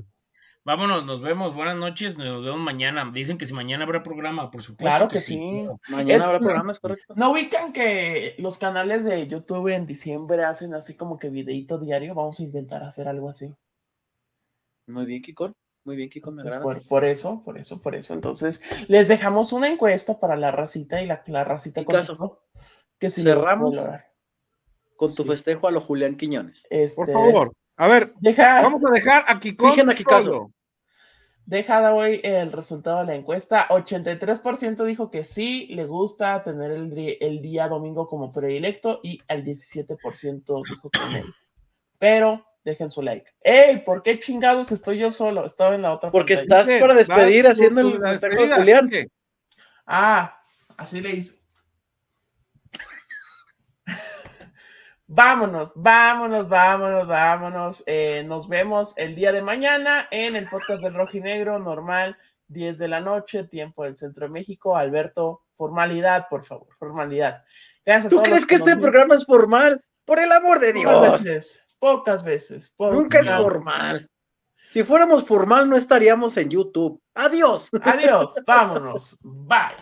Vámonos, 0.65 1.07
nos 1.07 1.23
vemos, 1.23 1.55
buenas 1.55 1.77
noches, 1.79 2.19
nos 2.19 2.45
vemos 2.45 2.61
mañana. 2.61 3.11
Dicen 3.11 3.39
que 3.39 3.47
si 3.47 3.55
mañana 3.55 3.85
habrá 3.85 4.03
programa, 4.03 4.51
por 4.51 4.63
supuesto. 4.63 4.85
Claro 4.85 5.09
que, 5.09 5.19
sí. 5.19 5.67
Mañana 5.89 6.27
habrá 6.27 6.41
programa, 6.41 6.73
es 6.73 6.79
correcto. 6.79 7.15
¿No 7.17 7.31
ubican 7.31 7.73
que 7.73 8.35
los 8.39 8.59
canales 8.59 9.03
de 9.05 9.27
YouTube 9.27 9.69
en 9.69 9.87
diciembre 9.87 10.45
hacen 10.45 10.75
así 10.75 10.95
como 10.95 11.19
que 11.19 11.31
videito 11.31 11.79
diario? 11.79 12.15
Vamos 12.15 12.39
a 12.41 12.43
intentar 12.43 12.83
hacer 12.83 13.09
algo 13.09 13.31
así. 13.31 13.55
Muy 14.87 15.07
bien, 15.07 15.23
Kikon. 15.23 15.55
Muy 15.85 15.97
bien, 15.97 16.11
me 16.33 16.43
agrada. 16.43 16.63
Por, 16.63 16.77
eso, 17.07 17.43
por 17.47 17.57
eso, 17.57 17.81
por 17.81 17.95
eso. 17.95 18.13
Entonces, 18.13 18.61
les 18.89 19.09
dejamos 19.09 19.55
una 19.55 19.69
encuesta 19.69 20.21
para 20.21 20.37
la 20.37 20.51
racita 20.51 21.01
y 21.01 21.07
la, 21.07 21.23
la 21.29 21.45
racita 21.45 21.83
contestó 21.83 22.43
que 22.99 23.09
si 23.09 23.23
cerramos 23.23 23.75
con 24.99 25.15
tu 25.15 25.25
festejo 25.25 25.69
a 25.69 25.71
los 25.71 25.85
Julián 25.85 26.17
Quiñones. 26.17 26.67
Este... 26.69 26.97
Por 26.97 27.13
favor. 27.13 27.53
A 27.77 27.87
ver, 27.87 28.13
vamos 28.37 28.83
a 28.85 28.91
dejar 28.91 29.25
aquí 29.29 29.55
con 29.55 29.73
solo. 30.25 30.51
Deja 31.47 31.95
hoy 31.95 32.21
el 32.25 32.51
resultado 32.51 32.99
de 32.99 33.07
la 33.07 33.15
encuesta. 33.15 33.69
83% 33.69 34.85
dijo 34.85 35.11
que 35.13 35.23
sí, 35.23 35.69
le 35.69 35.87
gusta 35.87 36.43
tener 36.43 36.73
el, 36.73 37.41
día 37.41 37.69
domingo 37.69 38.09
como 38.09 38.33
predilecto 38.33 38.99
y 39.05 39.23
el 39.29 39.45
17% 39.45 40.63
dijo 40.69 40.91
que 40.91 41.21
no. 41.21 41.33
Pero 42.01 42.45
dejen 42.65 42.91
su 42.91 43.01
like. 43.01 43.31
¡Ey! 43.41 43.79
¿Por 43.85 44.03
qué 44.03 44.19
chingados 44.19 44.73
estoy 44.73 44.99
yo 44.99 45.13
solo? 45.13 45.47
Estaba 45.47 45.77
en 45.77 45.83
la 45.83 45.95
otra. 45.95 46.11
Porque 46.11 46.35
estás 46.35 46.69
para 46.81 46.95
despedir 46.95 47.47
haciendo 47.47 47.83
el 47.83 48.01
festejo 48.01 48.43
de 48.43 48.57
Julián. 48.57 48.91
Ah, 49.87 50.43
así 50.77 51.01
le 51.01 51.11
hizo. 51.11 51.37
Vámonos, 55.11 55.73
vámonos, 55.75 56.51
vámonos, 56.51 57.09
vámonos. 57.09 57.83
Eh, 57.87 58.25
nos 58.27 58.47
vemos 58.47 58.97
el 58.99 59.15
día 59.15 59.33
de 59.33 59.41
mañana 59.41 60.07
en 60.11 60.37
el 60.37 60.47
podcast 60.47 60.83
del 60.83 60.93
Rojinegro, 60.93 61.59
normal, 61.59 62.19
10 62.49 62.77
de 62.77 62.89
la 62.89 63.01
noche, 63.01 63.45
tiempo 63.45 63.85
del 63.85 63.97
Centro 63.97 64.27
de 64.27 64.33
México. 64.33 64.77
Alberto, 64.77 65.45
formalidad, 65.57 66.29
por 66.29 66.45
favor, 66.45 66.69
formalidad. 66.79 67.43
¿Tú 68.11 68.21
crees 68.21 68.45
que, 68.45 68.57
este 68.57 68.77
programa 68.77 69.15
es 69.15 69.25
formal? 69.25 69.83
Por 70.05 70.19
el 70.19 70.31
amor 70.31 70.61
de 70.61 70.75
Dios. 70.75 70.93
Pocas 70.93 71.25
veces, 71.25 71.67
pocas 71.79 72.23
veces. 72.23 72.75
Nunca 72.79 73.21
es 73.21 73.31
formal. 73.31 74.11
Si 74.69 74.85
fuéramos 74.85 75.27
formal, 75.27 75.71
no 75.71 75.77
estaríamos 75.77 76.37
en 76.37 76.51
YouTube. 76.51 77.01
Adiós. 77.15 77.71
Adiós, 77.81 78.35
vámonos. 78.47 79.19
Bye. 79.23 79.75